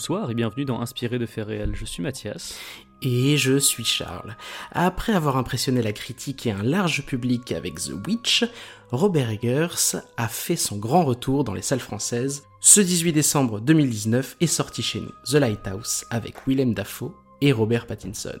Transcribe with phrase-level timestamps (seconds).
[0.00, 1.74] Bonsoir et bienvenue dans Inspiré de faits réels.
[1.74, 2.58] Je suis Mathias.
[3.02, 4.34] Et je suis Charles.
[4.72, 8.46] Après avoir impressionné la critique et un large public avec The Witch,
[8.92, 12.44] Robert Eggers a fait son grand retour dans les salles françaises.
[12.60, 17.12] Ce 18 décembre 2019 est sorti chez nous The Lighthouse avec Willem Dafoe
[17.42, 18.40] et Robert Pattinson.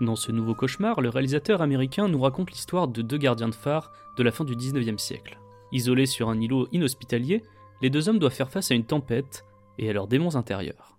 [0.00, 3.92] Dans ce nouveau cauchemar, le réalisateur américain nous raconte l'histoire de deux gardiens de phare
[4.16, 5.38] de la fin du 19e siècle.
[5.72, 7.42] Isolés sur un îlot inhospitalier,
[7.82, 9.44] les deux hommes doivent faire face à une tempête
[9.78, 10.98] et à leurs démons intérieurs.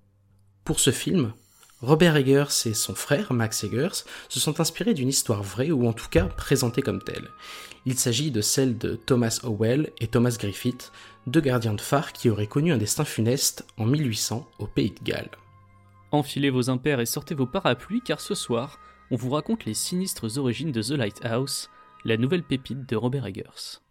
[0.63, 1.33] Pour ce film,
[1.81, 5.93] Robert Eggers et son frère Max Eggers se sont inspirés d'une histoire vraie ou en
[5.93, 7.29] tout cas présentée comme telle.
[7.85, 10.91] Il s'agit de celle de Thomas Howell et Thomas Griffith,
[11.27, 15.03] deux gardiens de phare qui auraient connu un destin funeste en 1800 au pays de
[15.03, 15.29] Galles.
[16.11, 18.79] Enfilez vos impairs et sortez vos parapluies car ce soir,
[19.11, 21.69] on vous raconte les sinistres origines de The Lighthouse,
[22.05, 23.81] la nouvelle pépite de Robert Eggers.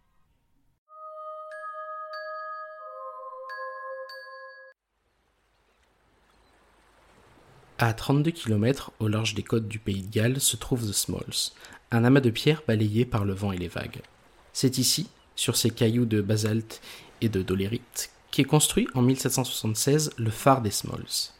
[7.79, 11.51] À 32 km au large des côtes du pays de Galles se trouve The Smalls,
[11.91, 14.01] un amas de pierres balayé par le vent et les vagues.
[14.51, 16.81] C'est ici, sur ces cailloux de basalte
[17.21, 21.33] et de dolérite, qu'est construit en 1776 le phare des Smalls.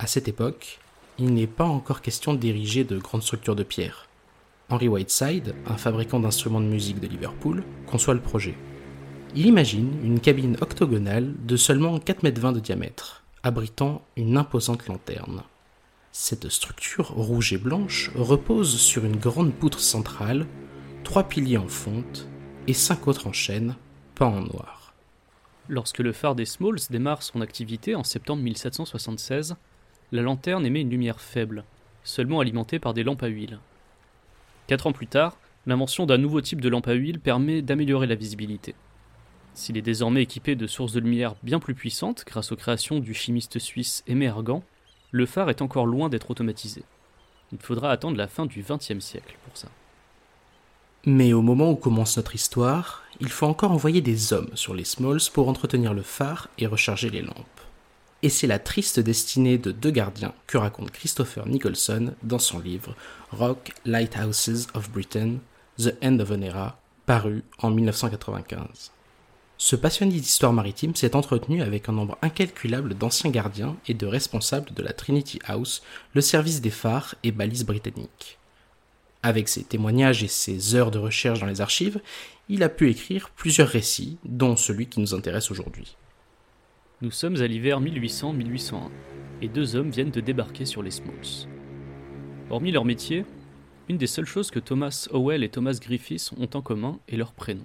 [0.00, 0.80] À cette époque,
[1.20, 4.08] il n'est pas encore question d'ériger de grandes structures de pierre.
[4.70, 8.56] Henry Whiteside, un fabricant d'instruments de musique de Liverpool, conçoit le projet.
[9.36, 15.44] Il imagine une cabine octogonale de seulement 4,20 m de diamètre, abritant une imposante lanterne.
[16.18, 20.46] Cette structure rouge et blanche repose sur une grande poutre centrale,
[21.04, 22.26] trois piliers en fonte
[22.66, 23.76] et cinq autres en chêne,
[24.14, 24.94] peints en noir.
[25.68, 29.56] Lorsque le phare des Smalls démarre son activité en septembre 1776,
[30.10, 31.64] la lanterne émet une lumière faible,
[32.02, 33.60] seulement alimentée par des lampes à huile.
[34.68, 35.36] Quatre ans plus tard,
[35.66, 38.74] l'invention d'un nouveau type de lampe à huile permet d'améliorer la visibilité.
[39.52, 43.12] S'il est désormais équipé de sources de lumière bien plus puissantes grâce aux créations du
[43.12, 44.28] chimiste suisse Aimé
[45.10, 46.82] le phare est encore loin d'être automatisé.
[47.52, 49.68] Il faudra attendre la fin du XXe siècle pour ça.
[51.04, 54.84] Mais au moment où commence notre histoire, il faut encore envoyer des hommes sur les
[54.84, 57.60] Smalls pour entretenir le phare et recharger les lampes.
[58.22, 62.96] Et c'est la triste destinée de deux gardiens que raconte Christopher Nicholson dans son livre
[63.30, 65.36] Rock Lighthouses of Britain,
[65.78, 68.90] The End of an Era, paru en 1995.
[69.58, 74.72] Ce passionné d'histoire maritime s'est entretenu avec un nombre incalculable d'anciens gardiens et de responsables
[74.74, 78.38] de la Trinity House, le service des phares et balises britanniques.
[79.22, 82.00] Avec ses témoignages et ses heures de recherche dans les archives,
[82.48, 85.96] il a pu écrire plusieurs récits, dont celui qui nous intéresse aujourd'hui.
[87.00, 88.90] Nous sommes à l'hiver 1800-1801,
[89.42, 91.48] et deux hommes viennent de débarquer sur les Smalls.
[92.50, 93.24] Hormis leur métier,
[93.88, 97.32] une des seules choses que Thomas Howell et Thomas Griffiths ont en commun est leur
[97.32, 97.64] prénom.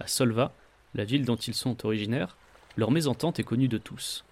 [0.00, 0.52] À Solva,
[0.98, 2.36] la ville dont ils sont originaires,
[2.76, 4.24] leur mésentente est connue de tous.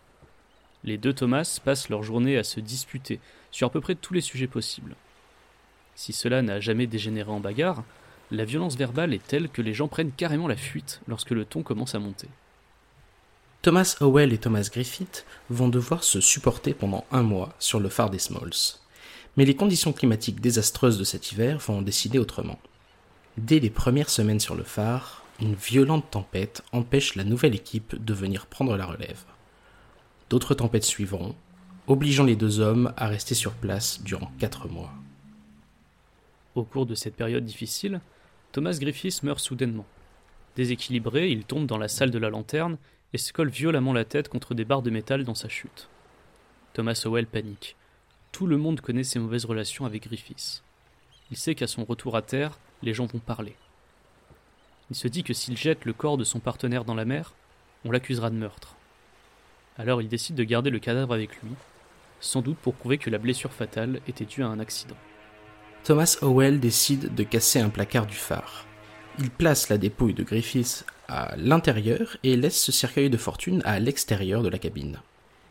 [0.82, 3.21] Les deux Thomas passent leur journée à se disputer
[3.53, 4.97] sur à peu près tous les sujets possibles.
[5.94, 7.84] Si cela n'a jamais dégénéré en bagarre,
[8.32, 11.62] la violence verbale est telle que les gens prennent carrément la fuite lorsque le ton
[11.62, 12.28] commence à monter.
[13.62, 18.10] Thomas Howell et Thomas Griffith vont devoir se supporter pendant un mois sur le phare
[18.10, 18.81] des Smalls.
[19.37, 22.59] Mais les conditions climatiques désastreuses de cet hiver vont décider autrement.
[23.37, 28.14] Dès les premières semaines sur le phare, une violente tempête empêche la nouvelle équipe de
[28.14, 29.24] venir prendre la relève.
[30.30, 31.34] D'autres tempêtes suivront,
[31.86, 34.92] obligeant les deux hommes à rester sur place durant quatre mois.
[36.54, 38.00] Au cours de cette période difficile,
[38.52, 39.86] Thomas Griffiths meurt soudainement.
[40.56, 42.78] Déséquilibré, il tombe dans la salle de la lanterne
[43.12, 45.88] et se colle violemment la tête contre des barres de métal dans sa chute.
[46.72, 47.76] Thomas Howell panique.
[48.32, 50.62] Tout le monde connaît ses mauvaises relations avec Griffiths.
[51.31, 53.55] Il sait qu'à son retour à terre, les gens vont parler.
[54.91, 57.35] Il se dit que s'il jette le corps de son partenaire dans la mer,
[57.85, 58.77] on l'accusera de meurtre.
[59.79, 61.50] Alors il décide de garder le cadavre avec lui,
[62.21, 64.97] sans doute pour prouver que la blessure fatale était due à un accident.
[65.85, 68.65] Thomas Howell décide de casser un placard du phare.
[69.19, 73.79] Il place la dépouille de Griffiths à l'intérieur et laisse ce cercueil de fortune à
[73.79, 74.99] l'extérieur de la cabine.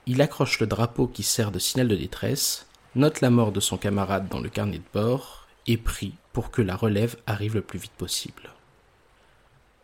[0.06, 3.78] Il accroche le drapeau qui sert de signal de détresse, note la mort de son
[3.78, 7.80] camarade dans le carnet de bord et prie pour que la relève arrive le plus
[7.80, 8.55] vite possible.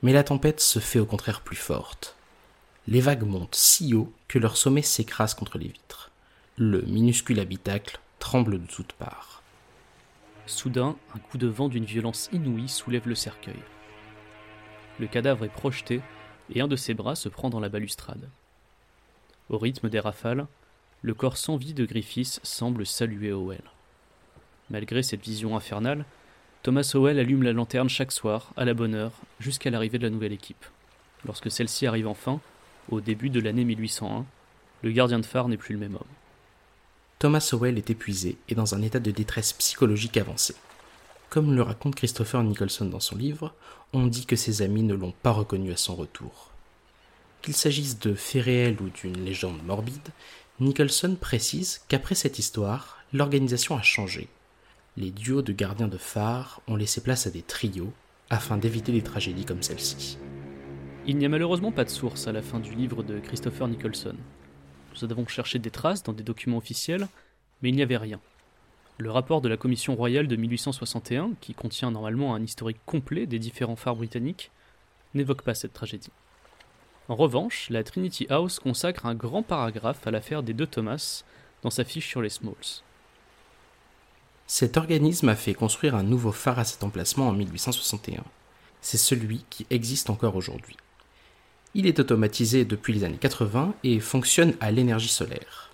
[0.02, 2.16] Mais la tempête se fait au contraire plus forte.
[2.88, 6.12] Les vagues montent si haut que leur sommet s'écrase contre les vitres.
[6.58, 9.44] Le minuscule habitacle tremble de toutes parts.
[10.48, 13.62] Soudain, un coup de vent d'une violence inouïe soulève le cercueil.
[15.00, 16.02] Le cadavre est projeté
[16.54, 18.30] et un de ses bras se prend dans la balustrade.
[19.50, 20.48] Au rythme des rafales,
[21.02, 23.64] le corps sans vie de Griffiths semble saluer Howell.
[24.70, 26.06] Malgré cette vision infernale,
[26.64, 30.12] Thomas Howell allume la lanterne chaque soir, à la bonne heure, jusqu'à l'arrivée de la
[30.12, 30.64] nouvelle équipe.
[31.26, 32.40] Lorsque celle-ci arrive enfin,
[32.92, 34.26] au début de l'année 1801,
[34.84, 36.04] le gardien de phare n'est plus le même homme.
[37.18, 40.54] Thomas Howell est épuisé et dans un état de détresse psychologique avancé.
[41.32, 43.56] Comme le raconte Christopher Nicholson dans son livre,
[43.94, 46.52] on dit que ses amis ne l'ont pas reconnu à son retour.
[47.42, 50.10] Qu'il s'agisse de faits réels ou d'une légende morbide,
[50.60, 54.30] Nicholson précise qu'après cette histoire, l'organisation a changé.
[54.98, 57.94] Les duos de gardiens de phare ont laissé place à des trios
[58.30, 60.18] afin d'éviter des tragédies comme celle-ci.
[61.08, 64.18] Il n'y a malheureusement pas de source à la fin du livre de Christopher Nicholson.
[64.94, 67.08] Nous avons cherché des traces dans des documents officiels,
[67.62, 68.20] mais il n'y avait rien.
[68.98, 73.40] Le rapport de la Commission royale de 1861, qui contient normalement un historique complet des
[73.40, 74.52] différents phares britanniques,
[75.14, 76.12] n'évoque pas cette tragédie.
[77.08, 81.24] En revanche, la Trinity House consacre un grand paragraphe à l'affaire des deux Thomas
[81.62, 82.84] dans sa fiche sur les Smalls.
[84.54, 88.22] Cet organisme a fait construire un nouveau phare à cet emplacement en 1861.
[88.82, 90.76] C'est celui qui existe encore aujourd'hui.
[91.74, 95.70] Il est automatisé depuis les années 80 et fonctionne à l'énergie solaire.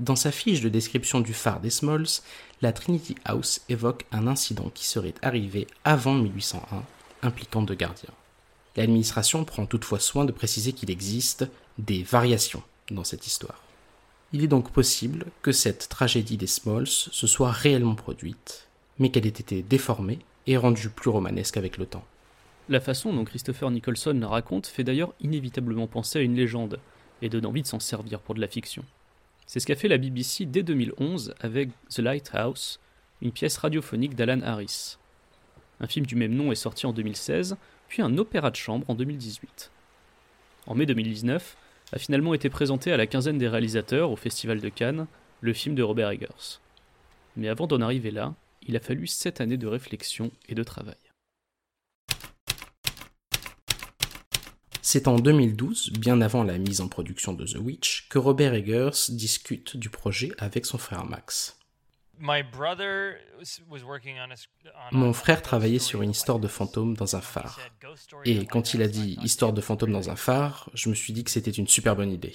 [0.00, 2.20] Dans sa fiche de description du phare des Smalls,
[2.62, 6.82] la Trinity House évoque un incident qui serait arrivé avant 1801,
[7.22, 8.10] impliquant deux gardiens.
[8.74, 11.46] L'administration prend toutefois soin de préciser qu'il existe
[11.78, 13.63] des variations dans cette histoire.
[14.34, 18.66] Il est donc possible que cette tragédie des Smalls se soit réellement produite,
[18.98, 22.04] mais qu'elle ait été déformée et rendue plus romanesque avec le temps.
[22.68, 26.80] La façon dont Christopher Nicholson la raconte fait d'ailleurs inévitablement penser à une légende,
[27.22, 28.84] et donne envie de s'en servir pour de la fiction.
[29.46, 32.80] C'est ce qu'a fait la BBC dès 2011 avec The Lighthouse,
[33.22, 34.96] une pièce radiophonique d'Alan Harris.
[35.78, 38.96] Un film du même nom est sorti en 2016, puis un opéra de chambre en
[38.96, 39.70] 2018.
[40.66, 41.56] En mai 2019,
[41.94, 45.06] a finalement été présenté à la quinzaine des réalisateurs au Festival de Cannes,
[45.40, 46.58] le film de Robert Eggers.
[47.36, 48.34] Mais avant d'en arriver là,
[48.66, 50.96] il a fallu sept années de réflexion et de travail.
[54.82, 59.10] C'est en 2012, bien avant la mise en production de The Witch, que Robert Eggers
[59.10, 61.56] discute du projet avec son frère Max.
[64.92, 67.60] Mon frère travaillait sur une histoire de fantôme dans un phare.
[68.24, 71.24] Et quand il a dit histoire de fantôme dans un phare, je me suis dit
[71.24, 72.34] que c'était une super bonne idée.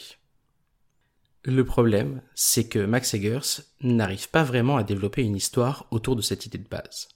[1.44, 6.22] Le problème, c'est que Max Eggers n'arrive pas vraiment à développer une histoire autour de
[6.22, 7.08] cette idée de base.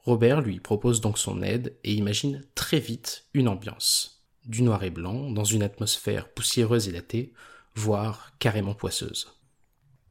[0.00, 4.24] Robert lui propose donc son aide et imagine très vite une ambiance.
[4.44, 7.32] Du noir et blanc, dans une atmosphère poussiéreuse et datée,
[7.74, 9.35] voire carrément poisseuse.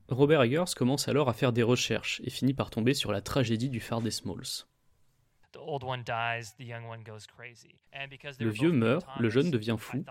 [0.09, 3.69] Robert Eggers commence alors à faire des recherches et finit par tomber sur la tragédie
[3.69, 4.65] du phare des Smalls.
[8.39, 10.03] Le vieux meurt, le jeune devient fou,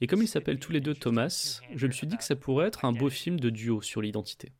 [0.00, 2.68] et comme ils s'appellent tous les deux Thomas, je me suis dit que ça pourrait
[2.68, 4.52] être un beau film de duo sur l'identité.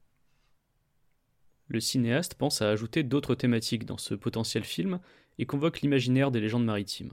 [1.69, 4.99] Le cinéaste pense à ajouter d'autres thématiques dans ce potentiel film
[5.39, 7.13] et convoque l'imaginaire des légendes maritimes.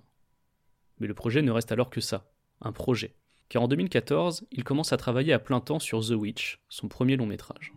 [1.00, 2.32] Mais le projet ne reste alors que ça,
[2.62, 3.14] un projet
[3.50, 7.16] car en 2014, il commence à travailler à plein temps sur The Witch, son premier
[7.16, 7.74] long métrage.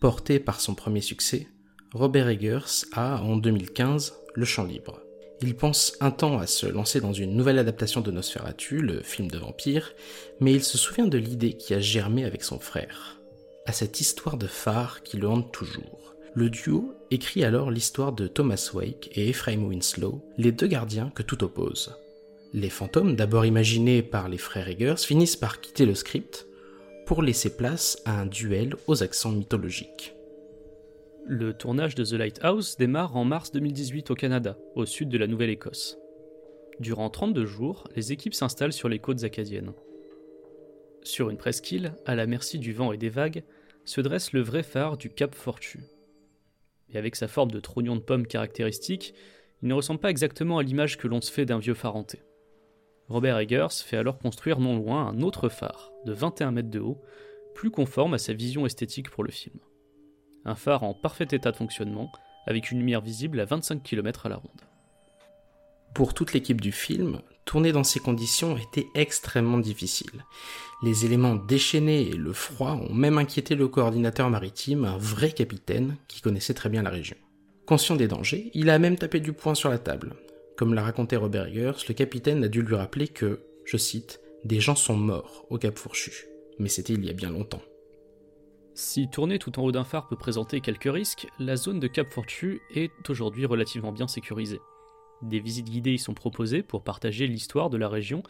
[0.00, 1.46] Porté par son premier succès,
[1.92, 5.00] Robert Eggers a, en 2015, le champ libre.
[5.42, 9.30] Il pense un temps à se lancer dans une nouvelle adaptation de Nosferatu, le film
[9.30, 9.92] de vampire,
[10.38, 13.20] mais il se souvient de l'idée qui a germé avec son frère,
[13.66, 16.14] à cette histoire de phare qui le hante toujours.
[16.34, 21.22] Le duo écrit alors l'histoire de Thomas Wake et Ephraim Winslow, les deux gardiens que
[21.22, 21.96] tout oppose.
[22.52, 26.48] Les fantômes, d'abord imaginés par les frères Eggers, finissent par quitter le script
[27.06, 30.14] pour laisser place à un duel aux accents mythologiques.
[31.26, 35.28] Le tournage de The Lighthouse démarre en mars 2018 au Canada, au sud de la
[35.28, 35.96] Nouvelle-Écosse.
[36.80, 39.72] Durant 32 jours, les équipes s'installent sur les côtes acadiennes.
[41.04, 43.44] Sur une presqu'île, à la merci du vent et des vagues,
[43.84, 45.84] se dresse le vrai phare du Cap Fortu.
[46.92, 49.14] Et avec sa forme de trognon de pomme caractéristique,
[49.62, 52.22] il ne ressemble pas exactement à l'image que l'on se fait d'un vieux phare hanté.
[53.10, 57.02] Robert Eggers fait alors construire non loin un autre phare, de 21 mètres de haut,
[57.56, 59.58] plus conforme à sa vision esthétique pour le film.
[60.44, 62.12] Un phare en parfait état de fonctionnement,
[62.46, 64.62] avec une lumière visible à 25 km à la ronde.
[65.92, 70.24] Pour toute l'équipe du film, tourner dans ces conditions était extrêmement difficile.
[70.84, 75.96] Les éléments déchaînés et le froid ont même inquiété le coordinateur maritime, un vrai capitaine
[76.06, 77.16] qui connaissait très bien la région.
[77.66, 80.14] Conscient des dangers, il a même tapé du poing sur la table,
[80.60, 84.60] comme l'a raconté Robert Eggers, le capitaine a dû lui rappeler que, je cite, des
[84.60, 86.12] gens sont morts au Cap Fourchu.
[86.58, 87.62] Mais c'était il y a bien longtemps.
[88.74, 92.12] Si tourner tout en haut d'un phare peut présenter quelques risques, la zone de Cap
[92.12, 94.60] Fourchu est aujourd'hui relativement bien sécurisée.
[95.22, 98.22] Des visites guidées y sont proposées pour partager l'histoire de la région,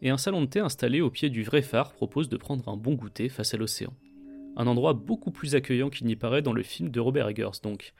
[0.00, 2.78] et un salon de thé installé au pied du vrai phare propose de prendre un
[2.78, 3.92] bon goûter face à l'océan.
[4.56, 7.92] Un endroit beaucoup plus accueillant qu'il n'y paraît dans le film de Robert Eggers, donc.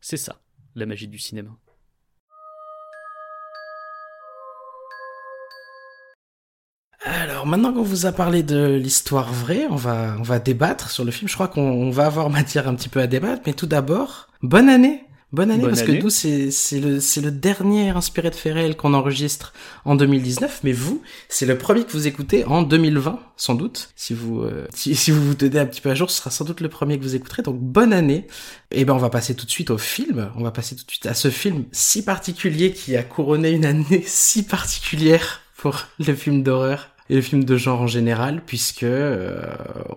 [0.00, 0.42] C'est ça,
[0.74, 1.56] la magie du cinéma.
[7.08, 11.06] Alors maintenant qu'on vous a parlé de l'histoire vraie, on va, on va débattre sur
[11.06, 11.26] le film.
[11.26, 14.68] Je crois qu'on va avoir matière un petit peu à débattre, mais tout d'abord, bonne
[14.68, 15.98] année Bonne année, Bonne parce année.
[15.98, 19.52] que nous, c'est c'est le, c'est le dernier inspiré de réels qu'on enregistre
[19.84, 23.90] en 2019, mais vous, c'est le premier que vous écoutez en 2020, sans doute.
[23.94, 26.30] Si vous, euh, si, si vous vous tenez un petit peu à jour, ce sera
[26.30, 28.26] sans doute le premier que vous écouterez, donc bonne année.
[28.70, 30.90] Et ben, on va passer tout de suite au film, on va passer tout de
[30.90, 36.14] suite à ce film si particulier qui a couronné une année si particulière pour le
[36.14, 39.40] film d'horreur et le film de genre en général, puisque euh,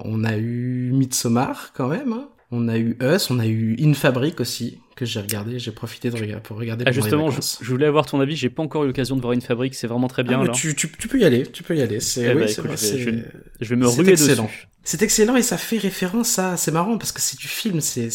[0.06, 2.27] on a eu Midsommar quand même, hein.
[2.51, 6.10] on a eu Us, on a eu In Fabric aussi que j'ai regardé, j'ai profité
[6.12, 6.84] de regarder pour regarder.
[6.88, 9.41] Ah, justement, je, voulais avoir ton avis, j'ai pas encore eu l'occasion de voir une
[9.41, 10.51] fabrique, c'est vraiment très bien Ah, là.
[10.53, 12.00] tu, tu, tu peux y aller, tu peux y aller.
[12.00, 13.24] C'est Eh oui, vrai, je vais- c'est- je vais-
[13.62, 14.44] Je vais me ruer excellent.
[14.44, 14.68] dessus.
[14.84, 16.56] C'est excellent et ça fait référence à.
[16.58, 18.10] C'est marrant parce que c'est du film, c'est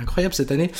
[0.00, 0.70] incroyable cette année.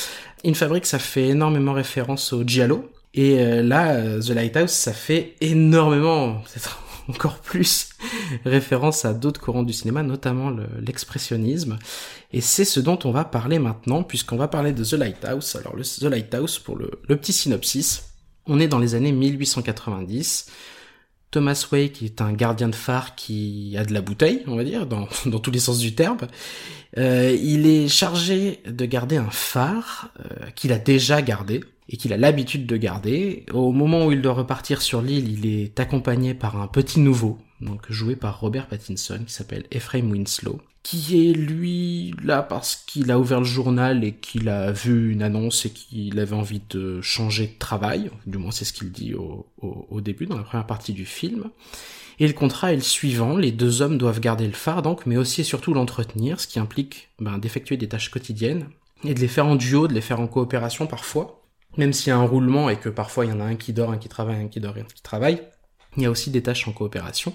[0.45, 4.93] In Fabric, ça fait énormément référence au giallo et euh, là, euh, The Lighthouse, ça
[4.93, 6.41] fait énormément,
[7.09, 7.89] encore plus
[8.45, 11.77] référence à d'autres courants du cinéma, notamment le- l'expressionnisme.
[12.31, 15.55] Et c'est ce dont on va parler maintenant, puisqu'on va parler de The Lighthouse.
[15.55, 18.13] Alors The Lighthouse, pour le, petit synopsis,
[18.45, 20.47] on est dans les années 1890.
[21.31, 24.85] Thomas Wake est un gardien de phare qui a de la bouteille, on va dire,
[24.85, 26.17] dans, dans tous les sens du terme.
[26.97, 32.13] Euh, il est chargé de garder un phare euh, qu'il a déjà gardé et qu'il
[32.13, 33.45] a l'habitude de garder.
[33.53, 37.37] Au moment où il doit repartir sur l'île, il est accompagné par un petit nouveau,
[37.61, 43.09] donc joué par Robert Pattinson, qui s'appelle Ephraim Winslow, qui est lui là parce qu'il
[43.09, 47.01] a ouvert le journal et qu'il a vu une annonce et qu'il avait envie de
[47.01, 49.47] changer de travail, du moins c'est ce qu'il dit au,
[50.01, 51.49] début, dans la première partie du film.
[52.19, 55.17] Et le contrat est le suivant, les deux hommes doivent garder le phare donc, mais
[55.17, 58.67] aussi et surtout l'entretenir, ce qui implique ben, d'effectuer des tâches quotidiennes,
[59.03, 61.42] et de les faire en duo, de les faire en coopération parfois,
[61.77, 63.73] même s'il y a un roulement et que parfois il y en a un qui
[63.73, 65.41] dort, un qui travaille, un qui dort et un qui travaille,
[65.97, 67.33] il y a aussi des tâches en coopération.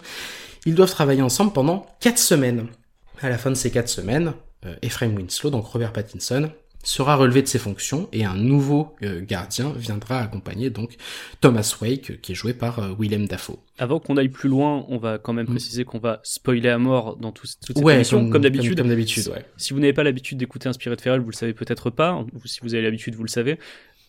[0.67, 2.67] Ils doivent travailler ensemble pendant quatre semaines.
[3.21, 4.33] À la fin de ces quatre semaines,
[4.67, 6.51] euh, Ephraim Winslow, donc Robert Pattinson,
[6.85, 10.97] sera relevé de ses fonctions et un nouveau euh, gardien viendra accompagner donc
[11.41, 13.59] Thomas Wake, qui est joué par euh, Willem Dafoe.
[13.79, 15.51] Avant qu'on aille plus loin, on va quand même Mm.
[15.51, 18.79] préciser qu'on va spoiler à mort dans tout, toute cette Ouais, comme, d'habitude.
[18.79, 19.45] Comme, d'habitude, ouais.
[19.57, 22.15] Si vous n'avez pas l'habitude d'écouter Inspiré de Feral, vous le savez peut-être pas.
[22.15, 23.59] Ou si vous avez l'habitude, vous le savez.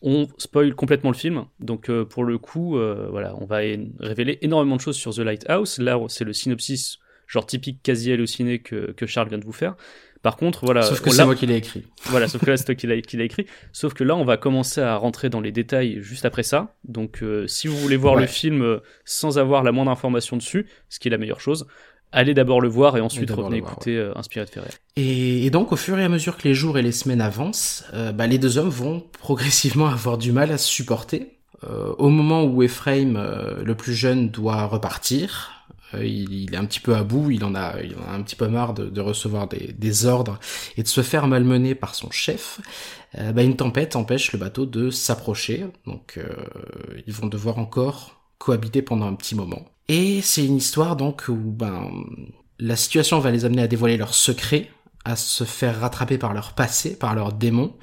[0.02, 1.46] On spoil complètement le film.
[1.60, 3.58] Donc euh, pour le coup, euh, voilà, on va
[4.00, 5.78] révéler énormément de choses sur The Lighthouse.
[5.80, 9.76] Là, c'est le synopsis genre typique quasi halluciné que, que Charles vient de vous faire.
[10.22, 11.86] Par contre, voilà, Sauf que c'est moi qui l'ai écrit.
[12.08, 13.46] voilà, sauf que là, c'est toi qui l'a qui l'a écrit.
[13.72, 16.76] Sauf que là, on va commencer à rentrer dans les détails juste après ça.
[16.84, 18.22] Donc, euh, si vous voulez voir Ouais.
[18.22, 21.68] le film sans avoir la moindre information dessus, ce qui est la meilleure chose,
[22.12, 24.70] allez d'abord le voir et ensuite d'abord revenez voir, écouter euh, Inspiré de Ferrer.
[24.96, 27.86] Et, et donc, au fur et à mesure que les jours et les semaines avancent,
[27.94, 31.38] euh, bah, les deux hommes vont progressivement avoir du mal à se supporter.
[31.64, 35.60] Euh, au moment où Ephraim, euh, le plus jeune, doit repartir,
[35.94, 38.16] euh, il, il est un petit peu à bout, il en a, il en a
[38.16, 40.40] un petit peu marre de, de recevoir des, des ordres
[40.78, 42.62] et de se faire malmener par son chef.
[43.18, 46.30] Euh, bah, une tempête empêche le bateau de s'approcher, donc euh,
[47.08, 49.66] ils vont devoir encore cohabiter pendant un petit moment.
[49.90, 51.90] Et c'est une histoire donc où ben
[52.60, 54.70] la situation va les amener à dévoiler leurs secrets,
[55.04, 57.74] à se faire rattraper par leur passé, par leurs démons.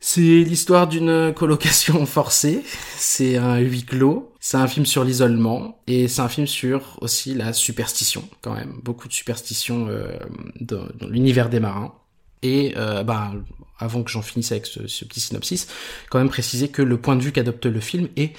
[0.00, 2.62] C'est l'histoire d'une colocation forcée,
[2.96, 7.34] c'est un huis clos, c'est un film sur l'isolement, et c'est un film sur aussi
[7.34, 10.16] la superstition, quand même, beaucoup de superstition euh,
[10.60, 11.94] dans, l'univers des marins.
[12.42, 13.42] Et euh, ben,
[13.78, 15.66] avant que j'en finisse avec ce petit synopsis,
[16.08, 18.32] quand même préciser que le point de vue qu'adopte le film est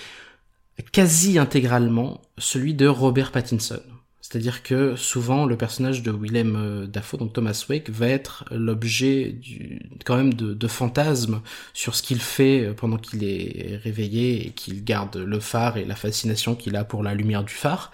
[0.91, 3.81] quasi intégralement celui de Robert Pattinson.
[4.29, 9.31] C'est-à-dire que souvent le personnage de Willem euh, Dafoe, donc Thomas Wake, va être l'objet
[9.31, 11.41] du, quand même de, de fantasmes
[11.73, 15.85] sur ce qu'il fait euh, pendant qu'il est réveillé et qu'il garde le phare et
[15.85, 17.91] la fascination qu'il a pour la lumière du phare,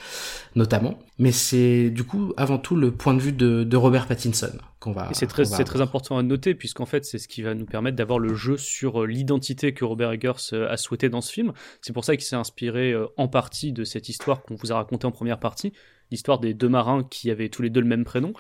[0.56, 1.00] notamment.
[1.20, 4.92] Mais c'est du coup avant tout le point de vue de, de Robert Pattinson qu'on
[4.92, 5.08] va.
[5.12, 7.66] Et c'est très, va très important à noter, puisqu'en fait, c'est ce qui va nous
[7.66, 11.54] permettre d'avoir le jeu sur euh, l'identité que Robert Eggers a souhaité dans ce film.
[11.80, 15.08] C'est pour ça qu'il s'est inspiré en partie de cette histoire qu'on vous a racontée
[15.08, 15.72] en première partie,
[16.12, 18.34] l'histoire des deux marins qui avaient tous les deux le même prénom.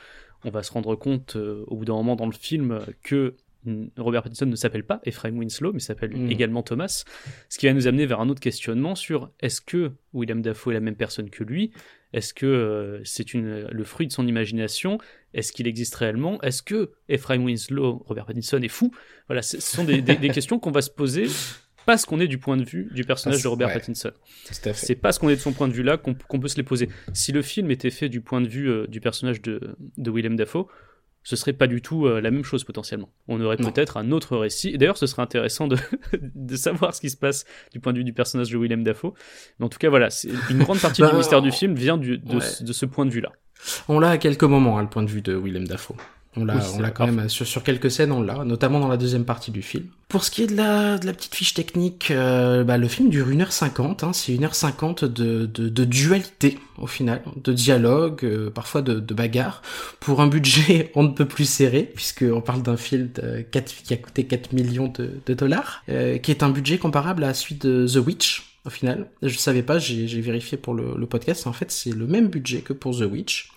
[0.43, 3.86] On va se rendre compte euh, au bout d'un moment dans le film que mm,
[3.98, 6.31] Robert Pattinson ne s'appelle pas Ephraim Winslow, mais s'appelle Mm.
[6.31, 7.03] également Thomas.
[7.50, 10.74] Ce qui va nous amener vers un autre questionnement sur est-ce que William Dafoe est
[10.75, 11.72] la même personne que lui?
[12.13, 15.00] Est-ce que euh, c'est le fruit de son imagination?
[15.34, 16.39] Est-ce qu'il existe réellement?
[16.43, 18.91] Est-ce que Ephraim Winslow, Robert Pattinson est fou?
[19.27, 21.25] Voilà, ce ce sont des, des- des questions qu'on va se poser
[21.86, 23.74] parce qu'on est du point de vue du personnage Ah, de Robert ouais.
[23.75, 24.12] Pattinson.
[24.74, 26.89] C'est parce qu'on est de son point de vue là qu'on peut se les poser.
[27.13, 30.36] Si le film était fait du point de vue euh, du personnage de, de Willem
[30.36, 30.68] Dafoe,
[31.24, 33.10] ce serait pas du tout euh, la même chose potentiellement.
[33.27, 34.70] On aurait peut-être un autre récit.
[34.70, 35.75] Et D'ailleurs, ce serait intéressant de,
[36.36, 39.13] de savoir ce qui se passe du point de vue du personnage de Willem Dafoe.
[39.60, 41.98] Mais en tout cas, voilà, c'est- une grande partie Bah, du mystère du film vient
[41.98, 42.42] du- de, ouais.
[42.42, 43.32] ce- de ce point de vue-là.
[43.88, 45.96] On l'a à quelques moments, hein, le point de vue de Willem Dafoe.
[46.38, 48.88] On l'a, Oui, on l'a quand même sur, sur quelques scènes, on l'a, notamment dans
[48.88, 49.86] la deuxième partie du film.
[50.10, 53.10] Pour ce qui est de la, de la petite fiche technique, euh, bah, le film
[53.10, 58.82] dure 1h50, hein, c'est 1h50 de, de, de dualité au final, de dialogue, euh, parfois
[58.82, 59.62] de, de bagarre,
[60.00, 63.94] pour un budget on ne peut plus serré, puisqu'on parle d'un film de 4 qui
[63.94, 67.56] a coûté 4 millions de, de dollars, euh, qui est un budget comparable à celui
[67.56, 69.08] de The Witch, au final.
[69.22, 72.27] Je savais pas, j'ai, j'ai vérifié pour le, le podcast, en fait c'est le même
[72.27, 73.51] budget que pour The Witch.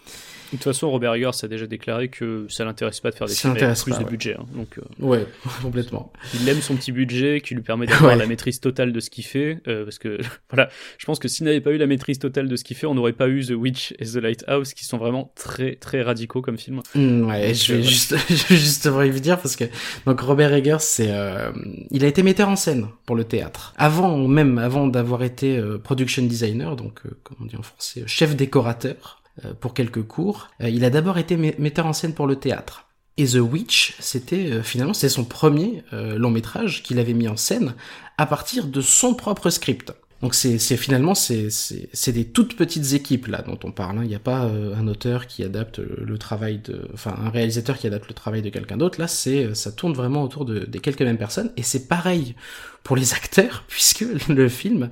[0.51, 3.35] De toute façon, Robert Eggers a déjà déclaré que ça l'intéresse pas de faire des
[3.35, 4.11] films avec plus pas, de ouais.
[4.11, 4.35] budget.
[4.39, 4.47] hein.
[4.55, 5.27] Donc, euh, Ouais,
[5.63, 6.11] complètement.
[6.41, 8.17] il aime son petit budget qui lui permet d'avoir Ouais.
[8.17, 9.61] la maîtrise totale de ce qu'il fait.
[9.69, 10.19] euh, parce que,
[10.51, 12.87] voilà, je pense que s'il n'avait pas eu la maîtrise totale de ce qu'il fait,
[12.87, 16.41] on n'aurait pas eu The Witch et The Lighthouse, qui sont vraiment très, très radicaux
[16.41, 16.81] comme film.
[16.95, 19.65] Mm, ouais, Donc, je vais euh, juste, je vais y venir parce que
[20.07, 21.51] donc Robert Eggers, c'est, euh,
[21.91, 23.75] il a été metteur en scène pour le théâtre.
[23.77, 29.23] Avant même, avant d'avoir été production designer, donc comment on dit en français, chef décorateur
[29.61, 32.87] pour quelques cours, euh, il a d'abord été metteur en scène pour le théâtre.
[33.17, 37.29] Et The Witch, c'était euh, finalement c'était son premier euh, long métrage qu'il avait mis
[37.29, 37.75] en scène
[38.17, 39.93] à partir de son propre script.
[40.23, 43.99] Donc c'est c'est finalement c'est c'est c'est des toutes petites équipes là dont on parle.
[43.99, 44.03] hein.
[44.03, 47.79] Il n'y a pas euh, un auteur qui adapte le, travail de, enfin un réalisateur
[47.79, 49.01] qui adapte le travail de quelqu'un d'autre.
[49.01, 52.35] Là c'est euh, ça tourne vraiment autour de des quelques mêmes personnes et c'est pareil
[52.83, 54.89] pour les acteurs puisque le film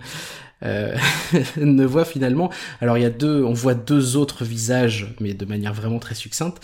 [0.63, 0.97] euh,
[1.57, 2.51] ne voit finalement.
[2.81, 6.15] Alors il y a deux, on voit deux autres visages mais de manière vraiment très
[6.15, 6.63] succincte.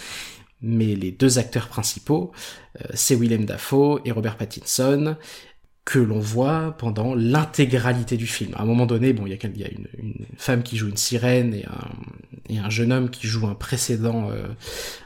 [0.64, 2.30] Mais les deux acteurs principaux,
[2.80, 5.16] euh, c'est Willem Dafoe et Robert Pattinson
[5.84, 8.52] que l'on voit pendant l'intégralité du film.
[8.54, 10.88] À un moment donné, bon, il y a, y a une, une femme qui joue
[10.88, 11.90] une sirène et un,
[12.48, 14.46] et un jeune homme qui joue un précédent, euh,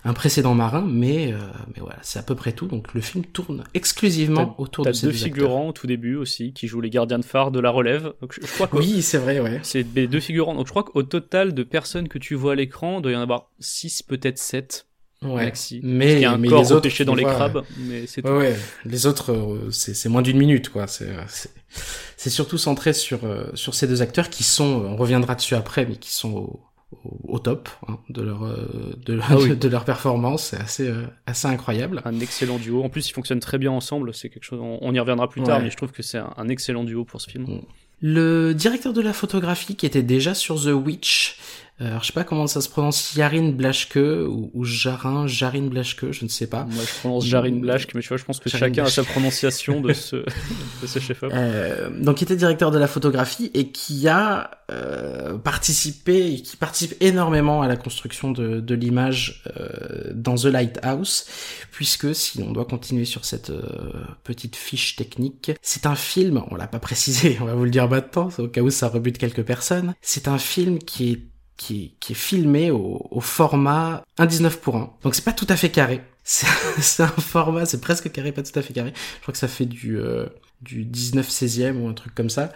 [0.04, 1.38] un précédent marin, mais, euh,
[1.74, 2.66] mais voilà, c'est à peu près tout.
[2.66, 6.52] Donc le film tourne exclusivement autour de ces deux deux figurants au tout début aussi,
[6.52, 8.12] qui jouent les gardiens de phare de la relève.
[8.20, 8.94] Donc, je, je crois que acteurs.
[8.94, 9.60] Oui, c'est vrai, ouais.
[9.62, 10.54] c'est deux figurants.
[10.54, 13.16] Donc je crois qu'au total de personnes que tu vois à l'écran, il doit y
[13.16, 14.86] en avoir 6, peut-être 7
[15.22, 15.44] ouais.
[15.44, 15.80] maxi.
[15.82, 18.06] Mais, Parce qu'il y a un mais corps les autres, dans les vois, crabes, mais
[18.06, 18.28] c'est tout.
[18.28, 18.56] Ouais, ouais.
[18.84, 20.86] Les autres, euh, c'est moins d'une minute, quoi.
[20.86, 25.54] C'est euh, surtout centré sur euh, sur ces deux acteurs qui sont, on reviendra dessus
[25.54, 26.60] après, mais qui sont au,
[27.04, 29.56] au, au top hein, de leur euh, de, leur- Ah oui.
[29.56, 30.48] de leur performance.
[30.50, 30.92] C'est assez
[31.26, 32.02] assez incroyable.
[32.04, 32.82] Un excellent duo.
[32.84, 34.12] En plus, ils fonctionnent très bien ensemble.
[34.14, 34.60] C'est quelque chose.
[34.60, 37.04] On, on y reviendra plus tard, mais je trouve que c'est un, un excellent duo
[37.04, 37.44] pour ce film.
[37.44, 37.60] Mm.
[38.02, 41.38] Le directeur de la photographie qui était déjà sur The Witch,
[41.78, 46.10] alors je sais pas comment ça se prononce, Yarin Blaschke ou, ou Jarin, Jarin Blaschke,
[46.10, 46.64] je ne sais pas.
[46.64, 49.04] Moi, je prononce Jarin Blaschke, mais tu vois, je pense que Jarin chacun a sa
[49.04, 50.16] prononciation de ce,
[50.82, 51.30] de ce chef-op.
[51.34, 56.56] Euh, donc, qui était directeur de la photographie et qui a euh, participé, et qui
[56.56, 61.26] participe énormément à la construction de, de l'image euh, dans The Lighthouse,
[61.72, 63.62] puisque si on doit continuer sur cette euh,
[64.24, 67.86] petite fiche technique, c'est un film, on l'a pas précisé, on va vous le dire
[67.86, 72.12] maintenant, au cas où ça rebute quelques personnes, c'est un film qui est qui qui
[72.12, 74.92] est filmé au, au format 1,19 pour 1.
[75.02, 76.02] Donc c'est pas tout à fait carré.
[76.28, 76.48] C'est
[76.80, 78.92] c'est un format, c'est presque carré, pas tout à fait carré.
[78.96, 80.26] Je crois que ça fait du, euh,
[80.60, 82.52] du 19 16e ou un truc comme ça.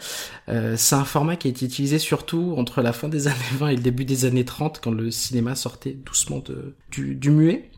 [0.48, 3.68] Euh, c'est un format qui a été utilisé surtout entre la fin des années 20
[3.68, 7.70] et le début des années 30 quand le cinéma sortait doucement de, du, du muet.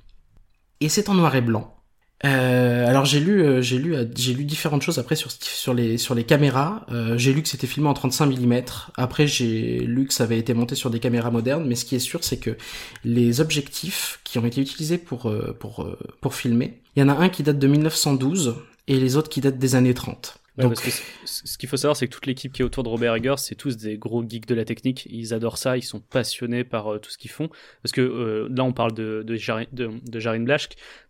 [0.81, 1.77] Et c'est en noir et blanc.
[2.25, 5.99] Euh, alors j'ai lu, euh, j'ai lu, euh, j'ai lu différentes choses après sur les
[5.99, 6.87] sur les caméras.
[6.93, 8.63] Euh, j'ai lu que c'était filmé en 35 mm.
[8.97, 11.65] Après j'ai lu que ça avait été monté sur des caméras modernes.
[11.67, 12.57] Mais ce qui est sûr, c'est que
[13.05, 15.89] les objectifs qui ont été utilisés pour pour
[16.21, 18.57] pour filmer, il y en a un qui date de 1912
[18.89, 20.42] et les autres qui datent des années 30.
[20.59, 20.91] Ouais, Donc parce que
[21.25, 23.55] ce qu'il faut savoir, c'est que toute l'équipe qui est autour de Robert Eggers, c'est
[23.55, 25.07] tous des gros geeks de la technique.
[25.11, 27.49] Ils adorent ça, ils sont passionnés par euh, tout ce qu'ils font.
[27.83, 30.45] Parce que euh, là, on parle de, de, Jarin, de, de Jarin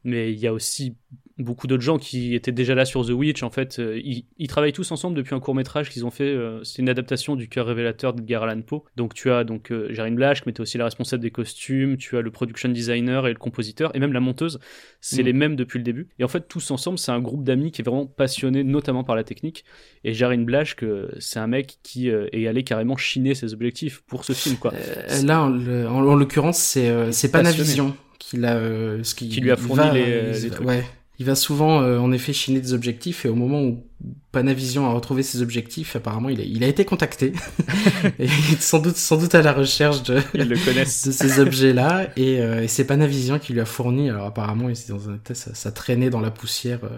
[0.05, 0.97] mais il y a aussi
[1.39, 3.43] beaucoup d'autres gens qui étaient déjà là sur The Witch.
[3.43, 6.25] En fait, euh, ils, ils travaillent tous ensemble depuis un court métrage qu'ils ont fait.
[6.25, 8.83] euh, c'est une adaptation du cœur révélateur d'Edgar Allan Poe.
[8.97, 12.17] Donc tu as donc euh, Blaschke, mais tu as aussi la responsable des costumes, tu
[12.17, 14.59] as le production designer et le compositeur, et même la monteuse.
[15.01, 15.27] C'est Mm.
[15.27, 16.09] les mêmes depuis le début.
[16.19, 19.17] Et en fait, tous ensemble, c'est un groupe d'amis qui est vraiment passionné, notamment par
[19.17, 19.65] la technique.
[20.05, 24.25] Et Jarin Blaschke, euh, c'est un mec qui est allé carrément chiner ses objectifs pour
[24.25, 24.73] ce film, quoi.
[24.75, 27.31] Euh, là, en, le- en- en l'occurrence, c'est euh, c'est.
[27.33, 30.67] Panavision qui euh, ce qui, Qui lui a fourni va- les- les trucs.
[30.69, 30.85] Ouais.
[31.23, 33.87] Il va souvent, euh, en effet, chiner des objectifs et au moment où
[34.33, 37.33] Panavision a retrouvé ses objectifs, apparemment, il a, il a été contacté
[38.19, 38.27] et
[38.59, 41.07] sans doute, sans doute à la recherche de, Ils le connaissent.
[41.07, 44.11] de ces objets-là et, euh, et c'est Panavision qui lui a fourni.
[44.11, 46.81] Alors apparemment, il dans un, ça, ça traînait dans la poussière.
[46.83, 46.89] euh,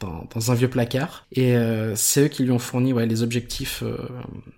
[0.00, 1.54] dans, dans un vieux placard et
[1.94, 3.84] c'est eux qui lui ont fourni ouais, les objectifs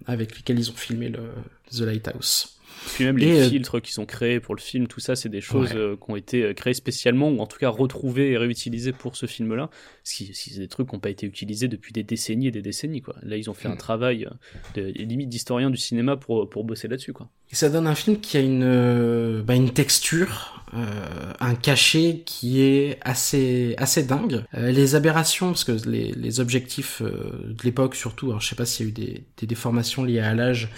[0.07, 1.19] avec lesquels ils ont filmé le
[1.73, 2.61] The Lighthouse.
[2.95, 5.41] Puis même les euh, filtres qui sont créés pour le film, tout ça, c'est des
[5.41, 5.77] choses Ouais.
[5.79, 9.17] euh, qui ont été euh, créées spécialement ou en tout cas retrouvées et réutilisées pour
[9.17, 9.71] ce film-là.
[10.05, 12.49] Ce qui, ce qui- c'est des trucs qui n'ont pas été utilisés depuis des décennies
[12.49, 13.01] et des décennies.
[13.01, 13.15] Quoi.
[13.23, 13.79] Là, ils ont fait un Mm.
[13.79, 14.29] travail
[14.75, 17.13] de, limite d'historien du cinéma pour, pour bosser là-dessus.
[17.13, 17.31] Quoi.
[17.53, 20.87] Et ça donne un film qui a une, euh, bah, texture, euh,
[21.39, 24.43] un cachet qui est assez, assez dingue.
[24.55, 28.87] Euh, les aberrations, parce que les, objectifs de l'époque surtout, alors je sais pas s'il
[28.87, 30.71] y a eu des, des déformations liées à l'âge,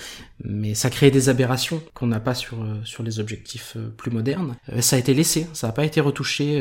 [0.42, 4.56] mais ça créait des aberrations qu'on n'a pas sur, sur les objectifs plus modernes.
[4.80, 6.60] Ça a été laissé, ça n'a pas été retouché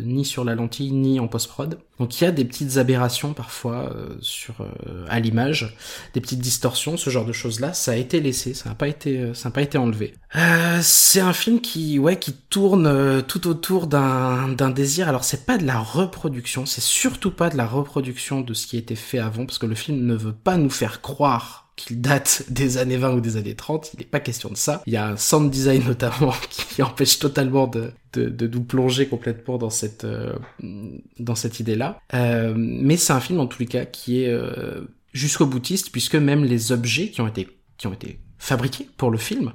[0.00, 1.78] ni sur la lentille ni en post-prod.
[1.98, 4.66] Donc il y a des petites aberrations parfois sur
[5.10, 5.76] à l'image,
[6.14, 9.34] des petites distorsions, ce genre de choses-là, ça a été laissé, ça n'a pas été,
[9.42, 10.14] ça n'a pas été enlevé.
[10.36, 15.08] Euh, c'est un film qui, ouais, qui tourne euh, tout autour d'un désir.
[15.08, 18.76] Alors c'est pas de la reproduction, c'est surtout pas de la reproduction de ce qui
[18.76, 22.00] a été fait avant, parce que le film ne veut pas nous faire croire qu'il
[22.00, 24.80] date des années 20 ou des années 30, il n'est pas question de ça.
[24.86, 29.08] Il y a un sound design notamment qui empêche totalement de, de, de nous plonger
[29.08, 30.34] complètement dans cette, euh,
[31.34, 31.98] cette idée-là.
[32.54, 34.32] Mais c'est un film en tous les cas qui est
[35.12, 39.18] jusqu'au boutiste, puisque même les objets qui ont été, qui ont été fabriqués pour le
[39.18, 39.52] film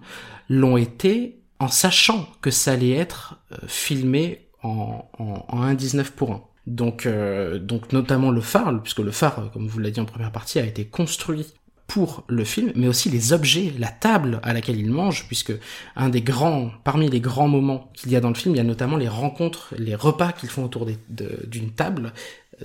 [0.49, 6.31] l'ont été en sachant que ça allait être euh, filmé en, en, en 1,19 pour
[6.31, 6.41] 1.
[6.67, 10.05] Donc, euh, donc notamment le phare, puisque le phare, euh, comme vous l'avez dit en
[10.05, 11.53] première partie, a été construit
[11.87, 15.53] pour le film, mais aussi les objets, la table à laquelle il mange, puisque
[15.97, 18.61] un des grands, parmi les grands moments qu'il y a dans le film, il y
[18.61, 22.13] a notamment les rencontres, les repas qu'ils font autour d'une table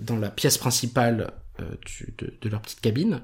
[0.00, 3.20] dans la pièce principale de leur petite cabine.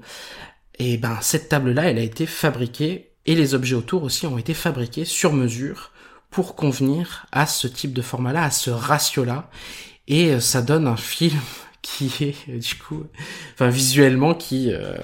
[0.79, 4.53] Et ben cette table-là, elle a été fabriquée et les objets autour aussi ont été
[4.53, 5.91] fabriqués sur mesure
[6.31, 9.49] pour convenir à ce type de format-là, à ce ratio-là.
[10.07, 11.39] Et euh, ça donne un film
[11.81, 13.05] qui est du coup,
[13.53, 14.97] enfin visuellement, qui euh,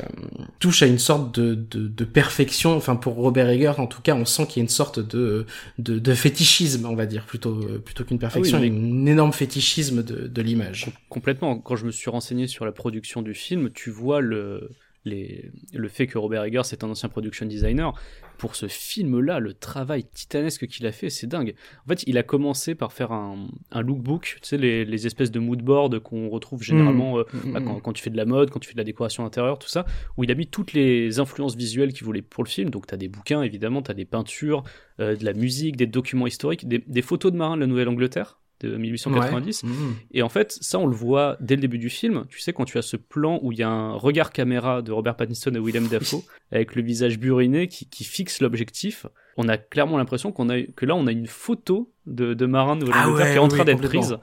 [0.59, 2.75] touche à une sorte de, de, de perfection.
[2.75, 5.45] Enfin pour Robert Eggers, en tout cas, on sent qu'il y a une sorte de,
[5.79, 9.33] de, de fétichisme, on va dire, plutôt euh, plutôt qu'une perfection, Ah mais- un énorme
[9.33, 10.87] fétichisme de, de l'image.
[11.09, 11.57] Complètement.
[11.59, 14.69] Quand je me suis renseigné sur la production du film, tu vois le,
[15.05, 17.93] les, le fait que Robert Eggers est un ancien production designer.
[18.37, 21.55] Pour ce film-là, le travail titanesque qu'il a fait, c'est dingue.
[21.85, 25.31] En fait, il a commencé par faire un, un lookbook, tu sais, les, les espèces
[25.31, 28.59] de moodboards qu'on retrouve généralement euh, bah, quand, quand tu fais de la mode, quand
[28.59, 29.85] tu fais de la décoration intérieure, tout ça,
[30.17, 32.69] où il a mis toutes les influences visuelles qu'il voulait pour le film.
[32.69, 34.63] Donc, tu as des bouquins, évidemment, tu as des peintures,
[34.99, 38.39] euh, de la musique, des documents historiques, des, des photos de marins de la Nouvelle-Angleterre
[38.61, 39.63] de 1890.
[39.63, 39.69] Ouais.
[39.69, 39.95] Mhm.
[40.11, 42.25] Et en fait, ça, on le voit dès le début du film.
[42.29, 44.91] Tu sais, quand tu as ce plan où il y a un regard caméra de
[44.91, 49.05] Robert Pattinson et Willem Dafoe, avec le visage buriné qui, qui fixe l'objectif,
[49.37, 52.75] on a clairement l'impression qu'on a, que là, on a une photo de, de marin
[52.75, 54.17] de Ah ouais, qui est en oui, train d'être prise.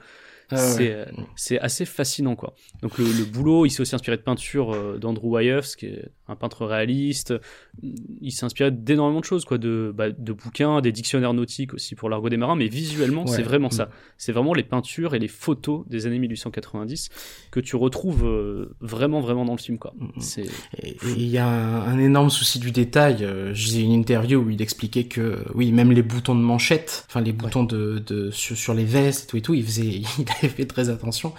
[0.49, 0.57] Ah.
[0.57, 2.53] C'est euh, c'est assez fascinant, quoi.
[2.81, 6.09] Donc, le, le boulot, il s'est aussi inspiré de peinture euh, d'Andrew Wyeth, qui est
[6.33, 7.33] un peintre réaliste.
[7.81, 12.09] Il inspiré d'énormément de choses, quoi, de, bah, de bouquins, des dictionnaires nautiques aussi pour
[12.09, 13.71] l'argot des marins, mais visuellement, c'est vraiment Mm.
[13.71, 13.89] ça.
[14.17, 17.09] C'est vraiment les peintures et les photos des années 1890
[17.51, 19.93] que tu retrouves euh, vraiment, vraiment dans le film, quoi.
[19.97, 20.09] Mm.
[20.81, 23.17] Et il y a un, un énorme souci du détail.
[23.23, 27.21] Euh, J'ai une interview où il expliquait que, oui, même les boutons de manchette, enfin
[27.21, 29.85] les boutons de, de sur, sur les vestes et tout et tout, il faisait,
[30.19, 31.33] il avait fait très attention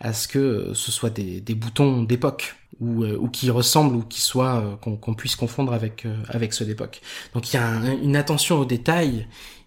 [0.00, 4.02] à ce que ce soit des, des boutons d'époque ou, euh, ou qui ressemblent ou
[4.02, 7.00] qui soient euh, qu'on qu'on puisse confondre avec euh, avec ceux d'époque.
[7.34, 9.26] Donc il y a un- une attention au détail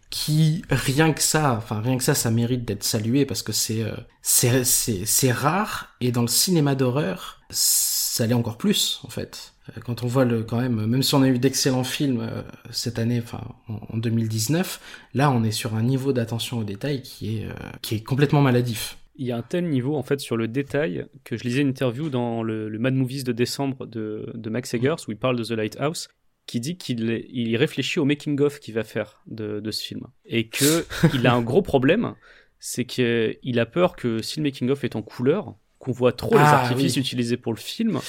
[0.10, 3.84] qui rien que ça, enfin rien que ça, ça mérite d'être salué parce que c'est
[3.84, 9.54] euh, c'est c'est rare et dans le cinéma d'horreur, ça l'est encore plus en fait.
[9.70, 12.42] Euh, Quand on voit le quand même, même si on a eu d'excellents films euh,
[12.72, 14.80] cette année, enfin en, en 2019,
[15.14, 17.48] là on est sur un niveau d'attention au détail qui est
[17.82, 18.98] qui est complètement maladif.
[19.22, 21.68] Il y a un tel niveau en fait sur le détail que je lisais une
[21.70, 25.36] interview dans le, le Mad Movies de décembre de, de Max Eggers où il parle
[25.38, 26.10] de The Lighthouse
[26.48, 30.48] qui dit qu'il il réfléchit au making-of qu'il va faire de, de ce film et
[30.48, 32.16] que il a un gros problème
[32.60, 36.42] c'est qu'il a peur que si le making-of est en couleur qu'on voit trop les
[36.44, 37.02] Ah, artifices oui.
[37.02, 38.00] utilisés pour le film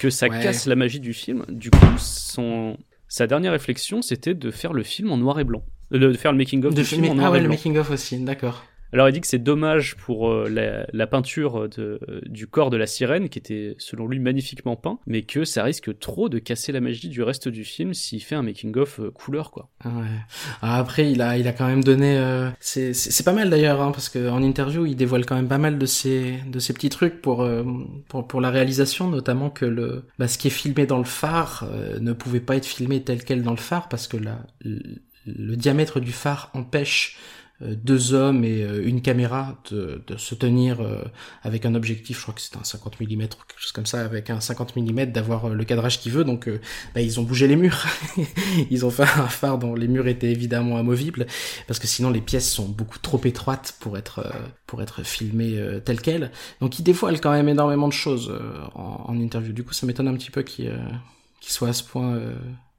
[0.00, 0.42] que ça Ouais.
[0.42, 2.76] casse la magie du film du coup son
[3.08, 6.32] sa dernière réflexion c'était de faire le film en noir et blanc Euh, de faire
[6.32, 8.18] le De du film filmer- en noir ah ouais, et le blanc making of aussi,
[8.24, 8.64] d'accord.
[8.92, 12.86] Alors il dit que c'est dommage pour euh, la, peinture de, du corps de la
[12.86, 16.80] sirène, qui était selon lui magnifiquement peint, mais que ça risque trop de casser la
[16.80, 19.70] magie du reste du film s'il fait un making-of euh, couleur, quoi.
[19.84, 19.90] Ouais.
[20.60, 22.18] Ah, après, il a, il a quand même donné.
[22.18, 25.58] euh, c'est, pas mal d'ailleurs, hein, parce que en interview, il dévoile quand même pas
[25.58, 27.64] mal de ces, de petits trucs pour, euh,
[28.08, 31.64] pour, pour la réalisation, notamment que le, bah, ce qui est filmé dans le phare
[31.70, 35.56] euh, ne pouvait pas être filmé tel quel dans le phare parce que la, le,
[35.56, 41.04] diamètre du phare empêche euh, deux hommes et euh, une caméra de, se tenir euh,
[41.42, 44.04] avec un objectif, je crois que c'était un 50 mm ou quelque chose comme ça,
[44.04, 46.24] avec un 50 mm d'avoir euh, le cadrage qu'il veut.
[46.24, 46.60] Donc, euh,
[46.94, 47.86] bah, ils ont bougé les murs.
[48.70, 51.26] ils ont fait un phare dont les murs étaient évidemment amovibles
[51.66, 54.30] parce que sinon les pièces sont beaucoup trop étroites pour être euh,
[54.66, 56.30] pour être filmées euh, telles quelles.
[56.60, 59.52] Donc, ils dévoilent quand même énormément de choses euh, en, interview.
[59.52, 60.78] Du coup, ça m'étonne un petit peu qu'ils euh,
[61.40, 62.34] qu'ils soient à ce point euh,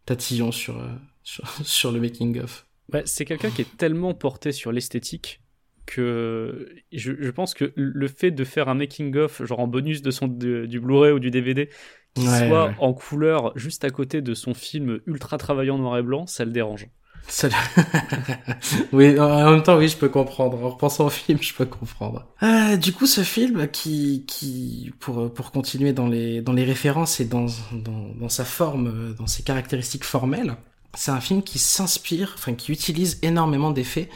[0.05, 0.87] tatillons sur, euh,
[1.23, 2.65] sur sur le making of.
[2.89, 5.41] Bah, c'est quelqu'un qui est tellement porté sur l'esthétique
[5.85, 10.11] que je, je pense que le fait de faire un making-of, genre en bonus de
[10.11, 11.69] son, de- du Blu-ray ou du DVD,
[12.13, 12.75] qui Ouais, soit ouais.
[12.77, 16.51] en couleur juste à côté de son film ultra travaillant noir et blanc, ça le
[16.51, 16.87] dérange.
[17.27, 17.49] Ça-
[18.91, 20.63] oui, en même temps, oui, je peux comprendre.
[20.63, 22.27] En repensant au film, je peux comprendre.
[22.43, 27.19] Euh, du coup, ce film qui, qui, pour pour continuer dans les dans les références
[27.21, 30.55] et dans dans, dans sa forme, euh, dans ses caractéristiques formelles,
[30.95, 34.09] c'est un film qui s'inspire, enfin qui utilise énormément d'effets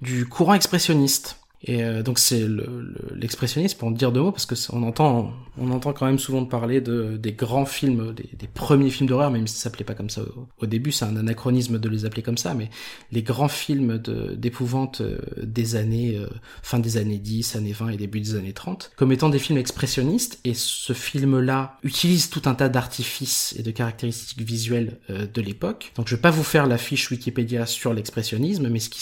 [0.00, 1.38] du courant expressionniste.
[1.66, 4.82] Et euh, donc c'est le- le- l'expressionnisme pour en dire deux mots parce que on
[4.82, 9.08] entend on entend quand même souvent parler de des grands films, des, des premiers films
[9.08, 11.88] d'horreur, même si ça s'appelait pas comme ça au, au début, c'est un anachronisme de
[11.88, 12.68] les appeler comme ça, mais
[13.12, 13.98] les grands films
[14.36, 16.26] d'épouvante euh, des années euh,
[16.62, 19.58] fin des années 10, années 20 et début des années 30 comme étant des films
[19.58, 25.40] expressionnistes et ce film-là utilise tout un tas d'artifices et de caractéristiques visuelles euh, de
[25.40, 25.92] l'époque.
[25.96, 29.00] Donc je vais pas vous faire la fiche Wikipédia sur l'expressionnisme, mais ce qui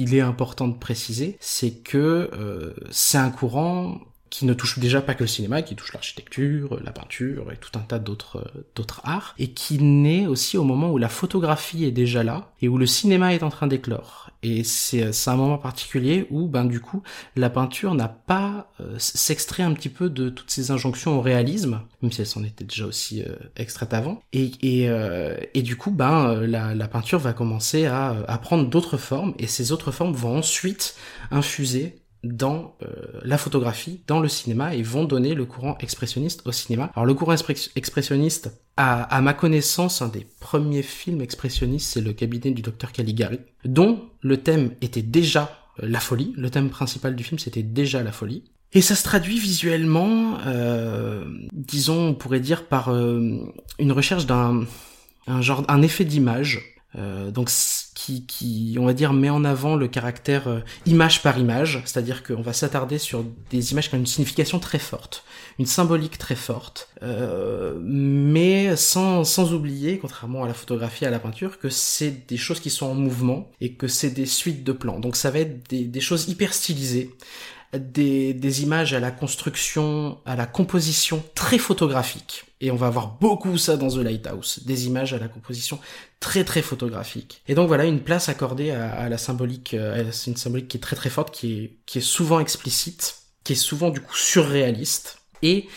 [0.00, 5.00] qu'il est important de préciser, c'est que euh, c'est un courant qui ne touche déjà
[5.02, 8.64] pas que le cinéma, qui touche l'architecture, la peinture et tout un tas d'autres euh,
[8.76, 12.68] d'autres arts, et qui naît aussi au moment où la photographie est déjà là et
[12.68, 14.30] où le cinéma est en train d'éclore.
[14.42, 17.02] Et c'est c'est un moment particulier où, ben du coup,
[17.36, 21.82] la peinture n'a pas euh, s'extrait un petit peu de toutes ces injonctions au réalisme,
[22.00, 24.22] même si elle s'en était déjà aussi euh, extraite avant.
[24.32, 28.38] Et et, euh, et du coup, ben euh, la, la peinture va commencer à, à
[28.38, 30.94] prendre d'autres formes, et ces autres formes vont ensuite
[31.30, 32.86] infuser dans euh,
[33.22, 36.90] la photographie, dans le cinéma, et vont donner le courant expressionniste au cinéma.
[36.94, 42.12] Alors le courant expre- expressionniste, à, ma connaissance, un des premiers films expressionnistes, c'est le
[42.12, 46.32] cabinet du docteur Caligari, dont le thème était déjà euh, la folie.
[46.36, 48.44] Le thème principal du film, c'était déjà la folie.
[48.72, 54.64] Et ça se traduit visuellement, euh, disons, on pourrait dire par une recherche d'un
[55.26, 56.76] un genre, un effet d'image.
[57.32, 57.50] Donc
[57.94, 62.22] qui, qui, on va dire, met en avant le caractère euh, image par image, c'est-à-dire
[62.22, 65.24] qu'on va s'attarder sur des images qui ont une signification très forte,
[65.58, 71.10] une symbolique très forte, euh, mais sans, sans oublier, contrairement à la photographie et à
[71.10, 74.64] la peinture, que c'est des choses qui sont en mouvement et que c'est des suites
[74.64, 75.00] de plans.
[75.00, 77.10] Donc ça va être des, des choses hyper stylisées,
[77.72, 82.44] des, des images à la construction, à la composition très photographique.
[82.60, 85.78] Et on va avoir beaucoup ça dans The Lighthouse, des images à la composition
[86.18, 87.42] très très photographique.
[87.48, 90.76] Et donc voilà une place accordée à, à la symbolique, euh, c'est une symbolique qui
[90.76, 94.16] est très très forte, qui est, qui est souvent explicite, qui est souvent du coup
[94.16, 95.18] surréaliste.
[95.42, 95.68] Et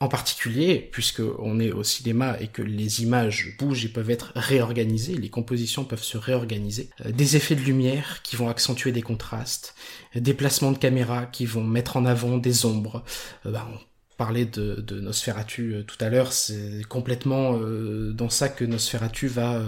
[0.00, 4.32] en particulier, puisque on est au cinéma et que les images bougent et peuvent être
[4.36, 9.02] réorganisées, les compositions peuvent se réorganiser, euh, des effets de lumière qui vont accentuer des
[9.02, 9.74] contrastes,
[10.14, 13.02] des placements de caméra qui vont mettre en avant des ombres.
[13.44, 13.78] Euh, bah, on
[14.16, 19.62] parlait de, Nosferatu euh, tout à l'heure, c'est complètement dans ça que Nosferatu va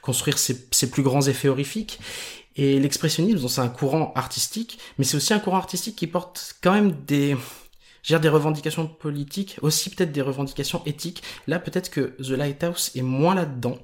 [0.00, 1.98] construire ses, ses plus grands effets horrifiques.
[2.54, 6.72] Et l'expressionnisme, c'est un courant artistique, mais c'est aussi un courant artistique qui porte quand
[6.72, 7.36] même des,
[8.02, 11.22] gère des revendications politiques, aussi peut-être des revendications éthiques.
[11.46, 13.78] Là, peut-être que The Lighthouse est moins là-dedans.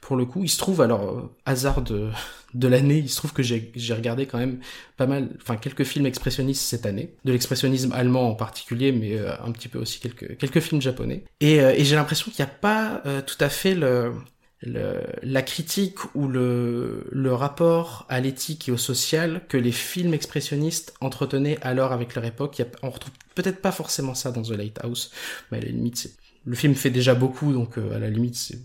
[0.00, 2.10] Pour le coup, il se trouve, alors, euh, hasard de,
[2.54, 4.60] de l'année, il se trouve que j'ai regardé quand même
[4.96, 7.14] pas mal, enfin, quelques films expressionnistes cette année.
[7.24, 11.24] De l'expressionnisme allemand en particulier, mais euh, un petit peu aussi quelques, quelques films japonais.
[11.40, 14.12] Et, euh, j'ai l'impression qu'il n'y a pas tout à fait le,
[14.60, 20.14] le, la critique ou le, le rapport à l'éthique et au social que les films
[20.14, 22.62] expressionnistes entretenaient alors avec leur époque.
[22.82, 25.12] On retrouve peut-être pas forcément ça dans The Lighthouse,
[25.50, 26.10] mais à la limite,
[26.44, 28.58] le film fait déjà beaucoup, donc euh, à la limite, c'est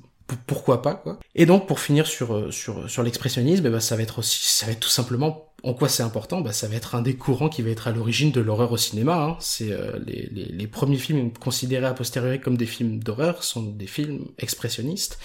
[0.47, 1.19] pourquoi pas quoi.
[1.35, 4.39] Et donc pour finir sur euh, sur sur l'expressionnisme, eh ben, ça va être aussi
[4.41, 6.41] ça va être tout simplement En quoi c'est important?
[6.41, 8.77] Bah, Ça va être un des courants qui va être à l'origine de l'horreur au
[8.77, 9.23] cinéma.
[9.23, 9.37] Hein.
[9.39, 13.63] C'est euh, les, les, les, premiers films considérés a posteriori comme des films d'horreur sont
[13.63, 15.19] des films expressionnistes.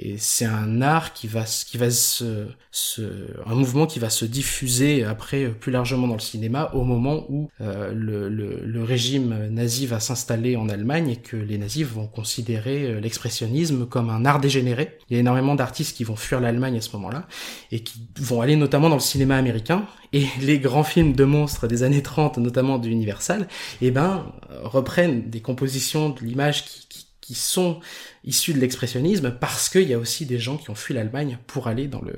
[0.00, 3.02] Et c'est un art qui va, qui va se, se,
[3.46, 7.48] un mouvement qui va se diffuser après plus largement dans le cinéma au moment où
[7.60, 12.08] euh, le, le, le, régime nazi va s'installer en Allemagne et que les nazis vont
[12.08, 14.98] considérer euh, l'expressionnisme comme un art dégénéré.
[15.08, 17.28] Il y a énormément d'artistes qui vont fuir l'Allemagne à ce moment-là
[17.70, 21.66] et qui vont aller notamment dans le cinéma américain et les grands films de monstres
[21.66, 23.48] des années 30, notamment de Universal,
[23.80, 27.80] eh ben, reprennent des compositions de l'image qui, sont
[28.22, 31.68] issues de l'expressionnisme parce qu'il y a aussi des gens qui ont fui l'Allemagne pour
[31.68, 32.14] aller dans le,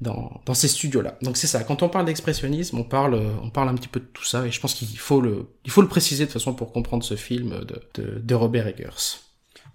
[0.00, 1.18] dans, ces studios-là.
[1.20, 1.62] Donc c'est ça.
[1.64, 4.50] Quand on parle d'expressionnisme, on parle, on parle un petit peu de tout ça et
[4.50, 7.60] je pense qu'il faut le, il faut le préciser de façon pour comprendre ce film
[7.60, 9.18] de, de, de Robert Eggers.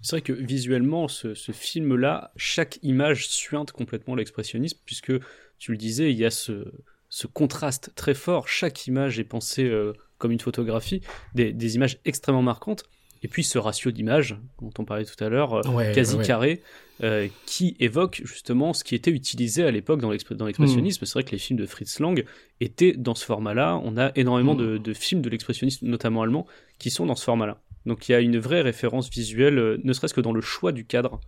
[0.02, 5.12] C'est vrai que visuellement, ce, ce film-là, chaque image suinte complètement l'expressionnisme, puisque
[5.58, 6.72] tu le disais, il y a ce,
[7.18, 8.46] ce contraste très fort.
[8.46, 11.00] Chaque image est pensée euh, comme une photographie,
[11.34, 12.84] des, des, images extrêmement marquantes.
[13.24, 16.24] Et puis ce ratio d'images, dont on parlait tout à l'heure, euh, ouais, quasi ouais.
[16.24, 16.62] carré,
[17.02, 21.02] euh, qui évoque justement ce qui était utilisé à l'époque dans l'expressionnisme.
[21.02, 21.06] Mmh.
[21.06, 22.24] C'est vrai que les films de Fritz Lang
[22.60, 23.80] étaient dans ce format-là.
[23.82, 24.58] On a énormément mmh.
[24.58, 26.46] de, de, films de l'expressionnisme, notamment allemand,
[26.78, 27.60] qui sont dans ce format-là.
[27.84, 30.84] Donc il y a une vraie référence visuelle, ne serait-ce que dans le choix du
[30.84, 31.20] cadre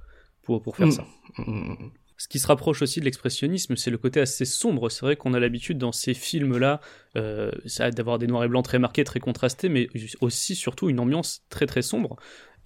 [0.44, 0.92] pour, pour faire mmh.
[0.92, 1.06] ça.
[2.20, 4.90] Ce qui se rapproche aussi de l'expressionnisme, c'est le côté assez sombre.
[4.90, 6.82] C'est vrai qu'on a l'habitude dans ces films-là
[7.16, 7.50] euh,
[7.96, 9.88] d'avoir des noirs et blancs très marqués, très contrastés, mais
[10.20, 12.16] aussi surtout une ambiance très très sombre.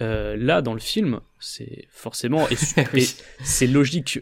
[0.03, 2.57] Euh, là, dans le film, c'est forcément et,
[2.99, 3.07] et
[3.45, 4.19] c'est logique,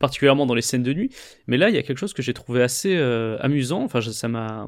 [0.00, 1.10] particulièrement dans les scènes de nuit.
[1.46, 3.84] Mais là, il y a quelque chose que j'ai trouvé assez euh, amusant.
[3.84, 4.66] Enfin, ça m'a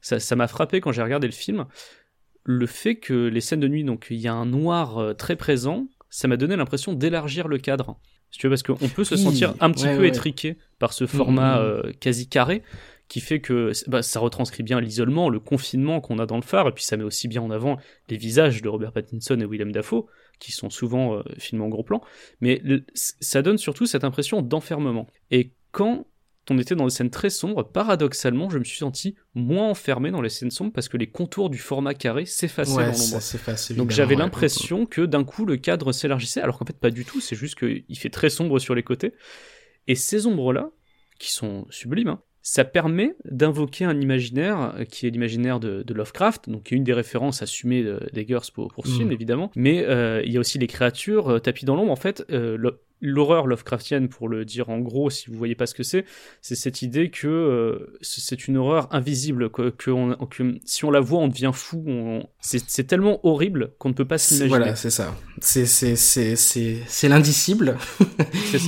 [0.00, 1.66] ça, ça m'a frappé quand j'ai regardé le film.
[2.44, 5.36] Le fait que les scènes de nuit, donc il y a un noir euh, très
[5.36, 8.00] présent, ça m'a donné l'impression d'élargir le cadre
[8.34, 10.08] si tu veux, parce qu'on peut se sentir un petit ouais, peu ouais.
[10.08, 11.62] étriqué par ce format mmh.
[11.62, 12.64] euh, quasi carré
[13.06, 16.66] qui fait que bah, ça retranscrit bien l'isolement, le confinement qu'on a dans le phare,
[16.66, 17.76] et puis ça met aussi bien en avant
[18.08, 20.06] les visages de Robert Pattinson et Willem Dafoe,
[20.40, 22.02] qui sont souvent euh, filmés en gros plan,
[22.40, 25.06] mais le, ça donne surtout cette impression d'enfermement.
[25.30, 26.04] Et quand
[26.50, 30.20] on était dans des scènes très sombres, paradoxalement, je me suis senti moins enfermé dans
[30.20, 33.76] les scènes sombres parce que les contours du format carré s'effaçaient ouais, dans l'ombre.
[33.76, 33.94] Donc ouais.
[33.94, 37.36] j'avais l'impression que d'un coup le cadre s'élargissait, alors qu'en fait pas du tout, c'est
[37.36, 39.14] juste qu'il fait très sombre sur les côtés.
[39.86, 40.70] Et ces ombres-là,
[41.18, 46.50] qui sont sublimes, hein, ça permet d'invoquer un imaginaire qui est l'imaginaire de, de, Lovecraft,
[46.50, 48.96] donc qui est une des références assumées d'Eggers pour, pour ce mmh.
[48.96, 51.90] film évidemment, mais euh, il y a aussi les créatures euh, tapis dans l'ombre.
[51.90, 52.58] En fait, euh,
[53.04, 56.06] l'horreur Lovecraftienne, pour le dire en gros, si vous voyez pas ce que c'est,
[56.40, 60.90] c'est cette idée que euh, c'est une horreur invisible, que, que, on, que, si on
[60.90, 61.84] la voit, on devient fou.
[62.40, 64.48] C'est tellement horrible qu'on ne peut pas s'imaginer.
[64.48, 65.14] Voilà, c'est ça.
[65.40, 67.76] C'est l'indicible.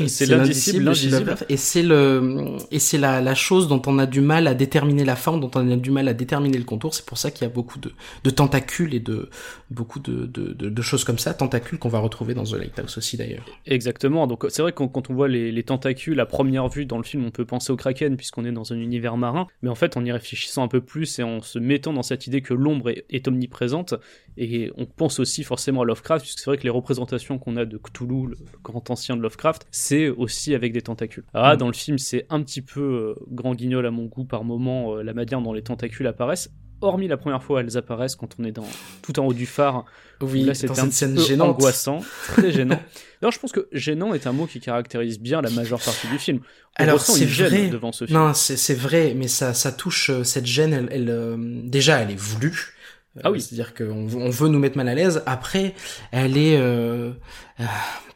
[0.07, 1.37] C'est l'indicible, l'indicible.
[1.49, 5.05] Et c'est le et c'est la, la chose dont on a du mal à déterminer
[5.05, 6.95] la forme, dont on a du mal à déterminer le contour.
[6.95, 7.93] C'est pour ça qu'il y a beaucoup de,
[8.25, 9.31] de tentacules et de
[9.71, 12.99] beaucoup de, de, de, de choses comme ça, tentacules qu'on va retrouver dans The Lighthouse
[12.99, 13.45] aussi d'ailleurs.
[13.67, 14.26] Exactement.
[14.27, 17.05] Donc c'est vrai que quand on voit les, les, tentacules à première vue dans le
[17.05, 19.47] film, on peut penser au kraken puisqu'on est dans un univers marin.
[19.63, 22.27] Mais en fait, en y réfléchissant un peu plus et en se mettant dans cette
[22.27, 23.95] idée que l'ombre est, est, omniprésente,
[24.37, 27.65] et on pense aussi forcément à Lovecraft, puisque c'est vrai que les représentations qu'on a
[27.65, 31.25] de Cthulhu, le grand ancien de Lovecraft, c'est aussi avec des tentacules.
[31.35, 31.59] Là, mmh.
[31.59, 34.97] dans le film, c'est un petit peu euh, grand guignol à mon goût par moment,
[34.97, 38.45] euh, la manière dont les tentacules apparaissent hormis la première fois elles apparaissent quand on
[38.45, 38.67] est dans
[39.03, 39.85] tout en haut du phare.
[40.21, 41.57] Oui, là c'était un scène peu gênante.
[41.57, 42.81] angoissant, très gênant.
[43.23, 46.19] Alors je pense que gênant est un mot qui caractérise bien la majeure partie du
[46.19, 46.41] film.
[46.79, 48.19] On Alors c'est vrai devant ce film.
[48.19, 50.73] Non, c'est vrai, mais ça ça touche euh, cette gêne.
[50.73, 52.77] Elle, elle euh, déjà elle est voulue.
[53.25, 53.41] Ah oui.
[53.41, 55.23] C'est-à-dire qu'on on veut nous mettre mal à l'aise.
[55.27, 55.75] Après,
[56.11, 56.57] elle est...
[56.59, 57.13] Euh,
[57.61, 57.65] euh,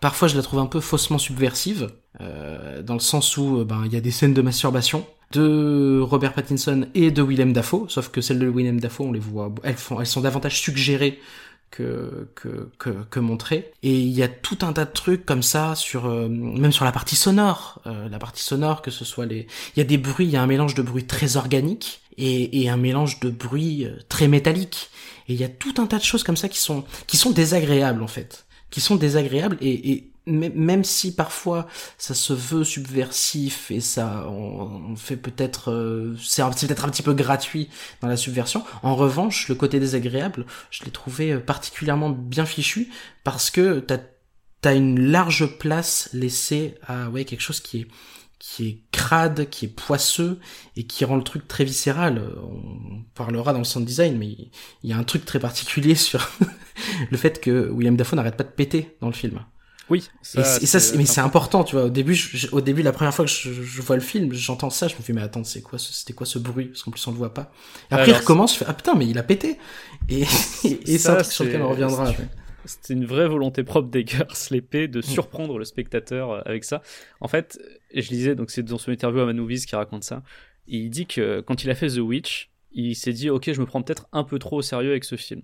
[0.01, 3.93] parfois, je la trouve un peu faussement subversive, euh, dans le sens où ben il
[3.93, 8.21] y a des scènes de masturbation de Robert Pattinson et de Willem Dafoe, sauf que
[8.21, 11.21] celles de Willem Dafoe, on les voit, elles, sont davantage suggérées
[11.71, 12.69] que, que,
[13.09, 13.71] que, montrées.
[13.85, 16.85] Et il y a tout un tas de trucs comme ça, sur euh, même sur
[16.85, 17.81] la partie sonore.
[17.87, 19.47] Euh, la partie sonore, que ce soit les...
[19.77, 22.63] Il y a des bruits, il y a un mélange de bruits très organiques et,
[22.63, 24.91] et un mélange de bruits très métalliques.
[25.29, 27.31] Et il y a tout un tas de choses comme ça qui sont, qui sont
[27.31, 28.47] désagréables en fait.
[28.71, 31.67] Qui sont désagréables et même si parfois
[31.99, 37.15] ça se veut subversif et ça on, fait peut-être euh, c'est peut-être un petit peu
[37.15, 37.69] gratuit
[38.01, 42.89] dans la subversion en revanche le côté désagréable je l'ai trouvé particulièrement bien fichu
[43.25, 43.99] parce que t'as
[44.65, 47.89] as une large place laissée à ouais quelque chose qui est
[48.41, 50.41] qui est crade, qui est poisseux
[50.75, 52.33] et qui rend le truc très viscéral.
[52.43, 54.29] On parlera dans le sound design, mais
[54.83, 56.27] il y a un truc très particulier sur
[57.11, 59.45] le fait que William Dafoe n'arrête pas de péter dans le film.
[59.91, 60.09] Oui.
[60.37, 61.87] et, ça, mais c'est important, tu vois.
[61.87, 62.17] Au début,
[62.53, 65.13] au début, la première fois que je, vois le film, j'entends ça, je me dis
[65.13, 66.67] mais attends, c'est quoi, c'était quoi ce bruit?
[66.67, 67.53] Parce qu'en plus on le voit pas.
[67.91, 69.59] Et après il recommence, je fais ah putain, mais il a pété.
[70.09, 70.21] Et,
[70.65, 72.13] et, c'est un truc sur lequel on reviendra.
[72.65, 76.83] C'était une vraie volonté propre d'Eggers, l'épée, de surprendre le spectateur euh, avec ça.
[77.21, 77.59] En fait,
[77.93, 80.23] je lisais, donc c'est dans son interview à Manouvis qui raconte ça.
[80.69, 83.67] Il dit que quand il a fait The Witch, il s'est dit ok je me
[83.67, 85.43] prends peut-être un peu trop au sérieux avec ce film.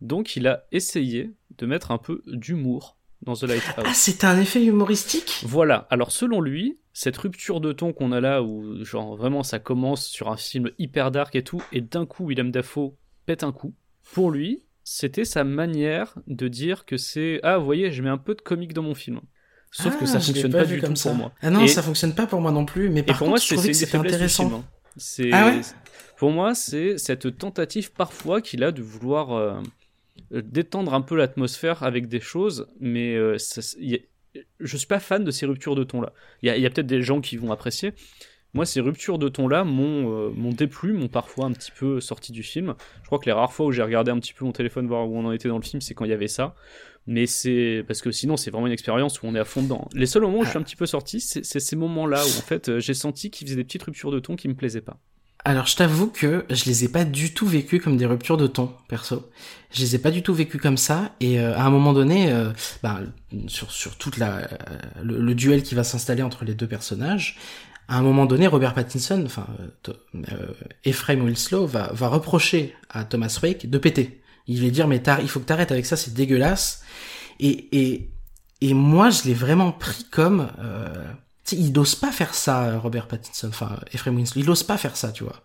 [0.00, 3.84] Donc il a essayé de mettre un peu d'humour dans The Lighthouse.
[3.86, 5.42] Ah c'est un effet humoristique?
[5.44, 9.58] Voilà, alors selon lui, cette rupture de ton qu'on a là où genre vraiment ça
[9.58, 12.94] commence sur un film hyper dark et tout, et d'un coup William Dafoe
[13.26, 13.74] pète un coup,
[14.12, 18.18] pour lui c'était sa manière de dire que c'est ah vous voyez je mets un
[18.18, 19.20] peu de comique dans mon film.
[19.72, 21.32] Sauf que ah, ça fonctionne pas, du tout pour moi.
[21.42, 22.88] Ah non, ça fonctionne pas pour moi non plus.
[22.88, 24.50] Mais par contre, moi, je trouvais que c'était intéressant.
[24.54, 24.64] Hein.
[24.96, 25.52] C'est ah
[26.16, 29.60] pour moi, c'est cette tentative parfois qu'il a de vouloir euh,
[30.30, 33.36] détendre un peu l'atmosphère avec des choses, mais euh,
[34.60, 36.12] je suis pas fan de ces ruptures de ton là.
[36.42, 37.92] Il y a, peut-être des gens qui vont apprécier.
[38.54, 42.32] Moi, ces ruptures de ton là m'ont euh, déplu, m'ont parfois un petit peu sorti
[42.32, 42.74] du film.
[43.02, 45.08] Je crois que les rares fois où j'ai regardé un petit peu mon téléphone voir
[45.08, 46.54] où on en était dans le film, c'est quand il y avait ça
[47.06, 49.88] mais c'est parce que sinon c'est vraiment une expérience où on est à fond dedans.
[49.94, 52.42] Les seuls moments où je suis un petit peu sorti, c'est ces moments-là où en
[52.42, 54.98] fait j'ai senti qu'il faisait des petites ruptures de ton qui me plaisaient pas.
[55.46, 58.48] Alors je t'avoue que je les ai pas du tout vécues comme des ruptures de
[58.48, 59.30] ton, perso.
[59.70, 62.32] Je les ai pas du tout vécues comme ça, et euh, à un moment donné,
[62.32, 62.50] euh,
[62.82, 62.98] bah,
[63.46, 64.48] sur, sur toute la, euh,
[65.04, 67.38] le, duel qui va s'installer entre les deux personnages,
[67.86, 69.46] à un moment donné, Robert Pattinson, enfin
[70.82, 74.20] Ephraim Winslow, va, reprocher à Thomas Wake de péter.
[74.48, 76.82] Il va dire mais il faut que t'arrêtes avec ça, c'est dégueulasse.
[77.38, 78.10] Et
[78.64, 80.48] moi je l'ai vraiment pris comme
[81.52, 85.12] il n'ose pas faire ça, Robert Pattinson, enfin Ephraim Winslow, il n'ose pas faire ça,
[85.12, 85.42] tu vois.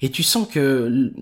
[0.00, 1.12] Et tu sens que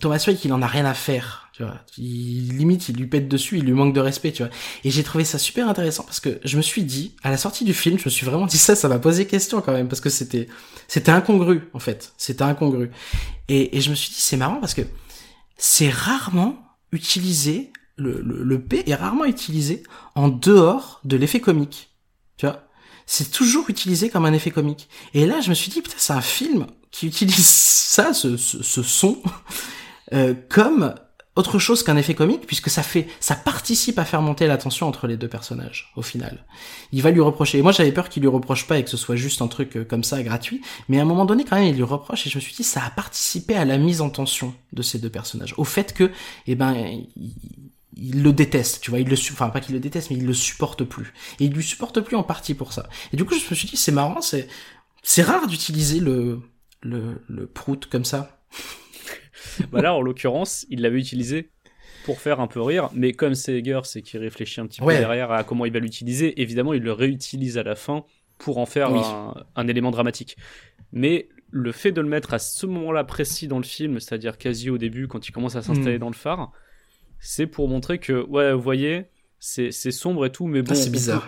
[0.00, 1.80] Thomas Wake, il en a rien à faire, tu vois.
[1.96, 4.52] Il, limite, il lui pète dessus, il lui manque de respect, tu vois.
[4.84, 7.64] Et j'ai trouvé ça super intéressant parce que je me suis dit, à la sortie
[7.64, 10.00] du film, je me suis vraiment dit ça, ça m'a posé question quand même parce
[10.00, 10.48] que c'était,
[10.88, 12.90] c'était incongru en fait, c'était incongru.
[13.48, 14.82] Et, et je me suis dit, c'est marrant parce que
[15.58, 16.58] c'est rarement
[16.92, 19.82] utilisé, le, le, le P est rarement utilisé
[20.14, 21.90] en dehors de l'effet comique,
[22.36, 22.65] tu vois
[23.06, 24.88] c'est toujours utilisé comme un effet comique.
[25.14, 29.22] Et là, je me suis dit, putain, c'est un film qui utilise ça, ce, son,
[30.12, 30.94] euh, comme
[31.36, 34.88] autre chose qu'un effet comique, puisque ça fait, ça participe à faire monter la tension
[34.88, 36.46] entre les deux personnages, au final.
[36.92, 37.58] Il va lui reprocher.
[37.58, 39.76] Et moi, j'avais peur qu'il lui reproche pas et que ce soit juste un truc
[39.76, 40.62] euh, comme ça, gratuit.
[40.88, 42.64] Mais à un moment donné, quand même, il lui reproche et je me suis dit,
[42.64, 45.54] ça a participé à la mise en tension de ces deux personnages.
[45.58, 46.10] Au fait que,
[46.46, 46.74] eh ben,
[47.16, 47.34] il
[47.96, 50.84] le déteste, tu vois, il le enfin pas qu'il le déteste, mais il le supporte
[50.84, 51.12] plus.
[51.40, 52.88] Et il lui supporte plus en partie pour ça.
[53.12, 54.48] Et du coup, je me suis dit, c'est marrant, c'est
[55.02, 56.40] c'est rare d'utiliser le
[56.82, 58.40] le le prout comme ça.
[59.72, 61.50] bah là, en l'occurrence, il l'avait utilisé
[62.04, 64.86] pour faire un peu rire, mais comme c'est Eger, c'est qu'il réfléchit un petit peu
[64.86, 66.40] derrière à comment il va l'utiliser.
[66.40, 68.04] Évidemment, il le réutilise à la fin
[68.38, 70.36] pour en faire un, un élément dramatique.
[70.92, 74.70] Mais le fait de le mettre à ce moment-là précis dans le film, c'est-à-dire quasi
[74.70, 76.00] au début, quand il commence à s'installer hmm.
[76.00, 76.52] dans le phare,
[77.18, 79.06] c'est pour montrer que, ouais, vous voyez,
[79.38, 80.74] c'est sombre et tout, mais bon,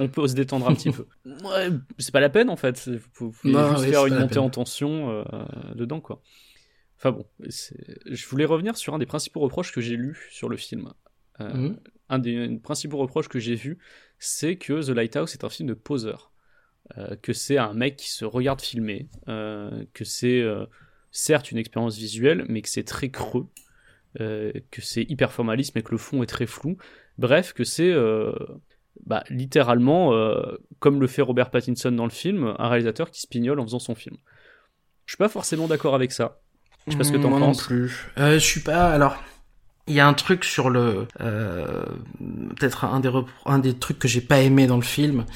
[0.01, 1.07] on, peut, se détendre un petit peu.
[1.24, 1.68] Ouais,
[1.99, 2.86] c'est pas la peine en fait.
[2.86, 5.24] Il faut, juste faire une montée en tension euh,
[5.74, 6.22] dedans, quoi.
[6.97, 10.57] Enfin bon, je voulais revenir sur un des principaux reproches que j'ai lus sur le
[10.57, 10.93] film.
[11.41, 11.80] Euh, mhm.
[12.09, 13.78] Un des principaux reproches que j'ai vus,
[14.18, 16.32] c'est que The Lighthouse est un film de poseur.
[16.97, 20.43] Euh, que c'est un mec qui se regarde filmer, que c'est
[21.12, 23.47] certes une expérience visuelle, mais que c'est très creux.
[24.21, 26.77] Euh, que c'est hyper formaliste mais que le fond est très flou.
[27.19, 28.33] Bref, que c'est euh,
[29.07, 33.61] bah, littéralement, euh, comme le fait Robert Pattinson dans le film, un réalisateur qui spignole
[33.61, 34.16] en faisant son film.
[35.07, 36.41] Je suis pas forcément d'accord avec ça.
[36.87, 37.59] Je sais pas ce que t'en penses.
[37.59, 38.09] non plus.
[38.16, 38.93] je suis pas.
[38.93, 39.23] Alors,
[39.87, 41.07] il y a un truc sur le.
[41.19, 43.11] Peut-être un des,
[43.45, 45.27] un des trucs que j'ai pas aimé dans le film,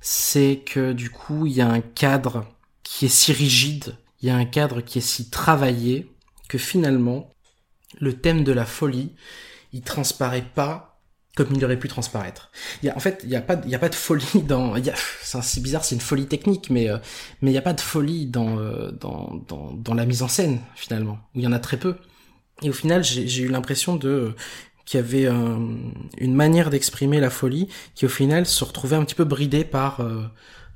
[0.00, 2.46] c'est que du coup, il y a un cadre
[2.82, 6.10] qui est si rigide, il y a un cadre qui est si travaillé,
[6.48, 7.30] que finalement,
[8.00, 9.12] le thème de la folie,
[9.72, 10.88] il transparaît pas
[11.36, 12.50] comme il aurait pu transparaître.
[12.96, 14.74] En fait, il y a pas, y a pas de folie dans.
[15.22, 16.98] C'est bizarre, c'est une folie technique, mais euh,
[17.42, 20.60] il y a pas de folie dans, euh, dans, dans dans la mise en scène
[20.74, 21.18] finalement.
[21.34, 21.94] Où il y en a très peu.
[22.62, 24.34] Et au final, j'ai eu l'impression de
[24.84, 29.14] qu'il y avait une manière d'exprimer la folie qui au final se retrouvait un petit
[29.14, 30.22] peu bridée euh,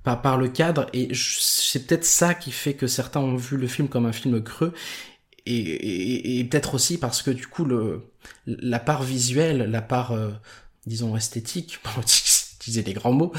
[0.05, 3.67] par, par le cadre et c'est peut-être ça qui fait que certains ont vu le
[3.67, 4.75] film comme un film creux
[5.47, 8.03] et, et, peut-être aussi parce que du coup le
[8.47, 10.31] la part visuelle, la part euh,
[10.87, 13.33] disons esthétique, pour utiliser des grands mots,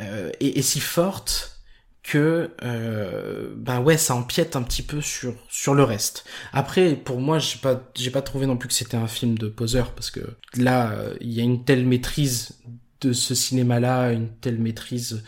[0.00, 1.60] euh, est, est, si forte
[2.02, 6.24] que euh, ben ouais ça empiète un petit peu sur sur le reste.
[6.52, 9.48] Après pour moi j'ai pas j'ai pas trouvé non plus que c'était un film de
[9.48, 10.20] poseur parce que
[10.56, 12.58] là il y a une telle maîtrise
[13.02, 15.22] de ce cinéma-là, une telle maîtrise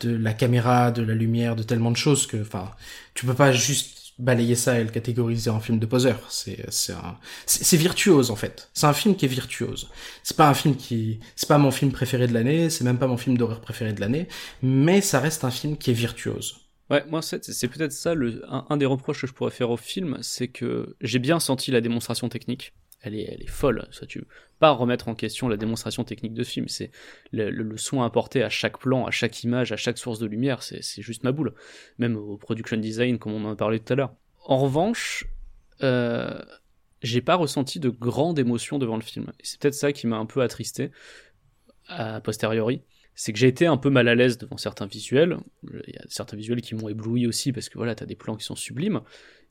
[0.00, 2.70] de la caméra, de la lumière, de tellement de choses que, enfin,
[3.14, 6.20] tu peux pas juste balayer ça et le catégoriser en film de poseur.
[6.28, 6.94] C'est c'est
[7.46, 8.70] c'est virtuose en fait.
[8.74, 9.88] C'est un film qui est virtuose.
[10.22, 13.06] C'est pas un film qui c'est pas mon film préféré de l'année, c'est même pas
[13.06, 14.28] mon film d'horreur préféré de l'année,
[14.62, 16.56] mais ça reste un film qui est virtuose.
[16.90, 20.18] Ouais, moi c'est peut-être ça le un des reproches que je pourrais faire au film,
[20.22, 22.72] c'est que j'ai bien senti la démonstration technique.
[23.00, 23.86] Elle est, elle est folle.
[23.90, 24.24] Ça, tu
[24.58, 26.68] pas remettre en question la démonstration technique de ce film.
[26.68, 26.90] C'est
[27.32, 30.26] le, le, le soin apporté à chaque plan, à chaque image, à chaque source de
[30.26, 30.62] lumière.
[30.62, 31.54] C'est, c'est juste ma boule.
[31.98, 34.14] Même au production design, comme on en a parlé tout à l'heure.
[34.44, 35.26] En revanche,
[35.82, 36.42] euh,
[37.02, 39.26] j'ai pas ressenti de grande émotion devant le film.
[39.38, 40.90] Et c'est peut-être ça qui m'a un peu attristé
[41.88, 42.82] a posteriori.
[43.14, 45.38] C'est que j'ai été un peu mal à l'aise devant certains visuels.
[45.64, 48.36] Il y a certains visuels qui m'ont ébloui aussi parce que voilà, t'as des plans
[48.36, 49.00] qui sont sublimes.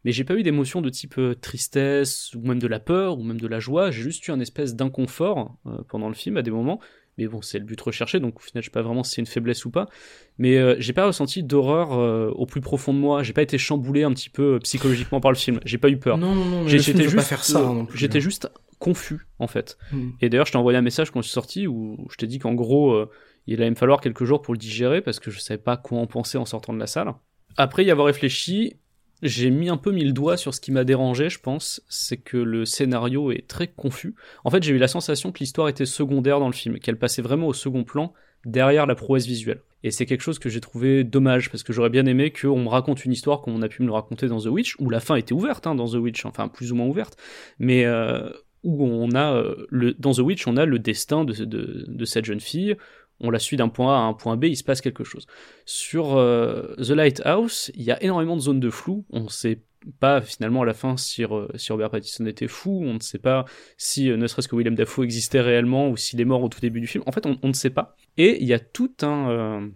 [0.06, 3.24] Mais j'ai pas eu d'émotion de type euh, tristesse ou même de la peur ou
[3.24, 3.92] même de la joie.
[3.92, 6.80] J'ai juste eu un espèce d'inconfort euh, pendant le film à des moments.
[7.18, 9.22] Mais bon, c'est le but recherché, donc au final, je sais pas vraiment si c'est
[9.22, 9.90] une faiblesse ou pas.
[10.38, 13.24] Mais euh, j'ai pas ressenti d'horreur euh, au plus profond de moi.
[13.24, 15.60] J'ai pas été chamboulé un petit peu euh, psychologiquement par le film.
[15.66, 16.20] J'ai pas eu peur.
[16.20, 16.68] Non, non, non.
[16.68, 17.98] J'étais juste, faire ça non plus.
[17.98, 19.80] j'étais juste confus en fait.
[19.92, 20.12] Hmm.
[20.22, 22.38] Et d'ailleurs, je t'ai envoyé un message quand je suis sorti où je t'ai dit
[22.38, 23.04] qu'en gros,
[23.48, 25.98] il allait me falloir quelques jours pour le digérer parce que je savais pas quoi
[25.98, 27.12] en penser en sortant de la salle.
[27.56, 28.76] Après y avoir réfléchi,
[29.22, 32.18] j'ai mis un peu mis le doigt sur ce qui m'a dérangé, je pense, c'est
[32.18, 34.16] que le scénario est très confus.
[34.44, 37.22] En fait, j'ai eu la sensation que l'histoire était secondaire dans le film, qu'elle passait
[37.22, 38.14] vraiment au second plan
[38.46, 39.62] derrière la prouesse visuelle.
[39.84, 42.70] Et c'est quelque chose que j'ai trouvé dommage, parce que j'aurais bien aimé qu'on me
[42.70, 45.00] raconte une histoire comme on a pu me le raconter dans The Witch, où la
[45.00, 47.18] fin était ouverte hein, dans The Witch, enfin plus ou moins ouverte,
[47.60, 48.30] mais euh,
[48.64, 52.40] où on a euh, le, dans The Witch, on a le destin de, cette jeune
[52.40, 52.76] fille,
[53.20, 55.26] on la suit d'un point A à un point B, il se passe quelque chose.
[55.66, 59.62] Sur euh, The Lighthouse, il y a énormément de zones de flou, on sait
[60.00, 63.20] pas finalement à la fin si, euh, si Robert Pattinson était fou, on ne sait
[63.20, 63.46] pas
[63.78, 66.60] si euh, ne serait-ce que William Dafoe existait réellement ou s'il est mort au tout
[66.60, 67.04] début du film.
[67.08, 67.96] En fait, on, on ne sait pas.
[68.18, 69.70] Et il y a tout un,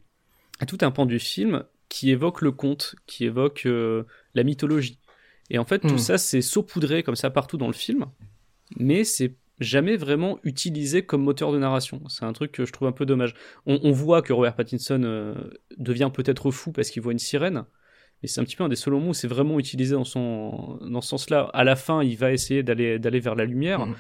[0.67, 3.67] tout un pan du film qui évoque le conte, qui évoque
[4.33, 4.99] la mythologie.
[5.49, 5.97] Et en fait, tout Hmm.
[5.97, 8.05] ça, c'est saupoudré comme ça partout dans le film,
[8.77, 12.01] mais c'est jamais vraiment utilisé comme moteur de narration.
[12.09, 13.33] C'est un truc que je trouve un peu dommage.
[13.65, 15.33] On, on voit que Robert Pattinson euh,
[15.77, 17.63] devient peut-être fou parce qu'il voit une sirène,
[18.21, 20.77] mais c'est un petit peu un des seuls moments où c'est vraiment utilisé dans, son,
[20.81, 21.49] dans ce sens-là.
[21.53, 23.95] À la fin, il va essayer d'aller d'aller vers la lumière, Mhm.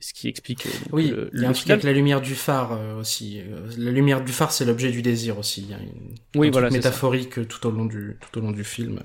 [0.00, 2.20] ce qui explique euh, donc, Oui, le, il y a un truc avec la lumière
[2.20, 3.40] du phare euh, aussi.
[3.78, 5.62] La lumière du phare, c'est l'objet du désir aussi.
[5.62, 6.88] Il y a une, Oui, un voilà, truc ça.
[6.88, 9.00] métaphorique tout au long du tout au long du film.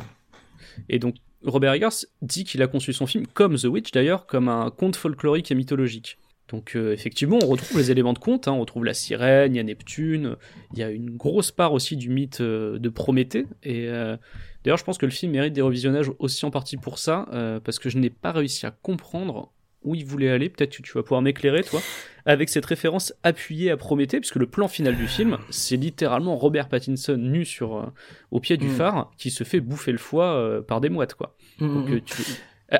[0.89, 4.49] Et donc, Robert Eggers dit qu'il a conçu son film, comme The Witch d'ailleurs, comme
[4.49, 6.17] un conte folklorique et mythologique.
[6.49, 9.57] Donc, euh, effectivement, on retrouve les éléments de conte, hein, on retrouve la sirène, il
[9.57, 10.37] y a Neptune,
[10.73, 13.45] il y a une grosse part aussi du mythe euh, de Prométhée.
[13.63, 14.15] Et euh,
[14.63, 17.27] d'ailleurs, je pense que le film mérite des revisionnages aussi en partie pour ça,
[17.63, 19.51] parce que je n'ai pas réussi à comprendre
[19.83, 20.49] où il voulait aller.
[20.49, 21.81] Peut-être tu vas pouvoir m'éclairer, toi,
[22.27, 26.67] avec cette référence appuyée à Prométhée, puisque le plan final du film, c'est littéralement Robert
[26.69, 27.85] Pattinson nu sur, euh,
[28.31, 28.75] au pied du Mm.
[28.75, 31.35] phare, qui se fait bouffer le foie euh, par des mouettes, quoi.
[31.59, 31.95] Donc, Mhm.
[31.95, 32.21] euh, tu-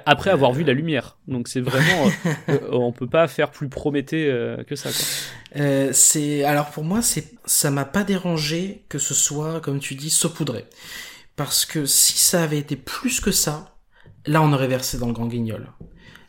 [0.06, 1.18] Après avoir vu la lumière.
[1.30, 2.10] Donc c'est vraiment...
[2.74, 4.26] on peut pas faire plus Prométhée
[4.68, 5.94] que ça, quoi.
[5.94, 10.10] C'est alors pour moi c'est ça m'a pas dérangé que ce soit comme tu dis
[10.10, 10.66] saupoudré
[11.38, 13.76] parce que si ça avait été plus que ça
[14.26, 15.72] là on aurait versé dans le grand guignol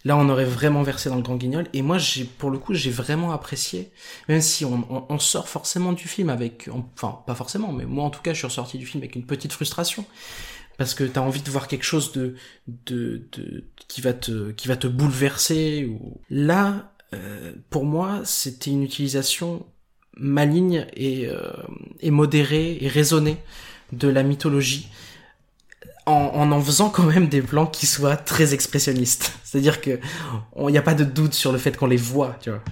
[0.09, 1.67] là on aurait vraiment versé dans le grand guignol.
[1.75, 3.93] Et moi j'ai pour le coup j'ai vraiment apprécié.
[4.29, 8.23] Même si on, sort forcément du film avec enfin pas forcément mais moi en tout
[8.23, 10.05] cas je suis ressorti du film avec une petite frustration.
[10.79, 12.37] Parce que t'as envie de voir quelque chose de,
[12.87, 18.71] de, de qui va te qui va te bouleverser ou là euh, pour moi c'était
[18.71, 19.67] une utilisation
[20.17, 21.53] maligne et, euh,
[22.01, 23.37] et modérée et raisonnée
[23.93, 24.89] de la mythologie
[26.09, 29.33] en, en faisant quand même des plans qui soient très expressionnistes.
[29.45, 29.99] C'est-à-dire que
[30.59, 32.63] il n'y a pas de doute sur le fait qu'on les voit, tu vois.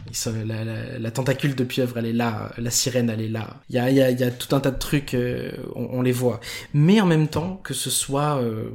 [0.98, 3.48] La, tentacule de pieuvre, elle est là, la sirène, elle est là.
[3.70, 6.02] Il y a, y, a, y a tout un tas de trucs, euh, on, on
[6.02, 6.40] les voit.
[6.74, 8.70] Mais en même temps, que ce soit euh,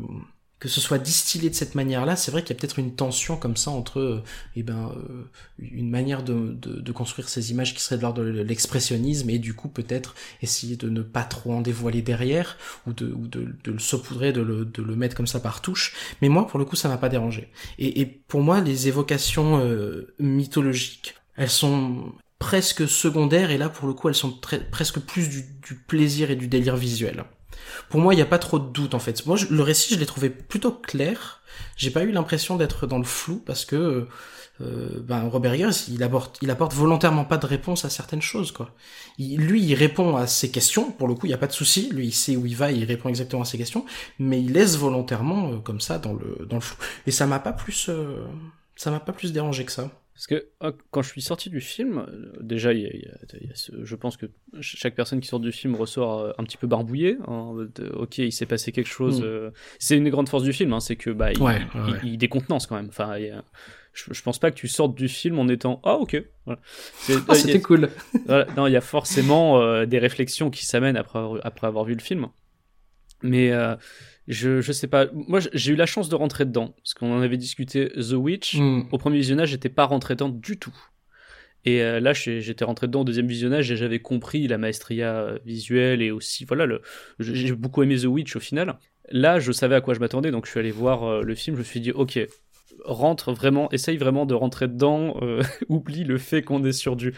[0.62, 3.36] que ce soit distillé de cette manière-là, c'est vrai qu'il y a peut-être une tension
[3.36, 4.24] comme ça entre, euh,
[4.56, 5.28] eh ben, euh,
[5.60, 9.70] une manière de, construire ces images qui serait de l'ordre de l'expressionnisme et du coup
[9.70, 13.16] peut-être essayer de ne pas trop en dévoiler derrière ou de,
[13.66, 15.96] le saupoudrer, de le, mettre comme ça par touche.
[16.22, 17.50] Mais moi, pour le coup, ça m'a pas dérangé.
[17.80, 23.96] Et, pour moi, les évocations euh, mythologiques, elles sont presque secondaires et là, pour le
[23.96, 24.40] coup, elles sont
[24.70, 27.24] presque plus du, du plaisir et du délire visuel.
[27.90, 29.26] Pour moi, il n'y a pas trop de doute en fait.
[29.26, 31.42] Moi, je- le récit, je l'ai trouvé plutôt clair.
[31.78, 34.08] J'ai pas eu l'impression d'être dans le flou parce que
[34.62, 38.52] euh, ben, Robert Eggers, il apporte, il apporte volontairement pas de réponse à certaines choses
[38.52, 38.76] quoi.
[39.18, 40.92] Il- lui, il répond à ses questions.
[40.92, 41.90] Pour le coup, il y a pas de souci.
[41.92, 43.86] Lui, il sait où il va, il répond exactement à ses questions,
[44.20, 46.78] mais il laisse volontairement euh, comme ça dans le dans le flou.
[47.08, 48.26] Et ça m'a pas plus, euh,
[48.76, 49.90] ça m'a pas plus dérangé que ça.
[50.28, 52.06] Parce que ah, quand je suis sorti du film,
[52.42, 54.76] déjà, il y a- il y a- il y a ce- je pense que ch-
[54.78, 57.18] chaque personne qui sort du film ressort euh, un petit peu barbouillé.
[57.26, 59.22] en mode, euh, ok, il s'est passé quelque chose.
[59.22, 59.26] Mm.
[59.26, 59.50] euh,
[59.80, 61.92] C'est une des grandes forces du film, hein, c'est que bah, il, Ouais, ouais, il-
[61.94, 62.00] ouais.
[62.04, 62.90] il décontenance quand même.
[62.90, 63.16] Enfin,
[63.94, 66.24] je, je pense pas que tu sortes du film en étant ah ok.
[66.46, 66.62] Voilà.
[67.00, 67.90] C'est- Oh, c'était cool.
[68.28, 71.94] voilà, non, il y a forcément euh, des réflexions qui s'amènent après, après avoir vu
[71.96, 72.28] le film.
[73.24, 73.76] Mais euh,
[74.28, 75.08] je, je sais pas.
[75.14, 76.74] Moi, j'ai eu la chance de rentrer dedans.
[76.78, 78.58] Parce qu'on en avait discuté The Witch.
[78.58, 78.84] Mm.
[78.92, 80.76] Au premier visionnage, j'étais pas rentré dedans du tout.
[81.64, 85.38] Et euh, là, j'étais rentré dedans au deuxième visionnage et j'avais compris la maestria euh,
[85.46, 86.66] visuelle et aussi, voilà,
[87.20, 88.80] j'ai beaucoup aimé The Witch au final.
[89.12, 91.56] Là, je savais à quoi je m'attendais, donc je suis allé voir le film.
[91.56, 92.18] Je me suis dit, ok,
[92.86, 95.18] rentre vraiment, essaye vraiment de rentrer dedans.
[95.22, 97.14] euh, oublie le fait qu'on est sur du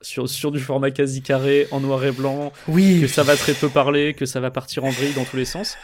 [0.00, 3.54] sur, sur du format quasi carré, en noir et blanc, Oui, que ça va très
[3.54, 5.76] peu parler, que ça va partir en vrille dans tous les sens.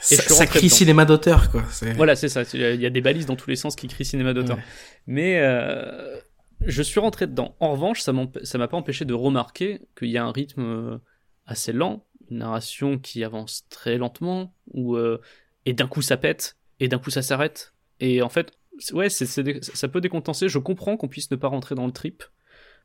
[0.00, 0.74] ça, suis ça crie dedans.
[0.74, 1.62] cinéma d'auteur, quoi.
[1.96, 2.42] Voilà, c'est ça.
[2.54, 4.56] Il y a- des balises dans tous les sens qui crient cinéma d'auteur.
[4.56, 4.62] Ouais.
[5.06, 6.18] Mais euh,
[6.66, 7.54] je suis rentré dedans.
[7.60, 10.98] En revanche, ça m'a pas empêché de remarquer qu'il y a un rythme euh,
[11.46, 15.20] assez lent, une narration qui avance très lentement, où, euh,
[15.66, 17.72] et d'un coup ça pète, et d'un coup ça s'arrête.
[18.00, 18.52] Et en fait,
[18.92, 20.48] ouais, ça peut décontenser.
[20.48, 22.24] Je comprends qu'on puisse ne pas rentrer dans le trip,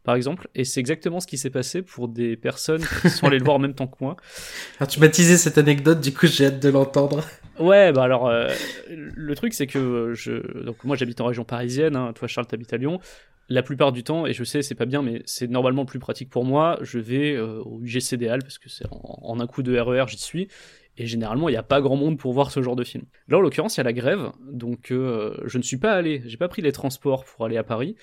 [0.08, 3.40] par exemple, et c'est exactement ce qui s'est passé pour des personnes qui sont allées
[3.40, 4.16] le voir en même temps que moi.
[4.80, 7.26] Alors, tu m'as teasé cette anecdote, du coup, j'ai hâte de l'entendre.
[7.60, 8.48] Ouais, bah alors, euh,
[8.88, 12.48] le truc c'est que euh, je, donc moi j'habite en région parisienne, hein, toi Charles
[12.48, 13.02] t'habites à Lyon.
[13.50, 16.00] La plupart du temps, et je sais c'est pas bien, mais c'est normalement le plus
[16.00, 19.40] pratique pour moi, je vais euh, au UGC des Halles parce que c'est en, en
[19.42, 20.48] un coup de RER j'y suis.
[20.98, 23.04] Et généralement, il n'y a pas grand monde pour voir ce genre de film.
[23.28, 26.24] Là, en l'occurrence, il y a la grève, donc euh, je ne suis pas allé,
[26.26, 27.96] j'ai pas pris les transports pour aller à Paris.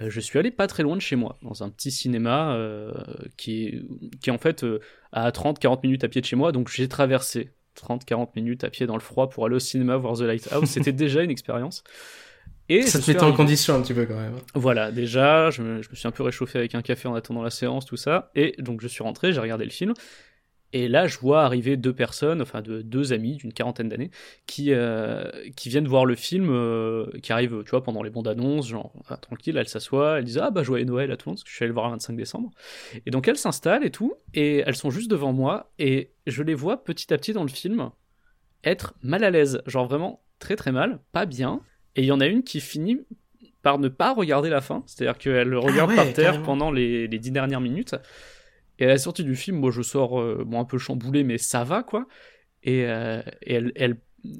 [0.00, 2.92] Euh, je suis allé pas très loin de chez moi, dans un petit cinéma euh,
[3.36, 3.82] qui, est,
[4.20, 4.80] qui est en fait euh,
[5.12, 8.86] à 30-40 minutes à pied de chez moi, donc j'ai traversé 30-40 minutes à pied
[8.86, 10.68] dans le froid pour aller au cinéma voir The Lighthouse.
[10.68, 11.82] C'était déjà une expérience.
[12.68, 14.34] Et Ça te mettait en condition un petit peu, quand même.
[14.54, 17.42] Voilà, déjà, je me, je me suis un peu réchauffé avec un café en attendant
[17.42, 18.30] la séance, tout ça.
[18.34, 19.94] Et donc je suis rentré, j'ai regardé le film.
[20.76, 24.10] Et là, je vois arriver deux personnes, enfin de, deux amis d'une quarantaine d'années,
[24.46, 25.24] qui, euh,
[25.56, 28.92] qui viennent voir le film, euh, qui arrivent, tu vois, pendant les bandes annonces, genre,
[29.08, 31.44] ah, tranquille, elles s'assoient, elles disent Ah, bah, joyeux Noël à tout le monde, parce
[31.44, 32.50] que je suis allé le voir le 25 décembre.
[33.06, 36.52] Et donc elles s'installent et tout, et elles sont juste devant moi, et je les
[36.52, 37.88] vois petit à petit dans le film
[38.62, 41.62] être mal à l'aise, genre vraiment très très mal, pas bien.
[41.94, 43.00] Et il y en a une qui finit
[43.62, 46.44] par ne pas regarder la fin, c'est-à-dire qu'elle regarde ouais, par terre carrément.
[46.44, 47.94] pendant les, les dix dernières minutes.
[48.78, 51.38] Et à la sortie du film, moi je sors euh, bon, un peu chamboulé, mais
[51.38, 52.06] ça va quoi.
[52.62, 53.96] Et, euh, et elle, elle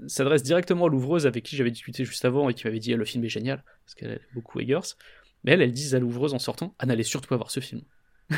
[0.09, 2.97] s'adresse directement à l'ouvreuse avec qui j'avais discuté juste avant et qui m'avait dit Ah,
[2.97, 4.95] le film est génial, parce qu'elle aime beaucoup Eggers.
[5.45, 7.83] Mais elle, elle dit à l'ouvreuse en sortant Ah, n'allez surtout pas voir ce film.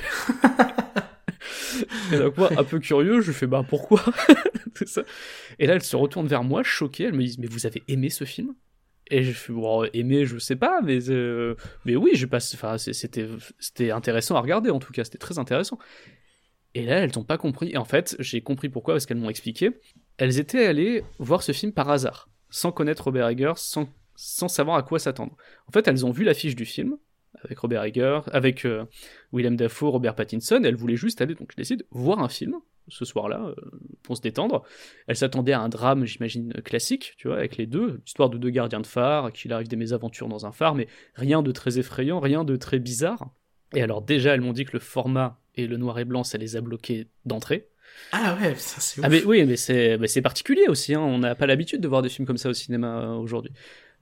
[2.13, 4.05] et donc moi, un peu curieux, je fais Bah pourquoi?
[4.87, 5.03] Ça.
[5.59, 8.11] Et là, elle se retourne vers moi, choquée, elle me dit Mais vous avez aimé
[8.11, 8.55] ce film?
[9.11, 11.55] Et je fais bon, aimer, je sais pas, mais euh,
[11.85, 13.29] mais oui, j'ai pas, enfin, c'était
[13.59, 15.79] c'était intéressant à regarder en tout cas, c'était très intéressant.
[16.75, 17.71] Et là, elles n'ont pas compris.
[17.73, 19.71] Et en fait, j'ai compris pourquoi parce qu'elles m'ont expliqué.
[20.19, 24.77] Elles étaient allées voir ce film par hasard, sans connaître Robert Eggers, sans sans savoir
[24.77, 25.37] à quoi s'attendre.
[25.69, 26.97] En fait, elles ont vu l'affiche du film
[27.45, 28.85] avec Robert Eggers, avec euh,
[29.33, 30.61] Willem Dafoe, Robert Pattinson.
[30.63, 32.57] Et elles voulaient juste aller, donc je décide, voir un film
[32.89, 33.55] ce soir-là euh,
[34.03, 34.65] pour se détendre.
[35.07, 38.51] Elle s'attendait à un drame, j'imagine, classique, tu vois, avec les deux, l'histoire de deux
[38.51, 42.21] gardiens de phare, qu'il arrive des mésaventures dans un phare, mais rien de très effrayant,
[42.21, 43.31] rien de très bizarre.
[43.75, 46.39] Et alors déjà, elles m'ont dit que le format et le noir et blanc, ça
[46.39, 47.69] les a bloqués d'entrée.
[48.13, 49.05] Ah ouais, ça c'est ouf.
[49.05, 51.01] Ah mais oui, mais c'est mais c'est particulier aussi, hein.
[51.01, 53.53] on n'a pas l'habitude de voir des films comme ça au cinéma euh, aujourd'hui.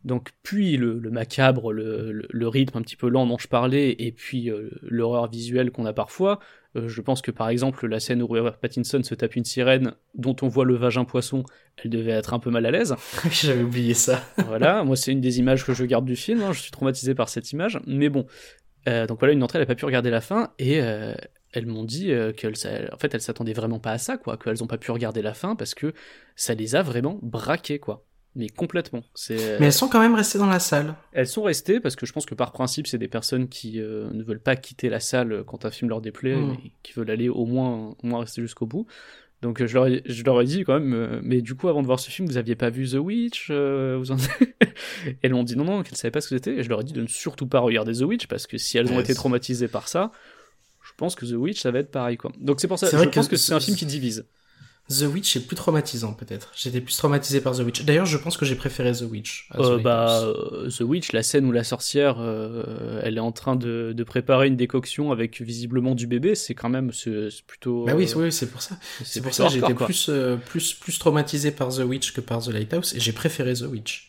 [0.07, 3.49] Donc puis le, le macabre, le, le- le rythme un petit peu lent dont je
[3.49, 6.39] parlais, et puis euh, l'horreur visuelle qu'on a parfois,
[6.77, 9.95] euh, je pense que par exemple la scène où Robert Pattinson se tape une sirène
[10.15, 11.43] dont on voit le vagin poisson,
[11.83, 12.95] elle devait être un peu mal à l'aise.
[13.31, 14.23] J'avais oublié ça.
[14.47, 17.15] voilà, moi c'est une des images que je garde du film, hein, je suis traumatisé
[17.17, 18.27] par cette image, mais bon.
[18.89, 21.83] Euh, donc voilà, une d'entre elles n'a pas pu regarder la fin, et elles m'ont
[21.85, 22.55] dit qu'elles
[22.93, 25.35] en fait, elles s'attendaient vraiment pas à ça, quoi, qu'elles n'ont pas pu regarder la
[25.35, 25.93] fin parce que
[26.37, 28.05] ça les a vraiment braquées, quoi.
[28.39, 29.03] Mais complètement.
[29.15, 30.95] C'est, Mais elles sont quand même restées dans la salle.
[31.13, 34.11] elles sont restées parce que je pense que par principe, c'est des personnes qui euh,
[34.13, 36.49] ne veulent pas quitter la salle quand un film leur déplaît, Mm.
[36.51, 38.87] mais qui veulent aller au moins, au moins rester jusqu'au bout.
[39.43, 41.69] Donc euh, je leur, ai, je leur ai dit quand même, euh, mais du coup
[41.69, 44.17] avant de voir ce film, vous aviez pas vu The Witch euh, vous en...
[44.17, 46.57] Et elles m'ont dit non, non, qu'elles savaient pas ce que c'était.
[46.57, 48.79] Et je leur ai dit de ne surtout pas regarder The Witch parce que si
[48.79, 49.05] elles ont Yes.
[49.05, 50.11] été traumatisées par ça,
[50.83, 52.33] je pense que The Witch ça va être pareil quoi.
[52.41, 54.27] Donc c'est pour ça, je vrai pense que c'est un film qui divise.
[54.89, 56.53] The Witch est plus traumatisant peut-être.
[56.57, 57.83] J'étais plus traumatisé par The Witch.
[57.85, 59.49] D'ailleurs, je pense que j'ai préféré The Witch.
[59.51, 63.21] à The Euh, bah, euh, The Witch, la scène où la sorcière, euh, elle est
[63.21, 67.31] en train de, de préparer une décoction avec visiblement du bébé, c'est quand même c'est
[67.31, 67.85] c'est plutôt.
[67.85, 68.79] Bah oui, euh, oui, c'est pour ça.
[68.99, 69.87] c'est C'est pour ça que j'étais quoi.
[69.87, 73.55] plus, euh, plus, plus traumatisé par The Witch que par The Lighthouse et j'ai préféré
[73.55, 74.09] The Witch.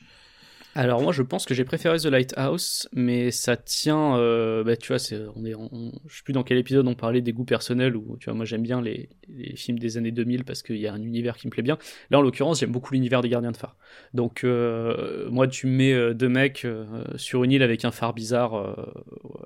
[0.78, 4.90] Alors moi je pense que j'ai préféré The Lighthouse, mais ça tient, euh, bah, tu
[4.90, 7.46] vois, c'est, on est, on- je sais plus dans quel épisode on parlait des goûts
[7.46, 10.78] personnels où tu vois moi j'aime bien les, les films des années 2000 parce qu'il
[10.78, 11.80] y a un univers qui me plaît bien.
[12.12, 13.76] Là en l'occurrence j'aime beaucoup l'univers des Gardiens de phare.
[14.14, 17.92] Donc euh, moi tu me mets euh, deux mecs euh, sur une île avec un
[17.92, 18.78] phare bizarre,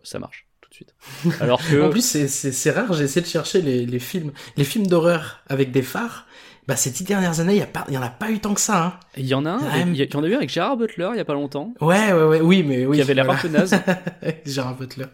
[0.03, 0.95] ça marche tout de suite.
[1.41, 4.87] Alors que En plus, c'est- rare, j'ai essayé de chercher les, les films, les films
[4.87, 6.27] d'horreur avec des phares.
[6.67, 8.39] Bah, ces dix dernières années, il y, a pas- il y en a pas eu
[8.39, 8.93] tant que ça, hein.
[9.17, 11.19] il y en a un, il y, en a eu avec Gérard Butler il y
[11.19, 11.73] a pas longtemps.
[11.81, 12.97] Ouais, ouais, ouais, oui, mais oui.
[12.97, 13.39] qui avait l'air voilà.
[13.39, 13.75] un peu naze,
[14.45, 15.05] Gérard Butler.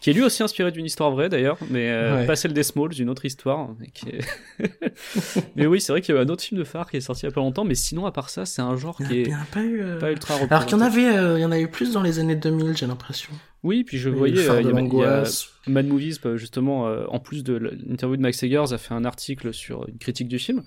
[0.00, 2.26] qui est lui aussi inspiré d'une histoire vraie d'ailleurs, mais euh, Ouais.
[2.26, 3.68] pas celle des Smalls, une autre histoire.
[3.78, 4.24] mais qui est-
[5.56, 7.22] mais oui, c'est vrai qu'il y a un autre film de phare qui est sorti
[7.22, 9.30] il y a pas longtemps, mais sinon à part ça, c'est un genre qui est
[9.52, 9.82] pas eu.
[9.82, 11.92] euh, pas ultra Alors qu'il y en avait, euh, il y en a eu plus
[11.92, 13.30] dans les années 2000, j'ai l'impression.
[13.62, 15.24] Oui, puis je voyais, euh, il y a-
[15.66, 15.70] y.
[15.70, 19.04] Mad Movies, bah, justement, euh, en plus de l'interview de Max Eggers, a fait un
[19.04, 20.62] article sur une critique du film.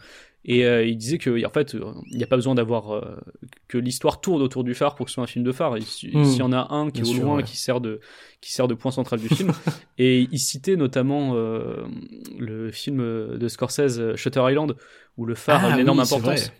[0.45, 1.75] Et euh, il disait que, en fait,
[2.09, 3.17] il n'y a pas besoin d'avoir euh,
[3.67, 5.77] que l'histoire tourne autour du phare pour que ce soit un film de phare.
[5.77, 7.43] Il- S'il y en a un qui est au sûr, loin, ouais.
[7.43, 7.99] qui sert de
[8.41, 9.51] qui sert de point central du film.
[9.97, 14.75] et il citait notamment le film de Scorsese, Shutter Island,
[15.17, 16.51] où le phare a Ah une énorme oui, importance.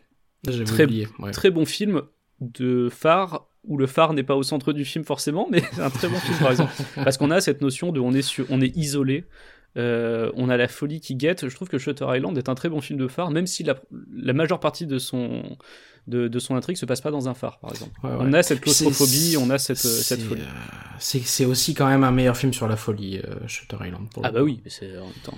[0.66, 1.08] Très- oublié.
[1.20, 1.32] ouais.
[1.32, 2.04] Très bon film
[2.42, 5.90] de phare où le phare n'est pas au centre du film forcément, mais c'est un
[5.90, 6.72] très bon film par exemple.
[6.96, 9.26] Parce qu'on a cette notion de on est, sur, on est isolé,
[9.78, 11.48] euh, on a la folie qui guette.
[11.48, 13.76] Je trouve que Shutter Island est un très bon film de phare, même si la,
[14.16, 15.44] la majeure partie de son,
[16.08, 17.92] de, de son intrigue se passe pas dans un phare par exemple.
[18.04, 18.16] Ouais, ouais.
[18.20, 20.42] On a cette claustrophobie, on a cette, euh, cette folie.
[20.42, 20.46] euh,
[20.98, 24.10] C'est c'est aussi quand même un meilleur film sur la folie, euh, Shutter Island.
[24.12, 24.46] pour Ah bah coup.
[24.48, 25.38] oui, mais c'est en même temps.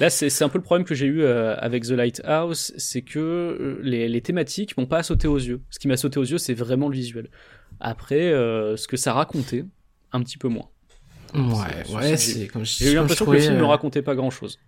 [0.00, 3.02] Là, c'est c'est un peu le problème que j'ai eu euh, avec The Lighthouse, c'est
[3.02, 5.60] que les, les thématiques m'ont pas sauté aux yeux.
[5.68, 7.28] Ce qui m'a sauté aux yeux, c'est vraiment le visuel.
[7.80, 9.64] Après, euh, ce que ça racontait,
[10.12, 10.68] un petit peu moins.
[11.34, 13.66] Ouais, C'est- ouais, c'est- c'est comme je J'ai eu l'impression que le film ne euh,
[13.66, 14.58] racontait pas grand-chose.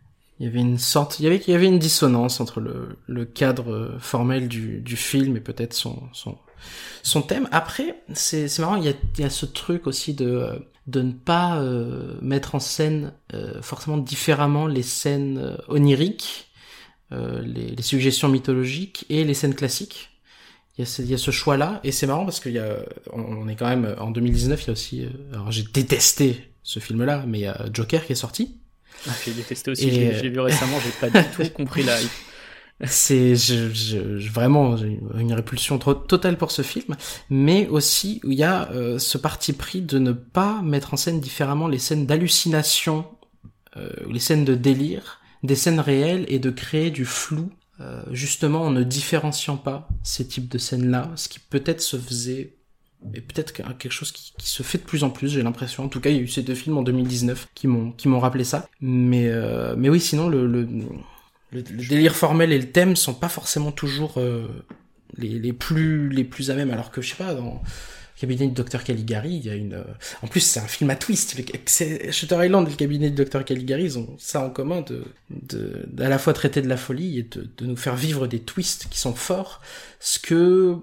[0.41, 2.97] Il y avait une sorte, il y avait, il y avait une dissonance entre le,
[3.07, 6.37] le cadre euh, formel du, du film et peut-être son, son,
[7.03, 7.49] son thème.
[7.51, 11.03] Après, c'est, c'est marrant, il y a, il y a ce truc aussi de, de
[11.03, 16.51] ne pas euh, mettre en scène euh, forcément différemment les scènes oniriques,
[17.13, 20.18] euh, les, les suggestions mythologiques et les scènes classiques.
[20.79, 22.59] Il y a ce, il y a ce choix-là, et c'est marrant parce qu'il y
[22.61, 22.77] a,
[23.13, 26.53] on, on est quand même en 2019, il y a aussi, euh, alors j'ai détesté
[26.63, 28.57] ce film-là, mais il y a Joker qui est sorti.
[29.09, 31.97] Ah, J'ai détesté aussi, Et, l'ai vu récemment, j'ai pas du tout compris la.
[32.85, 36.97] C'est je, je, je- vraiment j'ai une répulsion trop totale pour ce film,
[37.29, 40.97] mais aussi où il y a euh, ce parti pris de ne pas mettre en
[40.97, 43.05] scène différemment les scènes d'hallucination
[43.77, 47.51] euh, les scènes de délire des scènes réelles et de créer du flou
[47.81, 51.97] euh, justement en ne différenciant pas ces types de scènes là, ce qui peut-être se
[51.97, 52.55] faisait
[53.15, 55.85] et peut-être que- quelque chose qui, se fait de plus en plus, j'ai l'impression.
[55.85, 58.09] En tout cas, il y a eu ces deux films en 2019 qui m'ont qui
[58.09, 58.69] m'ont rappelé ça.
[58.81, 60.67] Mais euh, mais oui, sinon le, le
[61.51, 64.47] le, délire formel et le thème sont pas forcément toujours euh,
[65.17, 67.63] les, les plus les plus à même alors que je sais pas dans
[68.19, 69.85] cabinet du Dr Caligari il y a une euh,
[70.23, 73.45] en plus c'est un film à twist Le- Shutter Island et le cabinet du Dr
[73.45, 77.19] Caligari ils ont ça en commun de de d'à la fois traiter de la folie
[77.19, 79.61] et de, de nous faire vivre des twists qui sont forts
[80.01, 80.77] ce que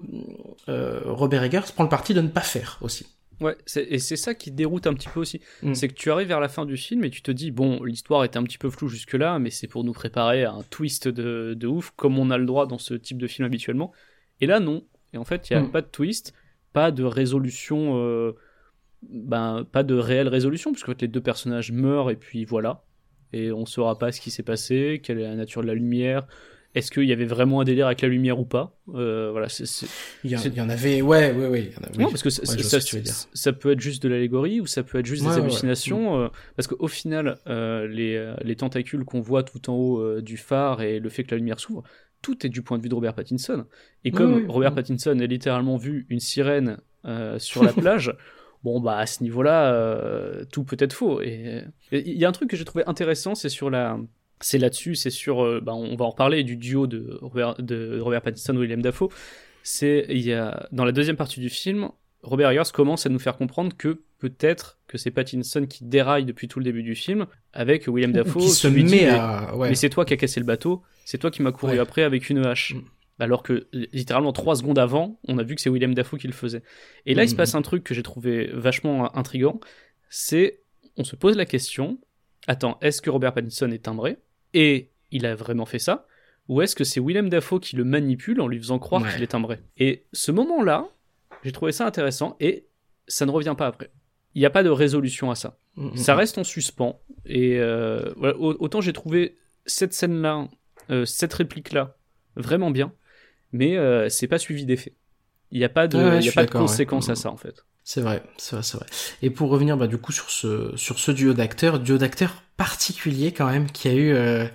[0.68, 3.06] euh, Robert Eggers prend le parti de ne pas faire aussi
[3.42, 5.42] Ouais, et c'est ça qui déroute un petit peu aussi.
[5.62, 5.74] Mm.
[5.74, 8.24] C'est que tu arrives vers la fin du film et tu te dis, bon, l'histoire
[8.24, 11.52] était un petit peu floue jusque-là, mais c'est pour nous préparer à un twist de,
[11.54, 13.92] de ouf, comme on a le droit dans ce type de film habituellement.
[14.40, 14.84] Et là, non.
[15.12, 15.70] Et en fait, il n'y a Mm.
[15.70, 16.32] pas de twist,
[16.76, 18.32] pas de résolution, euh,
[19.08, 22.82] ben, pas de réelle résolution, puisque en fait, les deux personnages meurent et puis voilà.
[23.32, 26.26] Et on saura pas ce qui s'est passé, quelle est la nature de la lumière.
[26.74, 28.76] Est-ce qu'il y avait vraiment un délire avec la lumière ou pas?
[28.94, 29.86] Euh, Voilà, c'est- c'est
[30.22, 31.90] il y, en, C'est- il y en avait ouais ouais ouais il y en a-
[31.96, 32.04] oui.
[32.04, 32.62] non, parce que ça, Ouais,
[33.32, 36.20] ça- peut être juste de l'allégorie ou ça peut être juste Ouais, des hallucinations.
[36.20, 40.82] euh, parce qu'au final, euh, les, les tentacules qu'on voit tout en haut du phare
[40.82, 41.82] et le fait que la lumière s'ouvre,
[42.26, 43.66] tout est du point de vue de Robert Pattinson.
[44.04, 44.74] Et comme Oui, oui, Robert oui.
[44.74, 48.12] Pattinson a littéralement vu une sirène euh, sur la plage,
[48.64, 51.20] bon, bah à ce niveau-là, euh, tout peut être faux.
[51.22, 51.62] Et
[51.92, 53.96] et il y a un truc que j'ai trouvé intéressant, c'est sur la.
[54.40, 55.44] C'est là-dessus, c'est sur.
[55.44, 58.82] euh, bah, on va en reparler du duo de Robert, de Robert Pattinson et William
[58.82, 59.08] Dafoe
[59.62, 61.88] c'est il y a dans la deuxième partie du film,
[62.26, 66.48] Robert Eggers commence à nous faire comprendre que peut-être que c'est Pattinson qui déraille depuis
[66.48, 69.68] tout le début du film avec William Dafoe qui se dit, met mais, à ouais
[69.70, 71.78] mais c'est toi qui as cassé le bateau, c'est toi qui m'as couru Ouais.
[71.78, 72.74] après avec une hache.
[72.74, 72.82] Mm.
[73.18, 76.34] Alors que littéralement trois secondes avant, on a vu que c'est William Dafoe qui le
[76.34, 76.62] faisait.
[77.06, 77.36] Et là, il se Mm.
[77.38, 79.58] passe un truc que j'ai trouvé vachement intrigant,
[80.10, 80.60] c'est
[80.96, 81.98] on se pose la question
[82.48, 84.18] attends, est-ce que Robert Pattinson est timbré?
[84.54, 86.06] Et il a vraiment fait ça?
[86.48, 89.12] Ou est-ce que c'est Willem Dafoe qui le manipule en lui faisant croire Ouais.
[89.12, 89.58] qu'il est timbré?
[89.78, 90.86] Et ce moment-là,
[91.42, 92.66] j'ai trouvé ça intéressant et
[93.08, 93.90] ça ne revient pas après.
[94.34, 95.58] Il n'y a pas de résolution à ça.
[95.76, 96.18] Mm, mm, Ça mm.
[96.18, 97.00] reste en suspens.
[97.24, 100.48] Et euh, voilà, autant j'ai trouvé cette scène-là,
[100.90, 101.96] euh, cette réplique-là,
[102.36, 102.92] vraiment bien,
[103.52, 104.94] mais euh, c'est pas suivi d'effet.
[105.50, 106.60] Il n'y a pas de, ouais, y a pas de ouais.
[106.60, 107.64] conséquences à ça en fait.
[107.84, 108.86] C'est vrai, c'est vrai, c'est vrai.
[109.22, 113.32] Et pour revenir bah, du coup sur ce sur ce duo d'acteurs, duo d'acteurs particulier
[113.32, 114.46] quand même qui a eu euh,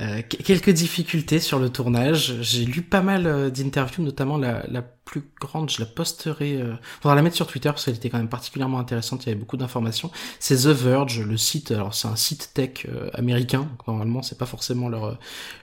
[0.00, 2.34] euh, qu- quelques difficultés sur le tournage.
[2.42, 6.74] J'ai lu pas mal euh, d'interviews, notamment la, la plus grande, je la posterai, euh,
[7.00, 9.24] faudra la mettre sur Twitter parce qu'elle était quand même particulièrement intéressante.
[9.24, 10.10] Il y avait beaucoup d'informations.
[10.40, 11.70] C'est The Verge, le site.
[11.70, 13.60] Alors c'est un site tech euh, américain.
[13.60, 15.16] Donc, normalement c'est pas forcément leur,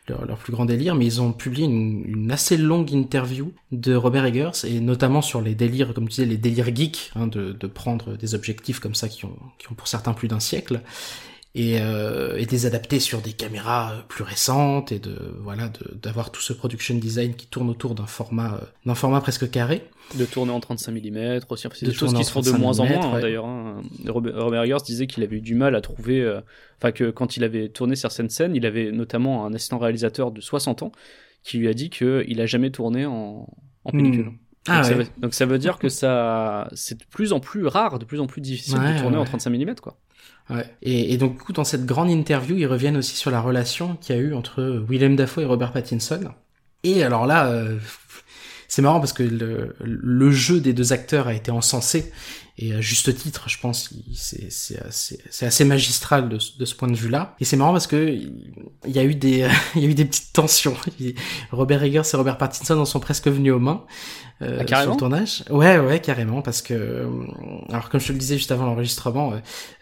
[0.08, 3.94] leur leur plus grand délire, mais ils ont publié une, une assez longue interview de
[3.94, 7.52] Robert Eggers et notamment sur les délires, comme tu disais, les délires geeks, hein, de,
[7.52, 10.80] de prendre des objectifs comme ça qui ont, qui ont pour certains plus d'un siècle
[11.56, 15.70] et, euh, et de les adapter sur des caméras euh, plus récentes et de voilà
[16.01, 19.84] d'avoir tout ce production design qui tourne autour d'un format euh, d'un format presque carré.
[20.18, 21.68] De tourner en 35 mm aussi.
[21.74, 23.45] C'est De des choses qui en se font de 35 moins en moins hein, d'ailleurs.
[23.45, 23.82] hein.
[24.08, 26.22] Robert, Eggers disait qu'il avait eu du mal à trouver.
[26.22, 26.41] euh,
[26.80, 30.41] Enfin, que quand il avait tourné certaines scènes, il avait notamment un assistant réalisateur de
[30.41, 30.91] 60 ans
[31.43, 33.47] qui lui a dit qu'il a jamais tourné en,
[33.86, 34.26] en pellicule.
[34.26, 34.38] Hmm.
[34.68, 35.04] Ah donc, ça ouais.
[35.04, 38.20] veut, donc ça veut dire que ça, c'est de plus en plus rare, de plus
[38.20, 39.26] en plus difficile Ouais, de tourner en ouais.
[39.26, 39.97] 35 mm quoi.
[40.50, 40.66] Ouais.
[40.82, 44.20] Et, et donc, dans cette grande interview, ils reviennent aussi sur la relation qu'il y
[44.20, 46.32] a eu entre Willem Dafoe et Robert Pattinson.
[46.84, 47.80] Et alors là, euh,
[48.74, 52.12] c'est marrant parce que le, le jeu des deux acteurs a été encensé.
[52.58, 56.96] Et à juste titre, je pense, c'est assez, magistral de, ce- de ce point de
[56.96, 57.36] vue-là.
[57.40, 60.06] Et c'est marrant parce que il y a eu des, il y a eu des
[60.06, 60.76] petites tensions.
[61.52, 63.84] Robert Eggers et Robert Pattinson en sont presque venus aux mains
[64.42, 65.44] euh, Ah, carrément sur le tournage.
[65.52, 67.08] Ouais, ouais, carrément, parce que, euh,
[67.70, 69.40] alors comme je te le disais juste avant l'enregistrement, euh,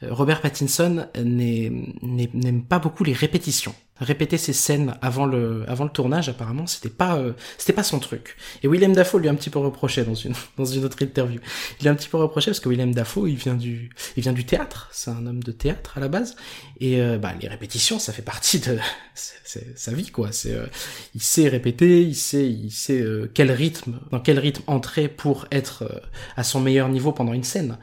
[0.09, 3.73] Robert Pattinson n'aime pas beaucoup les répétitions.
[4.01, 7.99] Répéter ses scènes avant le, avant le tournage, apparemment, c'était pas, euh, c'était pas son
[7.99, 8.35] truc.
[8.63, 11.39] Et Willem Dafoe lui a un petit peu reproché dans une, dans une autre interview.
[11.79, 14.33] Il a un petit peu reproché parce que Willem Dafoe, il vient du, il vient
[14.33, 14.89] du théâtre.
[14.91, 16.35] C'est un homme de théâtre à la base.
[16.79, 18.77] Et euh, bah les répétitions, ça fait partie de,
[19.75, 20.31] sa vie quoi.
[20.31, 20.67] C'est, euh,
[21.15, 25.47] il sait répéter, il sait, il sait euh, quel rythme, dans quel rythme entrer pour
[25.51, 25.99] être euh,
[26.35, 27.77] à son meilleur niveau pendant une scène.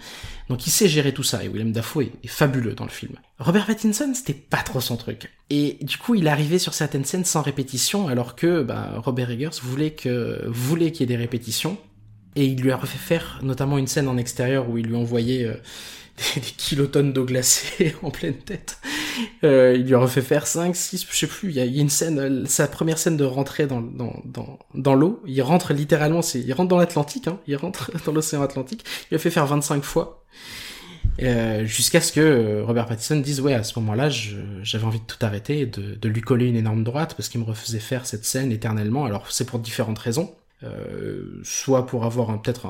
[0.49, 3.16] Donc il sait gérer tout ça et Willem Dafoe est, fabuleux dans le film.
[3.38, 5.30] Robert Pattinson, c'était pas trop son truc.
[5.51, 9.61] Et du coup, il arrivait sur certaines scènes sans répétition alors que bah, Robert Eggers
[9.62, 11.78] voulait qu'il y ait des répétitions
[12.36, 15.44] et il lui a refait faire notamment une scène en extérieur où il lui envoyait
[15.44, 15.57] euh,
[16.34, 18.78] des kilotonnes d'eau glacée en pleine tête.
[19.45, 21.89] Euh, il lui a refait faire 5, 6, je sais plus, il y a, une
[21.89, 26.23] scène, euh, sa première scène de rentrée dans, dans, dans, dans l'eau, il rentre littéralement,
[26.23, 29.47] c'est, il rentre dans l'Atlantique, hein, il rentre dans l'océan Atlantique, il a fait faire
[29.47, 30.25] 25 fois.
[31.21, 35.05] Euh, jusqu'à ce que euh, Robert Pattinson dise ouais à ce moment-là j'avais envie de
[35.05, 38.25] tout arrêter de, de lui coller une énorme droite parce qu'il me refaisait faire cette
[38.25, 39.05] scène éternellement.
[39.05, 40.33] Alors c'est pour différentes raisons
[40.65, 42.67] euh, soit pour avoir peut-être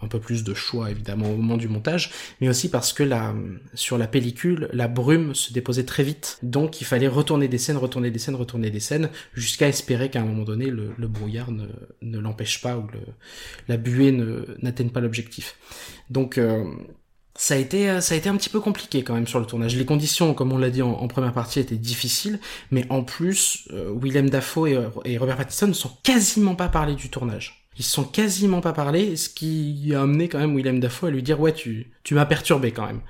[0.00, 3.34] un, peu plus de choix évidemment au moment du montage mais aussi parce que la,
[3.74, 6.38] sur la pellicule la brume se déposait très vite.
[6.42, 10.20] Donc il fallait retourner des scènes retourner des scènes retourner des scènes jusqu'à espérer qu'à
[10.20, 11.66] un moment donné le, le brouillard ne,
[12.00, 13.00] ne l'empêche pas ou le,
[13.68, 15.56] la buée ne, n'atteigne pas l'objectif.
[16.10, 16.64] Donc euh,
[17.42, 19.46] ça a été euh, ça a été un petit peu compliqué quand même sur le
[19.46, 19.74] tournage.
[19.74, 22.38] Les conditions, comme on l'a dit en, première partie, étaient difficiles,
[22.70, 24.68] mais en plus, euh, Willem Dafoe
[25.04, 27.66] et, Robert Pattinson ne sont quasiment pas parlé du tournage.
[27.78, 31.10] Ils se sont quasiment pas parlé, ce qui a amené quand même Willem Dafoe à
[31.10, 33.00] lui dire ouais tu tu m'as perturbé quand même.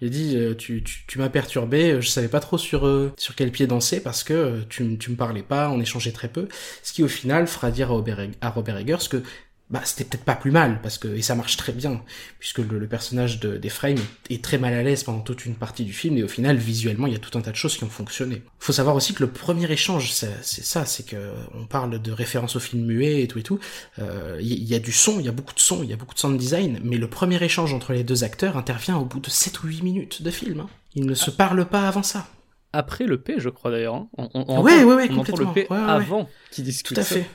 [0.00, 3.34] Il a dit euh, tu tu, tu m'as perturbé, je savais pas trop sur sur
[3.34, 6.46] quel pied danser parce que tu tu me parlais pas, on échangeait très peu,
[6.84, 9.24] ce qui au final fera dire à Robert, à Robert Eggers que
[9.70, 12.02] bah c'était peut-être pas plus mal parce que et ça marche très bien
[12.38, 13.94] puisque le, le personnage de d'Ephraim
[14.28, 16.56] est, est très mal à l'aise pendant toute une partie du film et au final
[16.56, 18.42] visuellement il y a tout un tas de choses qui ont fonctionné.
[18.58, 21.16] Faut savoir aussi que le premier échange c'est c'est ça, c'est que
[21.54, 23.58] on parle de référence au film muet et tout et tout.
[23.98, 25.96] Euh, Il y, a du son, il y a beaucoup de son, il y a
[25.96, 29.20] beaucoup de sound design, mais le premier échange entre les deux acteurs intervient au bout
[29.20, 30.60] de 7 ou 8 minutes de film.
[30.60, 30.68] hein.
[30.94, 32.26] Ils ne se parlent pas avant ça.
[32.72, 33.94] Après le P, je crois d'ailleurs.
[33.96, 34.08] hein.
[34.16, 35.52] On, on- on Ouais, entend, ouais, ouais, on entend le.
[35.52, 36.94] P avant qu'ils discutent.
[36.94, 37.26] Tout à fait.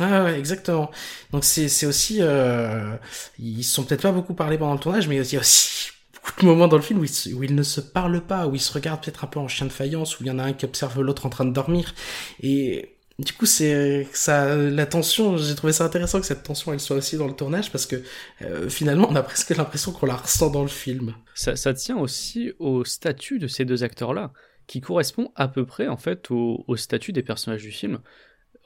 [0.00, 0.90] Ouais, exactement.
[1.32, 2.94] Donc c'est aussi euh,
[3.38, 5.90] ils se sont peut-être pas beaucoup parlé pendant le tournage, mais il y a aussi
[6.14, 8.46] beaucoup de moments dans le film où ils, se- où ils ne se parlent pas,
[8.46, 10.38] où ils se regardent peut-être un peu en chien de faïence, où il y en
[10.38, 11.94] a un qui observe l'autre en train de dormir.
[12.42, 15.36] Et du coup, c'est ça, la tension.
[15.36, 18.00] J'ai trouvé ça intéressant que cette tension elle soit aussi dans le tournage parce que
[18.42, 21.14] euh, finalement on a presque l'impression qu'on la ressent dans le film.
[21.34, 24.32] Ça, ça tient aussi au statut de ces deux acteurs-là,
[24.68, 27.98] qui correspond à peu près en fait au, au statut des personnages du film.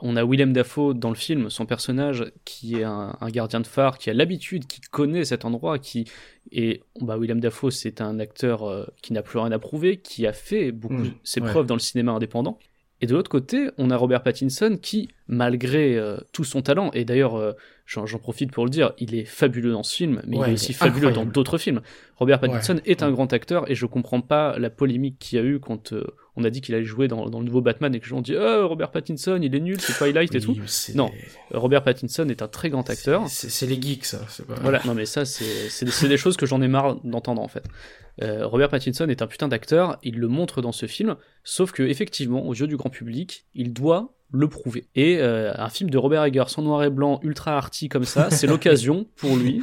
[0.04, 3.66] On a Willem Dafoe dans le film, son personnage qui est un, un gardien de
[3.68, 6.06] phare, qui a l'habitude, qui connaît cet endroit, qui
[6.50, 10.26] et bah Willem Dafoe c'est un acteur euh, qui n'a plus rien à prouver, qui
[10.26, 11.48] a fait beaucoup Mmh, ses ouais.
[11.50, 12.58] preuves dans le cinéma indépendant.
[13.02, 16.90] Et de l'autre côté, on a Robert Pattinson qui malgré euh, tout son talent.
[16.94, 17.52] Et d'ailleurs, euh,
[17.86, 20.54] j'en profite pour le dire, il est fabuleux dans ce film, mais Ouais, il est
[20.54, 21.26] aussi fabuleux incroyable.
[21.26, 21.80] dans d'autres films.
[22.16, 22.82] Robert Pattinson Ouais.
[22.86, 25.92] est un grand acteur et je comprends pas la polémique qu'il y a eu quand
[25.92, 26.04] euh,
[26.36, 28.18] on a dit qu'il allait jouer dans, dans le nouveau Batman et que les gens
[28.18, 30.62] ont dit oh, Robert Pattinson, il est nul, c'est Twilight et Oui, tout.
[30.66, 31.10] c'est- Non,
[31.50, 33.24] Robert Pattinson est un très grand acteur.
[33.28, 34.20] C'est les geeks, ça.
[34.28, 34.54] c'est Pas...
[34.62, 37.64] Voilà, non mais ça, c'est des choses que j'en ai marre d'entendre en fait.
[38.20, 41.82] Euh, Robert Pattinson est un putain d'acteur, il le montre dans ce film, sauf que
[41.82, 44.86] effectivement, aux yeux du grand public, il doit le prouver.
[44.94, 48.30] Et euh, un film de Robert Eggers en noir et blanc, ultra arty comme ça,
[48.30, 49.62] c'est l'occasion pour lui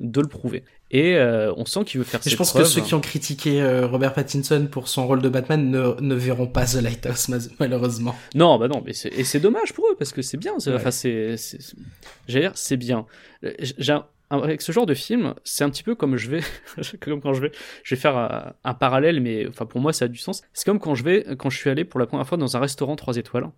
[0.00, 0.64] de le prouver.
[0.90, 2.62] Et euh, on sent qu'il veut faire ses je pense preuves.
[2.64, 6.14] que ceux qui ont critiqué euh, Robert Pattinson pour son rôle de Batman ne, ne
[6.14, 8.14] verront pas The Lighthouse, ma- malheureusement.
[8.34, 10.58] Non, bah non, mais c'est, et c'est dommage pour eux parce que c'est bien.
[10.58, 10.76] c'est- Ouais.
[10.76, 11.76] Enfin, c'est, c'est- c'est-
[12.26, 13.06] j'allais dire, c'est bien.
[13.60, 16.40] J'ai un- avec ce genre de film, c'est un petit peu comme je vais,
[17.00, 17.52] comme quand je vais,
[17.82, 20.42] je vais faire un, un parallèle, mais enfin pour moi ça a du sens.
[20.52, 22.60] C'est comme quand je vais, quand je suis allé pour la première fois dans un
[22.60, 23.50] restaurant 3 étoiles.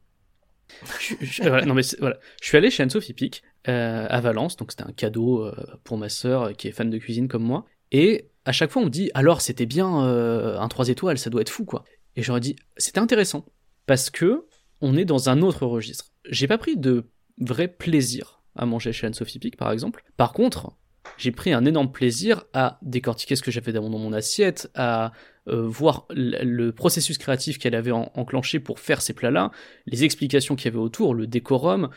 [1.20, 4.70] Je, voilà, non mais voilà, je suis allé chez Anne-Sophie Pic euh, à Valence, donc
[4.70, 5.54] c'était un cadeau euh,
[5.84, 7.66] pour ma sœur euh, qui est fan de cuisine comme moi.
[7.92, 11.30] Et à chaque fois on me dit alors c'était bien euh, un 3 étoiles, ça
[11.30, 11.84] doit être fou quoi.
[12.16, 13.44] Et j'aurais dit c'était intéressant
[13.86, 14.46] parce que
[14.80, 16.06] on est dans un autre registre.
[16.24, 17.04] J'ai pas pris de
[17.38, 20.02] vrai plaisir à manger chez Anne-Sophie Pic, par exemple.
[20.16, 20.72] Par contre,
[21.16, 25.12] j'ai pris un énorme plaisir à décortiquer ce que j'avais dans mon, assiette, à
[25.48, 29.50] euh, voir le processus créatif qu'elle avait en- enclenché pour faire ces plats-là,
[29.86, 31.90] les explications qu'il y avait autour, le décorum,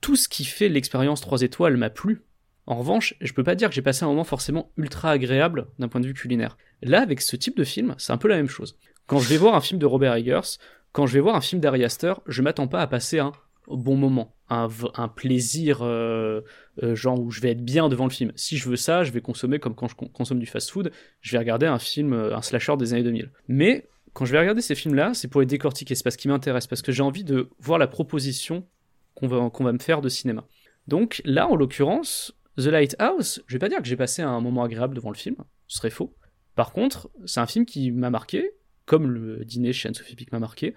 [0.00, 2.22] tout ce qui fait l'expérience 3 étoiles m'a plu.
[2.66, 5.88] En revanche, je peux pas dire que j'ai passé un moment forcément ultra agréable d'un
[5.88, 6.56] point de vue culinaire.
[6.82, 8.76] Là, avec ce type de film, c'est un peu la même chose.
[9.06, 10.58] Quand je vais voir un film de Robert Eggers,
[10.92, 13.32] quand je vais voir un film d'Ari Aster, je m'attends pas à passer un
[13.68, 16.42] bon moment, un, un plaisir euh,
[16.82, 18.32] euh, genre où je vais être bien devant le film.
[18.36, 20.90] Si je veux ça, je vais consommer comme quand je con- consomme du fast-food,
[21.20, 23.30] je vais regarder un film, euh, un slasher des années 2000.
[23.48, 26.68] Mais quand je vais regarder ces films-là, c'est pour les décortiquer, c'est parce qu'ils m'intéressent,
[26.68, 28.66] parce que j'ai envie de voir la proposition
[29.14, 30.46] qu'on va, va me faire de cinéma.
[30.86, 34.64] Donc là, en l'occurrence, The Lighthouse, je vais pas dire que j'ai passé un moment
[34.64, 35.36] agréable devant le film,
[35.68, 36.14] ce serait faux.
[36.54, 38.50] Par contre, c'est un film qui m'a marqué,
[38.84, 40.74] comme le dîner chez Anne-Sophie Pic m'a marqué,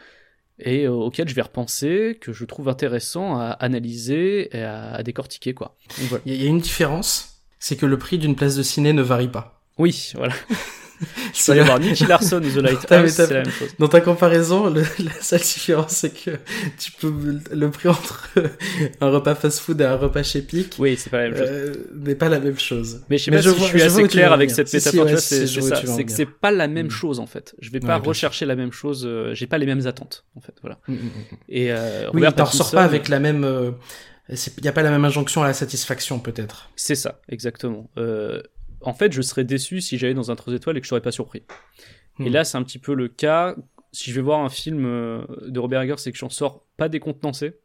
[0.59, 5.53] et euh, auquel je vais repenser, que je trouve intéressant à analyser et à, décortiquer,
[5.53, 5.75] quoi.
[6.09, 6.23] Voilà.
[6.25, 9.27] Il y a une différence, c'est que le prix d'une place de ciné ne varie
[9.27, 9.61] pas.
[9.77, 10.33] Oui, voilà.
[11.33, 13.69] C'est- voir Nicky Larson ou The Lighthouse, c'est la même chose.
[13.79, 16.31] Dans ta comparaison, le- la seule différence, c'est que
[16.79, 17.13] tu peux
[17.51, 18.29] le prix entre
[19.01, 21.47] un repas fast-food et un repas chez Pic Oui, c'est pas la même chose.
[21.49, 23.01] euh, n'est pas la même chose.
[23.09, 24.67] Mais je sais mais pas je si vois- je suis je assez clair avec cette
[24.67, 26.91] Si, métaphore, ouais, si, c'est ça, que c'est pas la même Mm.
[26.91, 27.55] chose en fait.
[27.59, 30.53] Je vais pas rechercher la même chose, euh, j'ai pas les mêmes attentes en fait,
[30.61, 30.77] voilà.
[30.87, 31.09] Mm, mm.
[31.49, 33.43] Et euh, Oui, t'en ressors pas avec la même.
[34.27, 36.71] Il n'y a pas la même injonction à la satisfaction, peut-être.
[36.75, 37.89] C'est ça, exactement.
[37.99, 38.41] Euh,
[38.85, 41.01] en fait, je serais déçu si j'allais dans un 3 étoiles et que je serais
[41.01, 41.43] pas surpris.
[42.19, 42.33] Et Hmm.
[42.33, 43.55] là, c'est un petit peu le cas.
[43.91, 46.87] Si je vais voir un film euh, de Robert Eggers et que j'en sors pas
[46.89, 47.55] décontenancé,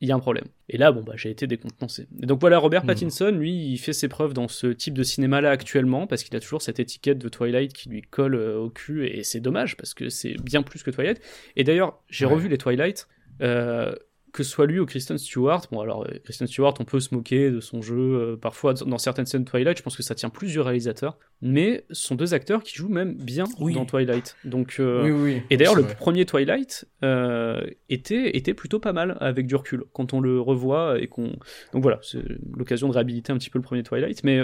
[0.00, 0.46] il y a un problème.
[0.68, 2.08] Et là, bon, bah, j'ai été décontenancé.
[2.22, 2.88] Et donc voilà, Robert Hmm.
[2.88, 6.40] Pattinson, lui, il fait ses preuves dans ce type de cinéma-là actuellement, parce qu'il a
[6.40, 9.92] toujours cette étiquette de Twilight qui lui colle euh, au cul, et c'est dommage, parce
[9.94, 11.20] que c'est bien plus que Twilight.
[11.56, 12.32] Et d'ailleurs, j'ai Ouais.
[12.32, 13.08] revu les Twilight,
[13.42, 13.94] euh,
[14.32, 15.62] que ce soit lui ou Kristen Stewart.
[15.72, 18.98] Bon, alors, euh, Kristen Stewart, on peut se moquer de son jeu, euh, parfois dans
[18.98, 22.14] certaines scènes de Twilight, je pense que ça tient plus du réalisateur, mais ce sont
[22.14, 23.74] deux acteurs qui jouent même bien Oui.
[23.74, 24.36] dans Twilight.
[24.44, 25.42] Donc, euh, Oui, oui.
[25.50, 25.94] et d'ailleurs, le vrai.
[25.96, 31.00] premier Twilight euh, était, était plutôt pas mal avec du recul quand on le revoit
[31.00, 31.32] et qu'on.
[31.72, 32.22] Donc voilà, c'est
[32.56, 34.22] l'occasion de réhabiliter un petit peu le premier Twilight.
[34.24, 34.40] Mais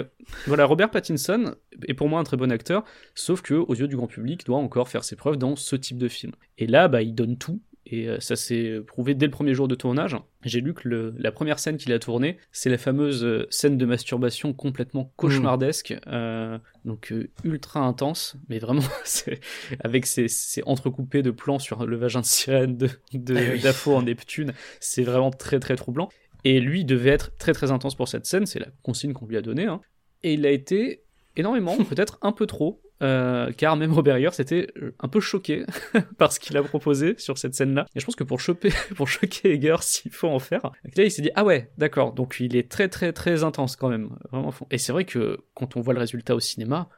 [0.47, 1.55] voilà, Robert Pattinson
[1.87, 2.83] est pour moi un très bon acteur,
[3.15, 5.97] sauf que aux yeux du grand public, doit encore faire ses preuves dans ce type
[5.97, 6.33] de film.
[6.57, 7.61] Et là, bah, il donne tout.
[7.89, 10.17] Et euh, ça s'est prouvé dès le premier jour de tournage.
[10.43, 13.77] J'ai lu que le- la première scène qu'il a tournée, c'est la fameuse euh, scène
[13.77, 17.13] de masturbation complètement cauchemardesque, euh, donc
[17.45, 18.81] ultra intense, mais vraiment
[19.83, 24.53] avec ces, ces entrecoupés de plans sur le vagin de sirène de, Eh en Neptune,
[24.79, 26.09] c'est vraiment très très troublant.
[26.43, 29.37] Et lui devait être très très intense pour cette scène, c'est la consigne qu'on lui
[29.37, 29.65] a donnée.
[29.65, 29.81] hein.
[30.23, 31.03] Et il a été
[31.35, 35.65] énormément, peut-être un peu trop, euh, car même Robert Eggers était euh, un peu choqué
[36.17, 37.85] par ce qu'il a proposé sur cette scène-là.
[37.95, 40.71] Et je pense que pour choper, pour choquer Eggers, il faut en faire.
[40.83, 42.13] Et là, il s'est dit ah ouais, d'accord.
[42.13, 44.51] Donc il est très très très intense quand même, vraiment.
[44.51, 44.67] fond.
[44.71, 46.89] Et c'est vrai que quand on voit le résultat au cinéma,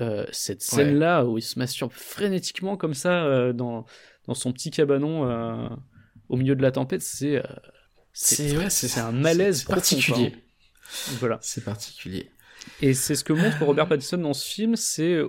[0.00, 3.86] euh, cette scène-là où il se masturbe frénétiquement comme ça euh, dans
[4.26, 5.78] dans son petit cabanon
[6.30, 7.40] au milieu de la tempête, c'est
[8.12, 10.34] C'est ouais, un malaise profond, particulier.
[11.20, 11.38] Voilà.
[11.42, 12.30] C'est particulier.
[12.80, 15.20] Et c'est ce que montre Robert Pattinson dans ce film, c'est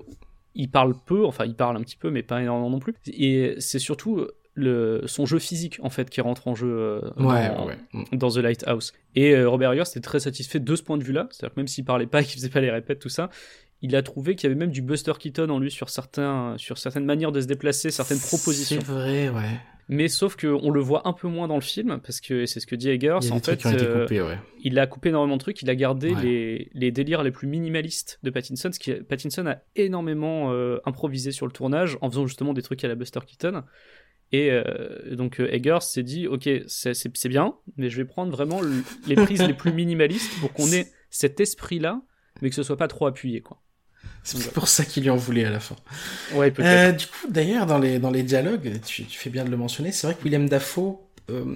[0.55, 2.95] il parle peu, enfin il parle un petit peu, mais pas énormément non plus.
[3.07, 7.49] Et c'est surtout le, son jeu physique en fait qui rentre en jeu euh, Ouais,
[7.49, 7.77] dans, ouais.
[7.93, 8.17] Mm.
[8.17, 8.93] dans The Lighthouse.
[9.15, 11.67] Et euh, Robert Eggers était très satisfait de ce point de vue-là, c'est-à-dire que même
[11.67, 13.29] s'il parlait pas, qu'il faisait pas les répètes, tout ça,
[13.85, 16.77] il a trouvé qu'il y avait même du Buster Keaton en lui sur certains, sur
[16.77, 18.79] certaines manières de se déplacer, certaines propositions.
[18.81, 19.59] C'est vrai, ouais.
[19.87, 22.65] Mais sauf qu'on le voit un peu moins dans le film, parce que c'est ce
[22.65, 23.19] que dit Eggers.
[23.21, 24.39] Il En fait, euh, coupés, ouais.
[24.63, 26.21] il a coupé énormément de trucs, il a gardé Ouais.
[26.23, 31.31] les, les délires les plus minimalistes de Pattinson, ce qui Pattinson a énormément euh, improvisé
[31.31, 33.61] sur le tournage en faisant justement des trucs à la Buster Keaton.
[34.31, 38.83] Et euh, donc Eggers s'est dit, ok, c'est- bien, mais je vais prendre vraiment le-
[39.05, 42.01] les prises les plus minimalistes pour qu'on ait cet esprit-là,
[42.41, 43.61] mais que ce soit pas trop appuyé, quoi.
[44.25, 45.75] C'est peut-être pour ça qu'il lui en voulait à la fin.
[46.33, 46.89] Ouais, peut-être.
[46.89, 49.57] Euh, du coup, d'ailleurs, dans les, dans les dialogues, tu, tu fais bien de le
[49.57, 50.97] mentionner, c'est vrai que William Dafoe
[51.31, 51.55] euh,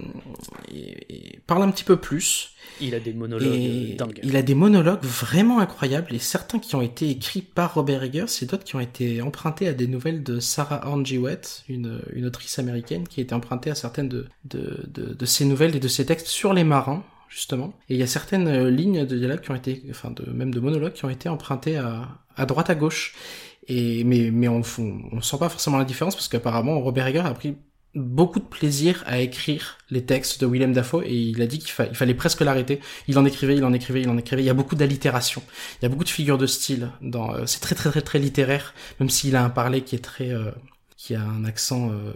[0.71, 2.51] et- et parle un petit peu plus.
[2.81, 4.19] il a des monologues Et dingues.
[4.23, 8.25] il a des monologues vraiment incroyables, et certains qui ont été écrits par Robert Eggers,
[8.41, 12.57] et d'autres qui ont été empruntés à des nouvelles de Sarah Jewett, une, une autrice
[12.59, 15.87] américaine, qui a été empruntée à certaines de, de, de, de ses nouvelles et de
[15.87, 17.73] ses textes sur les marins, justement.
[17.87, 20.53] Et il y a certaines euh, lignes de dialogue qui ont été, enfin, de, même
[20.53, 23.15] de monologues qui ont été empruntées à, à droite à gauche.
[23.67, 24.61] Et, mais, mais on,
[25.11, 27.55] on, sent pas forcément la différence parce qu'apparemment Robert Eggers a pris
[27.95, 31.69] beaucoup de plaisir à écrire les textes de Willem Dafoe et il a dit qu'il
[31.71, 32.79] fa- il fallait presque l'arrêter.
[33.07, 34.41] Il en écrivait, il en écrivait, il en écrivait.
[34.41, 35.41] Il y a beaucoup d'allitération.
[35.79, 36.89] Il y a beaucoup de figures de style.
[37.01, 40.03] Dans, euh, c'est très très très très littéraire, même s'il a un parler qui est
[40.03, 40.51] très, euh,
[40.97, 42.13] qui a un accent, euh,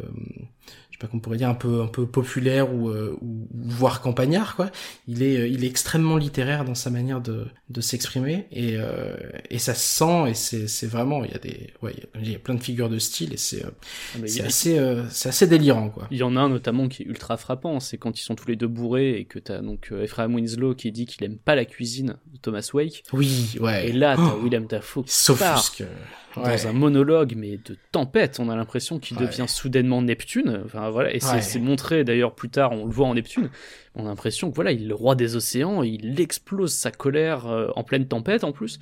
[1.04, 4.72] pas qu'on pourrait dire un peu un peu populaire ou, euh, ou voire campagnard quoi.
[5.08, 9.16] Il est euh, il est extrêmement littéraire dans sa manière de de s'exprimer et euh,
[9.50, 12.36] et ça se sent et c'est c'est vraiment il y a des ouais il y
[12.36, 14.80] a- plein de figures de style et c'est Ah, c'est assez
[15.10, 16.08] c'est assez délirant quoi.
[16.12, 18.48] Il y en a un notamment qui est ultra frappant, c'est quand ils sont tous
[18.48, 21.66] les deux bourrés et que t'as donc Ephraim Winslow qui dit qu'il aime pas la
[21.66, 23.04] cuisine de Thomas Wake.
[23.14, 23.90] Oui, ouais.
[23.90, 25.64] Et là, t'as Oh, Willem Dafoe qui part
[26.42, 28.40] dans un monologue, mais de tempête.
[28.40, 29.26] On a l'impression qu'il Ouais.
[29.26, 30.62] devient soudainement Neptune.
[30.66, 31.66] Enfin voilà, et c'est Ouais.
[31.66, 33.50] montré d'ailleurs plus tard, on le voit en Neptune.
[33.96, 37.48] On a l'impression que voilà, il est le roi des océans, il explose sa colère
[37.48, 38.80] euh, en pleine tempête en plus.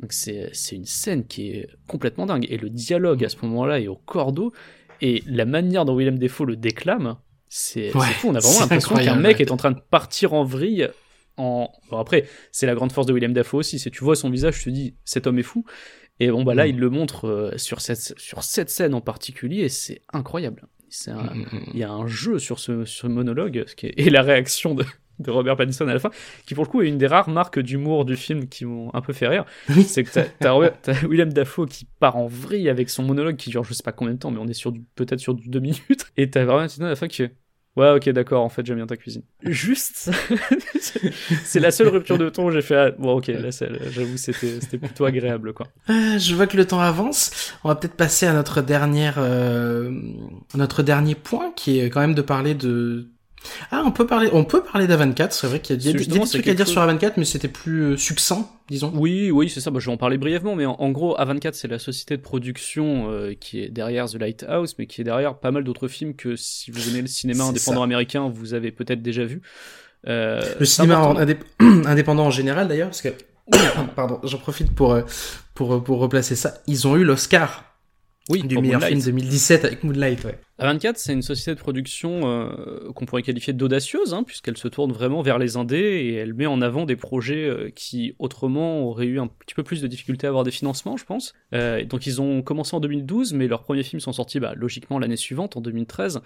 [0.00, 2.46] Donc c'est c'est une scène qui est complètement dingue.
[2.50, 4.52] Et le dialogue à ce moment-là est au cordeau.
[5.00, 7.16] Et la manière dont Willem Dafoe le déclame,
[7.48, 8.28] c'est Ouais, c'est fou.
[8.28, 10.88] On a vraiment l'impression qu'un mec est en train de partir en vrille.
[11.36, 11.70] En...
[11.90, 13.78] Bon, après, c'est la grande force de Willem Dafoe aussi.
[13.78, 15.64] C'est tu vois son visage, tu te dis, cet homme est fou.
[16.20, 16.70] Et bon, bah là, Mm.
[16.70, 20.66] il le montre euh, sur, cette, sur cette scène en particulier, et c'est incroyable.
[21.06, 21.60] Un- Mm, mm.
[21.72, 24.74] Il y a un jeu sur ce, ce monologue, ce qui est- et la réaction
[24.74, 24.84] de,
[25.20, 26.10] de Robert Pattinson à la fin,
[26.46, 29.00] qui pour le coup est une des rares marques d'humour du film qui m'ont un
[29.00, 29.46] peu fait rire.
[29.86, 30.58] C'est que t'as,
[31.08, 34.12] Willem Dafoe qui part en vrille avec son monologue qui dure je sais pas combien
[34.14, 35.80] de temps, mais on est sur peut-être sur du deux minutes.
[36.18, 37.34] Et t'as Robert Pattinson à la fin qui fait
[37.74, 39.22] Ouais, ok, d'accord, en fait, j'aime bien ta cuisine.
[39.44, 40.10] Juste,
[41.44, 44.60] c'est la seule rupture de ton où j'ai fait, ah, bon, ok, là, j'avoue, c'était,
[44.60, 45.66] c'était plutôt agréable, quoi.
[45.88, 47.54] Euh, je vois que le temps avance.
[47.64, 49.90] On va peut-être passer à notre dernière, euh,
[50.54, 53.10] notre dernier point, qui est quand même de parler de.
[53.70, 55.28] Ah, on peut parler, on peut parler d'A24.
[55.32, 56.82] C'est vrai qu'il y a, il y a des- des trucs à dire chose- sur
[56.82, 58.92] A24, mais c'était plus euh, succinct, disons.
[58.94, 59.70] Oui, oui, c'est ça.
[59.70, 62.22] Bah, je vais en parler brièvement, mais en, en gros, A24, c'est la société de
[62.22, 66.14] production euh, qui est derrière The Lighthouse, mais qui est derrière pas mal d'autres films
[66.14, 67.84] que si vous aimez le cinéma indépendant ça.
[67.84, 69.42] américain, vous avez peut-être déjà vu.
[70.08, 71.42] Euh, Le cinéma indép-
[71.86, 73.10] indépendant en général, d'ailleurs, parce que,
[73.96, 74.96] pardon, j'en profite pour,
[75.54, 76.54] pour, pour replacer ça.
[76.66, 77.71] Ils ont eu l'Oscar
[78.30, 79.02] oui, du pour meilleur Moonlight.
[79.02, 80.38] film 2017 avec Moonlight, ouais.
[80.60, 84.92] A24, c'est une société de production euh, qu'on pourrait qualifier d'audacieuse, hein, puisqu'elle se tourne
[84.92, 89.06] vraiment vers les indés et elle met en avant des projets euh, qui autrement auraient
[89.06, 91.32] eu un petit peu plus de difficultés à avoir des financements, je pense.
[91.52, 95.00] Euh, donc ils ont commencé en 2012, mais leurs premiers films sont sortis bah, logiquement
[95.00, 96.20] l'année suivante, en 2013.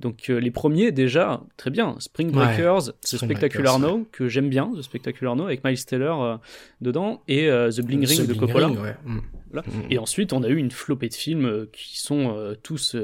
[0.00, 4.06] Donc euh, les premiers déjà, très bien, Spring Ouais, Breakers, The Spring Spectacular Breakers, No,
[4.10, 6.36] que j'aime bien, The Spectacular No, avec Miles Taylor euh,
[6.80, 8.66] dedans, et euh, The Bling Ring The de Bling Coppola.
[8.68, 8.96] Ring, ouais.
[9.04, 9.20] Mm.
[9.52, 9.68] Voilà.
[9.68, 9.86] Mm.
[9.90, 12.96] Et ensuite, on a eu une flopée de films qui sont tous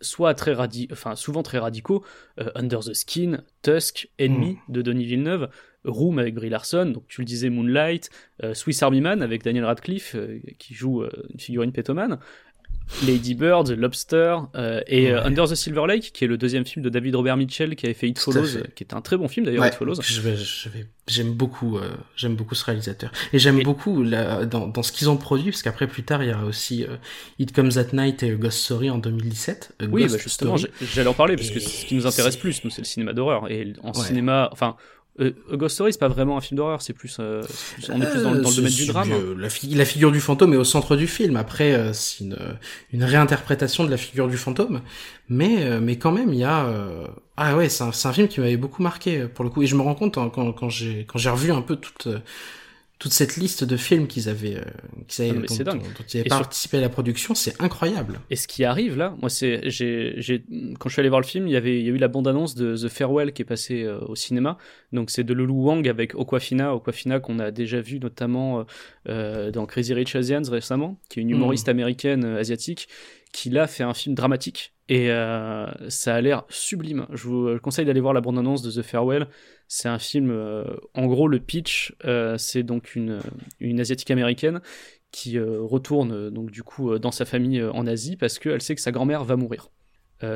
[0.00, 2.04] soit très radi enfin souvent très radicaux,
[2.54, 5.48] Under the Skin, Tusk, Enemy de Denis Villeneuve,
[5.84, 8.10] Room avec Brie Larson, donc tu le disais Moonlight,
[8.52, 10.16] Swiss Army Man avec Daniel Radcliffe
[10.58, 12.18] qui joue une figurine pétomane.
[13.06, 15.26] Lady Bird, Lobster euh, et euh, Ouais.
[15.26, 17.94] Under the Silver Lake, qui est le deuxième film de David Robert Mitchell qui avait
[17.94, 18.74] fait It Follows, fait.
[18.74, 20.00] qui est un très bon film d'ailleurs, Ouais, It Follows.
[20.02, 23.10] je vais, je vais, j'aime beaucoup, euh, j'aime beaucoup ce réalisateur.
[23.32, 26.22] Et j'aime Et- beaucoup la, dans, dans ce qu'ils ont produit, parce qu'après plus tard
[26.22, 26.96] il y a aussi euh,
[27.38, 29.72] It Comes at Night et Ghost Story en 2017.
[29.80, 30.56] A Oui, bah justement,
[30.94, 33.12] j'allais en parler parce que c'est ce qui nous intéresse plus, nous, c'est le cinéma
[33.12, 33.50] d'horreur.
[33.50, 34.04] Et en Ouais.
[34.06, 34.76] cinéma, enfin,
[35.20, 37.42] euh, A Ghost Story, c'est pas vraiment un film d'horreur, c'est plus, euh,
[37.74, 39.10] plus- on est plus dans, le- dans le Euh, domaine du drame.
[39.38, 41.36] la, fi- la figure du fantôme est au centre du film.
[41.36, 42.36] Après, euh, c'est une,
[42.92, 44.80] une réinterprétation de la figure du fantôme,
[45.28, 47.06] mais euh, mais quand même, il y a euh,
[47.36, 49.62] ah ouais, c'est un, film qui m'avait beaucoup marqué pour le coup.
[49.62, 52.06] Et je me rends compte hein, quand quand j'ai quand j'ai revu un peu toute
[52.08, 52.18] euh,
[53.04, 54.64] toute cette liste de films qu'ils avaient, euh,
[55.08, 55.82] qu'ils avaient dont, dingue.
[55.82, 58.18] dont- ils avaient sur- participé à la production, c'est incroyable.
[58.30, 60.42] Et ce qui arrive là, moi c'est, j'ai,
[60.78, 62.08] quand je suis allé voir le film, il y avait, il y a eu la
[62.08, 64.56] bande-annonce de The Farewell qui est passée euh, au cinéma.
[64.94, 68.64] Donc c'est de Lulu Wang avec Okwafina, Okwafina qu'on a déjà vu notamment
[69.10, 72.88] euh, dans Crazy Rich Asians récemment, qui est une humoriste américaine euh, asiatique,
[73.32, 74.72] qui là fait un film dramatique.
[74.88, 77.06] Et euh, ça a l'air sublime.
[77.12, 79.28] Je vous conseille d'aller voir la bande-annonce de The Farewell.
[79.68, 80.64] C'est un film, euh,
[80.94, 83.20] en gros le pitch, euh, c'est donc une,
[83.60, 84.60] une asiatique américaine
[85.10, 88.80] qui euh, retourne donc du coup dans sa famille en Asie parce qu'elle sait que
[88.80, 89.70] sa grand-mère va mourir.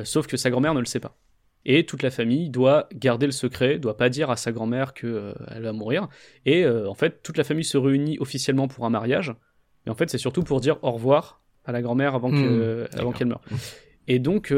[0.05, 1.17] Sauf que sa grand-mère ne le sait pas.
[1.65, 5.35] Et toute la famille doit garder le secret, doit pas dire à sa grand-mère qu'elle
[5.63, 6.09] va mourir.
[6.45, 9.35] Et en fait, toute la famille se réunit officiellement pour un mariage.
[9.87, 13.29] Mais en fait, c'est surtout pour dire au revoir à la grand-mère avant Hmm, qu'elle
[13.29, 13.41] meure.
[14.09, 14.53] Et donc,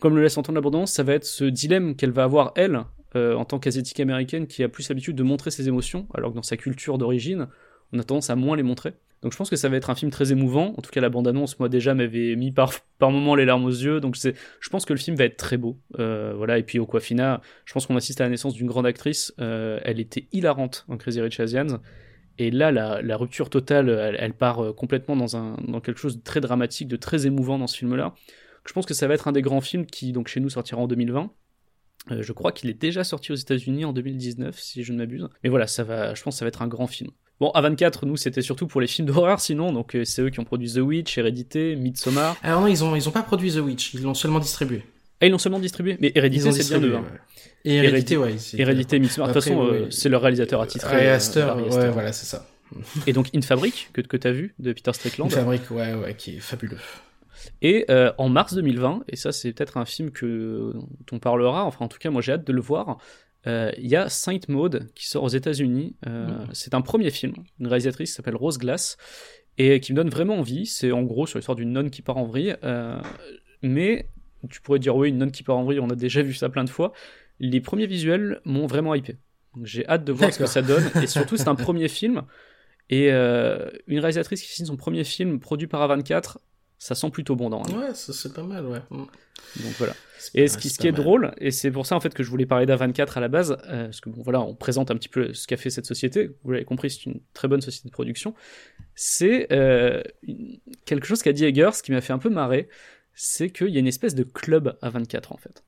[0.00, 2.84] comme le laisse entendre l'abondance, ça va être ce dilemme qu'elle va avoir, elle,
[3.16, 6.36] euh, en tant qu'asiatique américaine, qui a plus l'habitude de montrer ses émotions, alors que
[6.36, 7.48] dans sa culture d'origine,
[7.92, 8.94] on a tendance à moins les montrer.
[9.22, 10.74] Donc je pense que ça va être un film très émouvant.
[10.78, 13.70] En tout cas, la bande-annonce, moi déjà, m'avait mis par, par moments les larmes aux
[13.70, 14.00] yeux.
[14.00, 15.78] Donc je pense que le film va être très beau.
[15.98, 16.58] Euh, voilà.
[16.58, 19.34] Et puis Okwafina, je pense qu'on assiste à la naissance d'une grande actrice.
[19.38, 21.80] Euh, elle était hilarante dans Crazy Rich Asians.
[22.38, 26.22] Et là, la, rupture totale, elle, elle part complètement dans, un, dans quelque chose de
[26.22, 28.14] très dramatique, de très émouvant dans ce film-là.
[28.64, 30.80] Je pense que ça va être un des grands films qui, donc chez nous, sortira
[30.80, 31.30] en 2020.
[32.10, 35.28] Euh, je crois qu'il est déjà sorti aux États-Unis en 2019, si je ne m'abuse.
[35.44, 37.10] Mais voilà, ça va, je pense que ça va être un grand film.
[37.40, 40.40] Bon, A24, nous, c'était surtout pour les films d'horreur, sinon, donc euh, c'est eux qui
[40.40, 42.36] ont produit The Witch, Hérédité, Midsommar.
[42.42, 44.82] Alors non, ils ont, ils ont pas produit The Witch, ils l'ont seulement distribué.
[45.22, 46.96] Ah, ils l'ont seulement distribué, mais Hérédité, c'est bien eux.
[46.96, 47.04] hein.
[47.64, 48.36] Et Hérédité, ouais.
[48.54, 49.28] Hérédité, Midsommar.
[49.28, 51.08] De toute façon, euh, c'est leur réalisateur attitré.
[51.10, 51.90] Aster, Ari ouais, Aster.
[51.92, 52.46] voilà, c'est ça.
[53.06, 55.26] Et donc In Fabric, que, que tu as vu, de Peter Strickland?
[55.28, 56.78] Une fabrique, ouais, ouais, qui est fabuleux.
[57.62, 61.64] Et euh, en mars 2020, et ça c'est peut-être un film que dont on parlera,
[61.64, 62.98] enfin en tout cas moi j'ai hâte de le voir,
[63.46, 65.96] euh, il y a Saint Maud qui sort aux États-Unis.
[66.06, 68.96] Euh, C'est un premier film, une réalisatrice qui s'appelle Rose Glass
[69.58, 70.66] et qui me donne vraiment envie.
[70.66, 73.00] C'est en gros sur l'histoire d'une nonne qui part en vrille, euh,
[73.62, 74.06] mais
[74.48, 76.48] tu pourrais dire oui, une nonne qui part en vrille, on a déjà vu ça
[76.48, 76.92] plein de fois.
[77.38, 79.16] Les premiers visuels m'ont vraiment hypé.
[79.64, 82.22] J'ai hâte de voir ce que ça donne et surtout c'est un premier film
[82.88, 86.36] et une réalisatrice qui signe son premier film produit par A24,
[86.80, 88.80] ça sent plutôt bon dans Ouais, ça, c'est pas mal, ouais.
[88.88, 88.96] Mm.
[88.96, 89.92] donc voilà.
[90.34, 91.00] Et ce qui, c'est ce qui est mal.
[91.02, 93.58] drôle, et c'est pour ça en fait que je voulais parler d'A24 à la base,
[93.68, 96.30] euh, parce que bon voilà, on présente un petit peu ce qu'a fait cette société.
[96.42, 98.34] Vous l'avez compris, c'est une très bonne société de production.
[98.94, 100.02] C'est euh,
[100.86, 102.68] quelque chose qu'a dit Eggers, ce qui m'a fait un peu marrer,
[103.12, 105.62] c'est qu'il y a une espèce de club A24 en fait,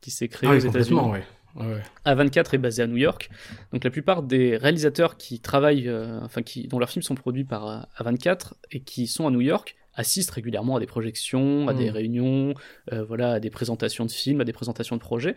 [0.00, 0.98] qui s'est créé Ah aux États-Unis.
[0.98, 1.24] complètement, ouais.
[1.56, 1.82] Ouais, ouais.
[2.06, 3.28] A24 est basé à New York.
[3.72, 7.44] Donc la plupart des réalisateurs qui travaillent, euh, enfin qui, dont leurs films sont produits
[7.44, 11.74] par euh, A24 et qui sont à New York assistent régulièrement à des projections, à
[11.74, 12.54] des réunions,
[12.92, 15.36] euh, voilà, à des présentations de films, à des présentations de projets.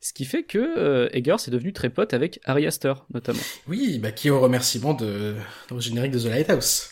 [0.00, 3.40] Ce qui fait que euh, Eggers est devenu très pote avec Ari Aster notamment.
[3.66, 5.34] Oui, bah, qui est au remerciement de,
[5.70, 6.90] au générique de The Lighthouse.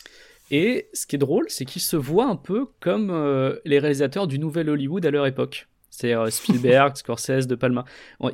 [0.51, 4.27] Et ce qui est drôle, c'est qu'ils se voient un peu comme euh, les réalisateurs
[4.27, 5.67] du nouvel Hollywood à leur époque.
[5.89, 7.85] C'est-à-dire euh, Spielberg, Scorsese, De Palma.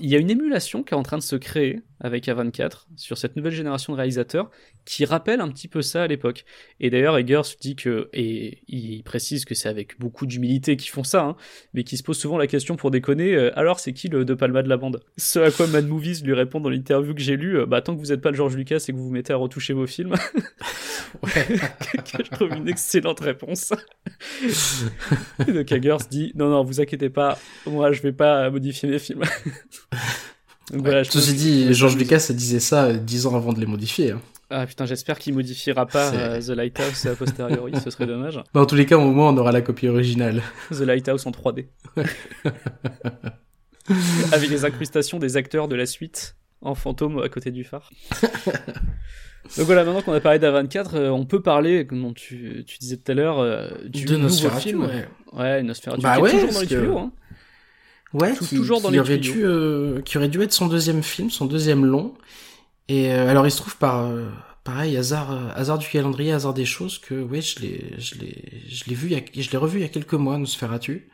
[0.02, 3.18] Il y a une émulation qui est en train de se créer avec A24 sur
[3.18, 4.50] cette nouvelle génération de réalisateurs
[4.86, 6.46] qui rappelle un petit peu ça à l'époque.
[6.80, 11.04] Et d'ailleurs, Eggers dit que, et il précise que c'est avec beaucoup d'humilité qu'ils font
[11.04, 11.36] ça, hein,
[11.74, 14.34] mais qu'ils se posent souvent la question pour déconner, euh, alors c'est qui le De
[14.34, 15.02] Palma de la bande?
[15.18, 17.96] Ce à quoi Mad Movies lui répond dans l'interview que j'ai lu, euh, bah tant
[17.96, 19.88] que vous n'êtes pas le George Lucas et que vous vous mettez à retoucher vos
[19.88, 20.16] films,
[21.24, 21.32] Ouais.
[22.18, 23.74] que je trouve une excellente réponse.
[25.46, 29.24] Donc Eggers dit non non vous inquiétez pas moi je vais pas modifier mes films.
[30.74, 34.12] voilà, je Ceci dit, George Lucas disait ça euh, dix ans avant de les modifier.
[34.12, 34.22] hein.
[34.54, 38.38] Ah putain j'espère qu'il modifiera pas euh, The Lighthouse a posteriori ce serait dommage.
[38.54, 40.42] Bah, en tous les cas, au moins, on aura la copie originale.
[40.72, 41.68] The Lighthouse en 3D.
[44.32, 47.90] Avec les incrustations des acteurs de la suite en fantôme à côté du phare.
[49.58, 52.98] Donc voilà, maintenant qu'on a parlé d'A24, euh, on peut parler, comme tu, tu disais
[52.98, 54.82] tout à l'heure, euh, du de nouveau film.
[54.86, 55.08] ouais.
[55.34, 56.98] Ouais, Nosferatu, Bah qui est ouais, toujours dans les tuyaux.
[57.00, 57.12] Hein.
[58.14, 61.02] Ouais, qui, toujours dans qui les aurait dû, euh, qui aurait dû être son deuxième
[61.04, 62.14] film, son deuxième long.
[62.90, 64.28] Et euh, alors, il se trouve par, euh,
[64.64, 68.44] pareil, hasard, euh, hasard du calendrier, hasard des choses, que ouais, je l'ai, je l'ai,
[68.68, 71.08] je l'ai vu, il y a- je l'ai revu il y a quelques mois, Nosferatu.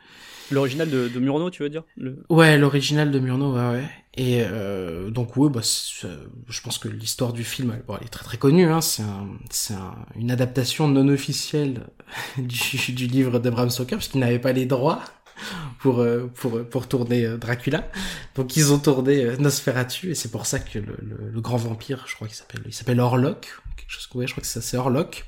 [0.49, 1.83] L'original de, de Murnau, tu veux dire?
[1.97, 3.89] Le- Ouais, l'original de Murnau, ouais, ouais.
[4.15, 5.59] Et euh, donc ouais, bah,
[6.05, 6.17] euh,
[6.49, 8.65] je pense que l'histoire du film, elle, bon, elle est très très connue.
[8.65, 11.81] Hein, c'est un, c'est un- une adaptation non officielle
[12.37, 15.01] du, du livre d'Abraham Stoker, parce qu'ils n'avaient pas les droits
[15.79, 17.89] pour euh, pour pour tourner euh, Dracula.
[18.35, 22.15] Donc ils ont tourné euh, Nosferatu, et c'est pour ça que le, grand vampire, je
[22.15, 24.07] crois qu'il s'appelle, il s'appelle Orlok, quelque chose.
[24.13, 25.25] Ouais, je crois que ça c'est Orlok.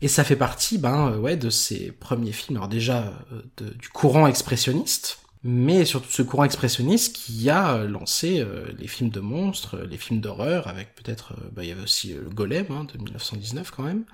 [0.00, 2.58] Et ça fait partie, ben, euh, ouais, de ses premiers films.
[2.58, 8.66] Alors déjà, euh, du courant expressionniste, mais surtout ce courant expressionniste qui a lancé euh,
[8.78, 12.12] les films de monstres, les films d'horreur, avec peut-être, euh, bah, il y avait aussi
[12.12, 14.04] le Golem hein, de 1919 quand même,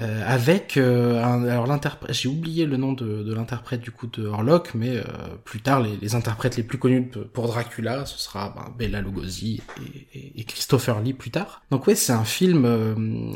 [0.00, 4.26] euh, avec un, alors l'interprète, j'ai oublié le nom de, de l'interprète du coup de
[4.26, 5.02] Horlock, mais
[5.44, 9.60] plus tard les, les, interprètes les plus connus pour Dracula, ce sera ben, Bella Lugosi
[9.82, 11.62] et, et, et, Christopher Lee plus tard.
[11.70, 12.64] Donc ouais, c'est un film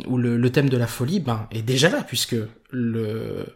[0.06, 2.36] où le, le, thème de la folie ben, est déjà là puisque
[2.70, 3.46] le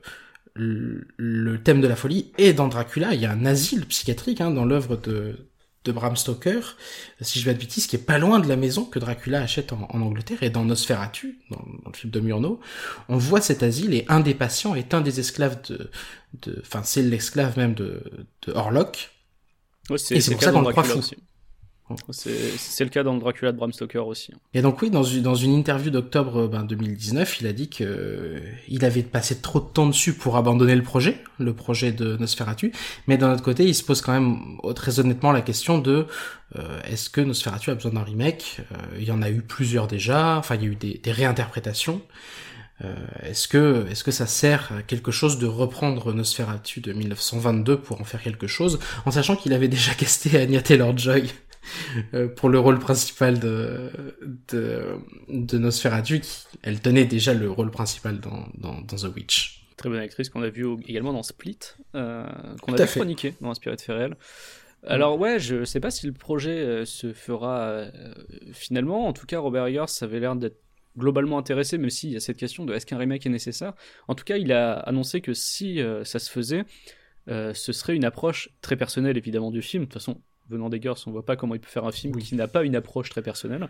[0.56, 3.14] le thème de la folie est dans Dracula.
[3.14, 5.36] Il y a un asile psychiatrique hein, dans l'œuvre de,
[5.84, 6.76] de Bram Stoker,
[7.22, 9.72] si je vais de bêtises, qui est pas loin de la maison que Dracula achète
[9.72, 10.42] en, Angleterre.
[10.42, 12.60] Et dans Nosferatu, dans, le film de Murnau,
[13.08, 15.90] on voit cet asile et un des patients est un des esclaves de...
[16.60, 18.02] Enfin, c'est l'esclave même de,
[18.46, 19.10] de Horlock.
[19.90, 21.00] et c'est pour ça qu'on le croit fou.
[22.10, 24.32] C'est le cas dans le Dracula de Bram Stoker aussi.
[24.54, 27.84] Et donc oui, dans une, dans une interview d'octobre ben, 2019, il a dit que
[27.84, 32.72] euh, avait passé trop de temps dessus pour abandonner le projet, le projet de Nosferatu.
[33.06, 36.06] Mais d'un autre côté, il se pose quand même très honnêtement la question de
[36.56, 38.60] euh, est-ce que Nosferatu a besoin d'un remake?
[38.72, 40.36] Euh, Il y en a eu plusieurs déjà.
[40.36, 42.00] Enfin, il y a eu des, des réinterprétations.
[43.22, 48.00] est-ce que est-ce que ça sert à quelque chose de reprendre Nosferatu de 1922 pour
[48.00, 51.49] en faire quelque chose, en sachant qu'il avait déjà casté Anya Taylor-Joy euh,
[52.36, 53.90] pour le rôle principal de,
[54.48, 54.96] de,
[55.28, 59.60] de Nosferatu, qui, elle tenait déjà le rôle principal dans, dans, dans The Witch.
[59.80, 61.58] Très bonne actrice qu'on a vu également dans Split,
[61.94, 62.26] euh,
[62.60, 64.10] qu'on a chroniqué dans Inspiré de Fait
[64.86, 67.90] Alors ouais, je sais pas si le projet euh, se fera euh,
[68.52, 69.06] finalement.
[69.06, 70.60] En tout cas, Robert Eggers avait l'air d'être
[70.98, 73.72] globalement intéressé, même s'il y a cette question de est-ce qu'un remake est nécessaire.
[74.06, 76.64] En tout cas, il a annoncé que si ça se faisait,
[77.28, 79.84] ce serait une approche très personnelle évidemment du film.
[79.84, 80.20] De toute façon,
[80.50, 82.64] venant des Girls, on voit pas comment il peut faire un film qui n'a pas
[82.64, 83.68] une approche très personnelle.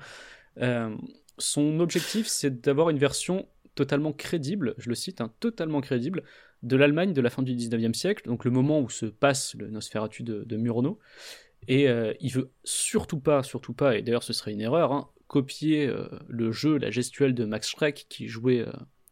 [0.61, 0.95] Euh,
[1.39, 6.25] son objectif, c'est d'avoir une version totalement crédible, je le cite, hein, totalement crédible,
[6.63, 9.71] de l'Allemagne de la fin du 19e siècle, donc le moment où se passe le
[9.71, 10.99] Nosferatu de, de Murnau.
[11.69, 15.09] Et euh, il veut surtout pas, surtout pas, et d'ailleurs ce serait une erreur, hein,
[15.29, 18.67] copier euh, le jeu, la gestuelle de Max Schreck qui jouait,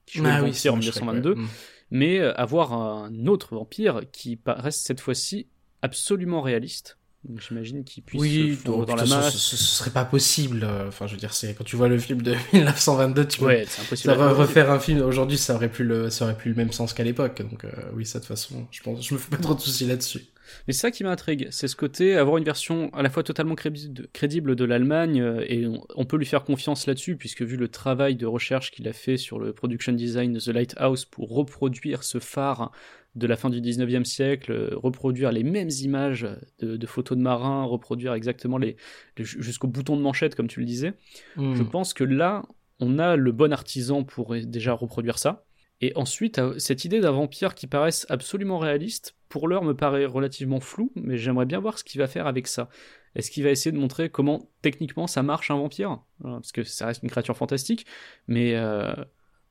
[0.06, 1.48] qui jouait ah, en 1922, mm.
[1.90, 5.46] mais avoir un autre vampire qui paraisse cette fois-ci
[5.82, 6.98] absolument réaliste,
[7.36, 9.36] J'imagine qu'il puisse oui, donc, dans la masse.
[9.36, 10.60] Ce, ce, serait pas possible.
[10.64, 13.64] Euh, enfin, je veux dire, c'est quand tu vois le film de 1922, tu ouais,
[13.68, 14.14] c'est impossible.
[14.14, 16.94] Ça refaire un film aujourd'hui, ça aurait plus le, ça aurait plus le même sens
[16.94, 17.42] qu'à l'époque.
[17.42, 19.60] Donc euh, oui, ça de toute façon, je pense, je me fais pas trop de
[19.60, 20.22] soucis là-dessus.
[20.66, 23.54] Mais c'est ça qui m'intrigue, c'est ce côté avoir une version à la fois totalement
[23.54, 28.16] crédible de l'Allemagne euh, et on, peut lui faire confiance là-dessus puisque vu le travail
[28.16, 32.18] de recherche qu'il a fait sur le production design de The Lighthouse pour reproduire ce
[32.18, 32.72] phare
[33.14, 36.28] de la fin du 19e siècle, euh, reproduire les mêmes images
[36.60, 38.76] de, photos de marins, reproduire exactement les,
[39.16, 40.94] jusqu'au bouton de manchette, comme tu le disais.
[41.36, 41.54] Hmm.
[41.54, 42.44] Je pense que là,
[42.80, 45.44] on a le bon artisan pour déjà reproduire ça.
[45.80, 50.06] Et ensuite, euh, cette idée d'un vampire qui paraisse absolument réaliste, pour l'heure me paraît
[50.06, 52.68] relativement flou, mais j'aimerais bien voir ce qu'il va faire avec ça.
[53.14, 56.00] Est-ce qu'il va essayer de montrer comment techniquement ça marche un vampire?
[56.22, 57.86] Parce que ça reste une créature fantastique,
[58.26, 58.92] mais euh,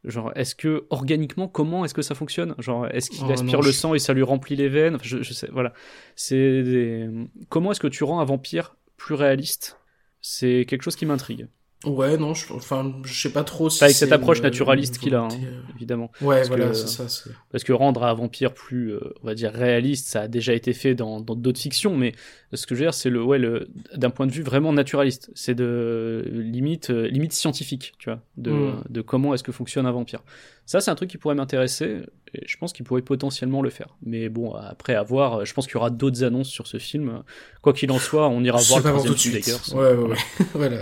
[0.03, 2.55] Genre, est-ce que organiquement, comment est-ce que ça fonctionne?
[2.59, 4.97] Genre, est-ce qu'il oh aspire le sang et ça lui remplit les veines?
[5.01, 5.73] Je, je, sais, voilà.
[6.15, 7.09] C'est
[7.49, 9.79] comment est-ce que tu rends un vampire plus réaliste?
[10.21, 11.47] C'est quelque chose qui m'intrigue.
[11.85, 13.83] Ouais, non, je, enfin, je sais pas trop si.
[13.83, 15.61] Avec cette approche naturaliste qu'il a, hein, euh.
[15.75, 16.11] évidemment.
[16.21, 17.05] Ouais, voilà, c'est ça.
[17.51, 20.73] Parce que rendre un vampire plus, euh, on va dire, réaliste, ça a déjà été
[20.73, 22.13] fait dans d'autres fictions, mais
[22.53, 25.29] ce que je veux dire, c'est le, ouais, le, d'un point de vue vraiment naturaliste.
[25.35, 28.83] C'est de limite, euh, limite scientifique, tu vois, de, mm.
[28.89, 30.23] de comment est-ce que fonctionne un vampire.
[30.65, 32.03] Ça, c'est un truc qui pourrait m'intéresser,
[32.33, 33.97] et je pense qu'il pourrait potentiellement le faire.
[34.01, 37.23] Mais bon, après avoir, je pense qu'il y aura d'autres annonces sur ce film.
[37.61, 40.17] Quoi qu'il en soit, on ira voir le troisième film Ouais, ouais, ouais.
[40.53, 40.77] voilà.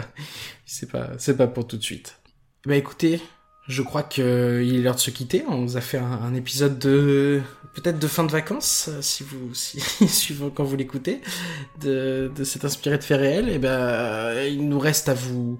[0.65, 2.19] C'est pas, c'est pas pour tout de suite.
[2.65, 3.21] Bah écoutez,
[3.67, 5.43] je crois qu'il est l'heure de se quitter.
[5.47, 7.41] On vous a fait un, épisode de
[7.73, 11.21] peut-être de fin de vacances, euh, si vous, si, quand vous l'écoutez,
[11.81, 13.49] de, cet inspiré de faits réels.
[13.49, 15.57] Et ben, il nous reste à vous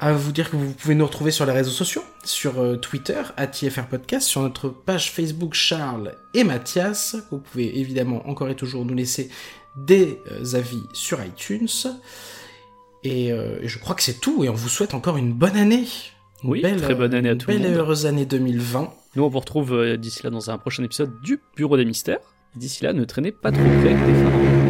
[0.00, 3.20] à vous dire que vous pouvez nous retrouver sur les réseaux sociaux, sur euh, Twitter,
[3.36, 7.16] à TFR Podcast, sur notre page Facebook Charles et Mathias.
[7.32, 9.28] Vous pouvez évidemment encore et toujours nous laisser
[9.76, 11.68] des euh, avis sur iTunes.
[13.04, 13.30] Et
[13.62, 15.86] je crois que c'est tout, et on vous souhaite encore une bonne année.
[16.44, 17.46] Oui, très bonne année à le monde.
[17.46, 18.92] Belle et heureuse année 2020.
[19.16, 22.20] Nous, on vous retrouve euh, d'ici là dans un prochain épisode du Bureau des Mystères.
[22.54, 24.67] D'ici là, ne traînez pas trop près des